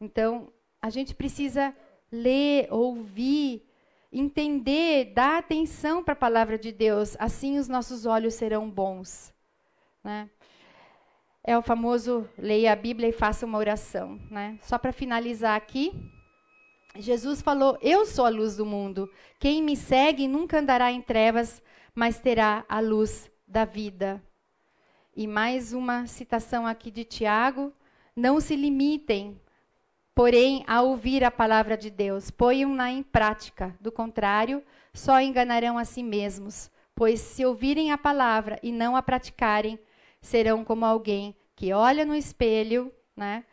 Então, 0.00 0.50
a 0.80 0.88
gente 0.88 1.14
precisa 1.14 1.74
ler, 2.10 2.66
ouvir, 2.70 3.66
entender, 4.10 5.12
dar 5.12 5.38
atenção 5.38 6.02
para 6.02 6.12
a 6.12 6.16
palavra 6.16 6.58
de 6.58 6.72
Deus, 6.72 7.16
assim 7.18 7.58
os 7.58 7.68
nossos 7.68 8.06
olhos 8.06 8.32
serão 8.32 8.70
bons. 8.70 9.34
Né? 10.02 10.30
É 11.44 11.56
o 11.56 11.62
famoso 11.62 12.28
leia 12.38 12.72
a 12.72 12.76
Bíblia 12.76 13.08
e 13.08 13.12
faça 13.12 13.44
uma 13.44 13.58
oração. 13.58 14.18
Né? 14.30 14.58
Só 14.62 14.78
para 14.78 14.92
finalizar 14.92 15.54
aqui, 15.54 15.92
Jesus 16.98 17.42
falou: 17.42 17.78
Eu 17.80 18.06
sou 18.06 18.24
a 18.24 18.28
luz 18.28 18.56
do 18.56 18.66
mundo. 18.66 19.10
Quem 19.38 19.62
me 19.62 19.76
segue 19.76 20.26
nunca 20.28 20.58
andará 20.58 20.90
em 20.90 21.00
trevas, 21.00 21.62
mas 21.94 22.18
terá 22.18 22.64
a 22.68 22.80
luz 22.80 23.30
da 23.46 23.64
vida. 23.64 24.22
E 25.14 25.26
mais 25.26 25.72
uma 25.72 26.06
citação 26.06 26.66
aqui 26.66 26.90
de 26.90 27.04
Tiago: 27.04 27.72
Não 28.14 28.40
se 28.40 28.56
limitem, 28.56 29.40
porém, 30.14 30.64
a 30.66 30.82
ouvir 30.82 31.24
a 31.24 31.30
palavra 31.30 31.76
de 31.76 31.90
Deus, 31.90 32.30
ponham-na 32.30 32.90
em 32.90 33.02
prática. 33.02 33.76
Do 33.80 33.90
contrário, 33.90 34.62
só 34.92 35.20
enganarão 35.20 35.78
a 35.78 35.84
si 35.84 36.02
mesmos. 36.02 36.70
Pois 36.94 37.20
se 37.20 37.44
ouvirem 37.44 37.92
a 37.92 37.98
palavra 37.98 38.58
e 38.62 38.72
não 38.72 38.96
a 38.96 39.02
praticarem, 39.02 39.78
serão 40.20 40.64
como 40.64 40.84
alguém 40.84 41.36
que 41.54 41.72
olha 41.72 42.04
no 42.04 42.14
espelho, 42.14 42.92
né? 43.14 43.44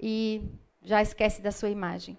E 0.00 0.42
já 0.82 1.02
esquece 1.02 1.42
da 1.42 1.52
sua 1.52 1.68
imagem. 1.68 2.18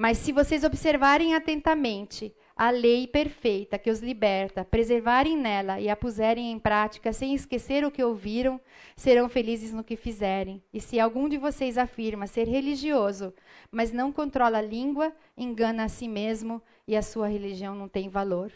Mas 0.00 0.18
se 0.18 0.30
vocês 0.30 0.62
observarem 0.62 1.34
atentamente 1.34 2.32
a 2.54 2.70
lei 2.70 3.04
perfeita 3.04 3.76
que 3.76 3.90
os 3.90 3.98
liberta, 3.98 4.64
preservarem 4.64 5.36
nela 5.36 5.80
e 5.80 5.88
a 5.88 5.96
puserem 5.96 6.52
em 6.52 6.58
prática 6.58 7.12
sem 7.12 7.34
esquecer 7.34 7.84
o 7.84 7.90
que 7.90 8.02
ouviram, 8.02 8.60
serão 8.94 9.28
felizes 9.28 9.72
no 9.72 9.82
que 9.82 9.96
fizerem. 9.96 10.62
E 10.72 10.80
se 10.80 11.00
algum 11.00 11.28
de 11.28 11.36
vocês 11.36 11.76
afirma 11.76 12.28
ser 12.28 12.46
religioso, 12.46 13.34
mas 13.72 13.90
não 13.90 14.12
controla 14.12 14.58
a 14.58 14.62
língua, 14.62 15.12
engana 15.36 15.82
a 15.82 15.88
si 15.88 16.06
mesmo 16.06 16.62
e 16.86 16.96
a 16.96 17.02
sua 17.02 17.26
religião 17.26 17.74
não 17.74 17.88
tem 17.88 18.08
valor. 18.08 18.52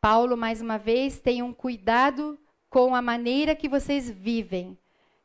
Paulo, 0.00 0.36
mais 0.36 0.60
uma 0.60 0.78
vez, 0.78 1.18
tenham 1.18 1.52
cuidado 1.52 2.38
com 2.70 2.94
a 2.94 3.02
maneira 3.02 3.56
que 3.56 3.68
vocês 3.68 4.08
vivem, 4.08 4.78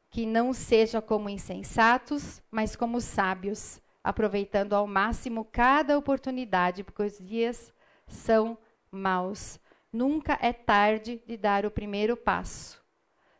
que 0.09 0.25
não 0.25 0.53
seja 0.53 0.99
como 1.03 1.29
insensatos, 1.29 2.41
mas 2.49 2.75
como 2.75 2.99
sábios 2.99 3.79
aproveitando 4.03 4.73
ao 4.73 4.87
máximo 4.87 5.45
cada 5.45 5.97
oportunidade, 5.97 6.83
porque 6.83 7.03
os 7.03 7.17
dias 7.17 7.73
são 8.07 8.57
maus. 8.91 9.59
Nunca 9.91 10.37
é 10.41 10.53
tarde 10.53 11.21
de 11.25 11.37
dar 11.37 11.65
o 11.65 11.71
primeiro 11.71 12.15
passo. 12.15 12.81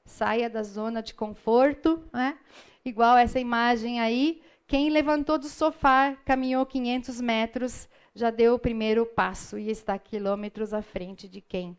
Saia 0.05 0.49
da 0.49 0.63
zona 0.63 1.01
de 1.01 1.13
conforto, 1.13 2.03
né? 2.11 2.37
Igual 2.83 3.17
essa 3.17 3.39
imagem 3.39 3.99
aí, 3.99 4.41
quem 4.67 4.89
levantou 4.89 5.37
do 5.37 5.47
sofá, 5.47 6.15
caminhou 6.25 6.65
500 6.65 7.21
metros, 7.21 7.89
já 8.13 8.29
deu 8.29 8.55
o 8.55 8.59
primeiro 8.59 9.05
passo 9.05 9.57
e 9.57 9.69
está 9.69 9.97
quilômetros 9.97 10.73
à 10.73 10.81
frente 10.81 11.29
de 11.29 11.39
quem 11.41 11.77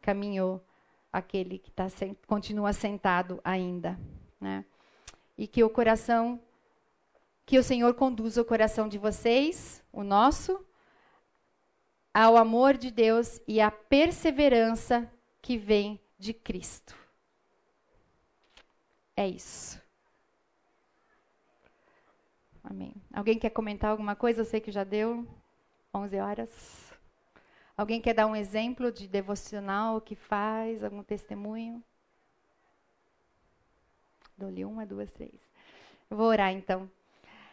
caminhou, 0.00 0.64
aquele 1.12 1.58
que 1.58 1.70
tá, 1.70 1.86
continua 2.26 2.72
sentado 2.72 3.40
ainda. 3.44 3.98
Né? 4.40 4.64
E 5.38 5.46
que 5.46 5.62
o 5.62 5.70
coração 5.70 6.40
que 7.44 7.58
o 7.58 7.62
Senhor 7.62 7.94
conduza 7.94 8.40
o 8.40 8.44
coração 8.44 8.88
de 8.88 8.98
vocês, 8.98 9.82
o 9.92 10.02
nosso, 10.02 10.64
ao 12.14 12.36
amor 12.36 12.76
de 12.76 12.90
Deus 12.90 13.40
e 13.46 13.60
à 13.60 13.70
perseverança 13.70 15.10
que 15.40 15.56
vem 15.56 16.00
de 16.18 16.32
Cristo. 16.32 16.96
É 19.16 19.26
isso. 19.26 19.80
Amém. 22.62 22.94
Alguém 23.12 23.38
quer 23.38 23.50
comentar 23.50 23.90
alguma 23.90 24.14
coisa? 24.14 24.40
Eu 24.40 24.44
sei 24.44 24.60
que 24.60 24.70
já 24.70 24.84
deu 24.84 25.26
11 25.92 26.18
horas. 26.18 26.92
Alguém 27.76 28.00
quer 28.00 28.14
dar 28.14 28.26
um 28.26 28.36
exemplo 28.36 28.92
de 28.92 29.08
devocional 29.08 30.00
que 30.00 30.14
faz, 30.14 30.84
algum 30.84 31.02
testemunho? 31.02 31.82
Dou-lhe 34.36 34.64
uma, 34.64 34.86
duas, 34.86 35.10
três. 35.10 35.40
Eu 36.08 36.16
vou 36.16 36.26
orar 36.26 36.52
então. 36.52 36.90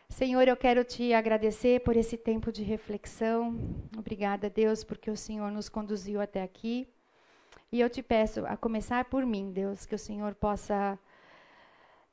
Senhor, 0.10 0.48
eu 0.48 0.58
quero 0.58 0.84
te 0.84 1.14
agradecer 1.14 1.80
por 1.82 1.96
esse 1.96 2.18
tempo 2.18 2.52
de 2.52 2.62
reflexão. 2.64 3.58
Obrigada, 3.98 4.50
Deus, 4.50 4.84
porque 4.84 5.10
o 5.10 5.16
Senhor 5.16 5.50
nos 5.52 5.70
conduziu 5.70 6.20
até 6.20 6.42
aqui. 6.42 6.88
E 7.72 7.80
eu 7.80 7.90
te 7.90 8.02
peço, 8.02 8.46
a 8.46 8.58
começar 8.58 9.06
por 9.06 9.26
mim, 9.26 9.52
Deus, 9.52 9.86
que 9.86 9.96
o 9.96 10.00
Senhor 10.00 10.36
possa 10.36 11.00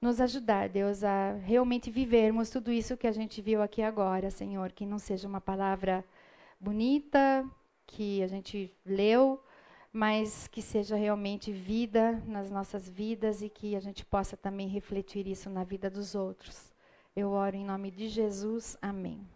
nos 0.01 0.21
ajudar, 0.21 0.69
Deus, 0.69 1.03
a 1.03 1.33
realmente 1.33 1.91
vivermos 1.91 2.51
tudo 2.51 2.71
isso 2.71 2.97
que 2.97 3.07
a 3.07 3.13
gente 3.13 3.41
viu 3.41 3.61
aqui 3.63 3.83
agora, 3.83 4.31
Senhor. 4.31 4.71
Que 4.71 4.87
não 4.87 4.99
seja 4.99 5.27
uma 5.27 5.41
palavra 5.41 6.05
bonita 6.61 7.45
que 7.87 8.23
a 8.23 8.27
gente 8.29 8.73
leu, 8.85 9.43
mas 9.91 10.47
que 10.47 10.61
seja 10.61 10.95
realmente 10.95 11.51
vida 11.51 12.23
nas 12.27 12.51
nossas 12.51 12.89
vidas 12.89 13.43
e 13.43 13.49
que 13.49 13.75
a 13.75 13.81
gente 13.81 14.05
possa 14.05 14.37
também 14.37 14.69
refletir 14.69 15.27
isso 15.27 15.49
na 15.49 15.65
vida 15.65 15.89
dos 15.91 16.15
outros. 16.15 16.76
Eu 17.19 17.31
oro 17.31 17.57
em 17.57 17.65
nome 17.65 17.91
de 17.91 18.11
Jesus. 18.11 18.77
Amém. 18.83 19.27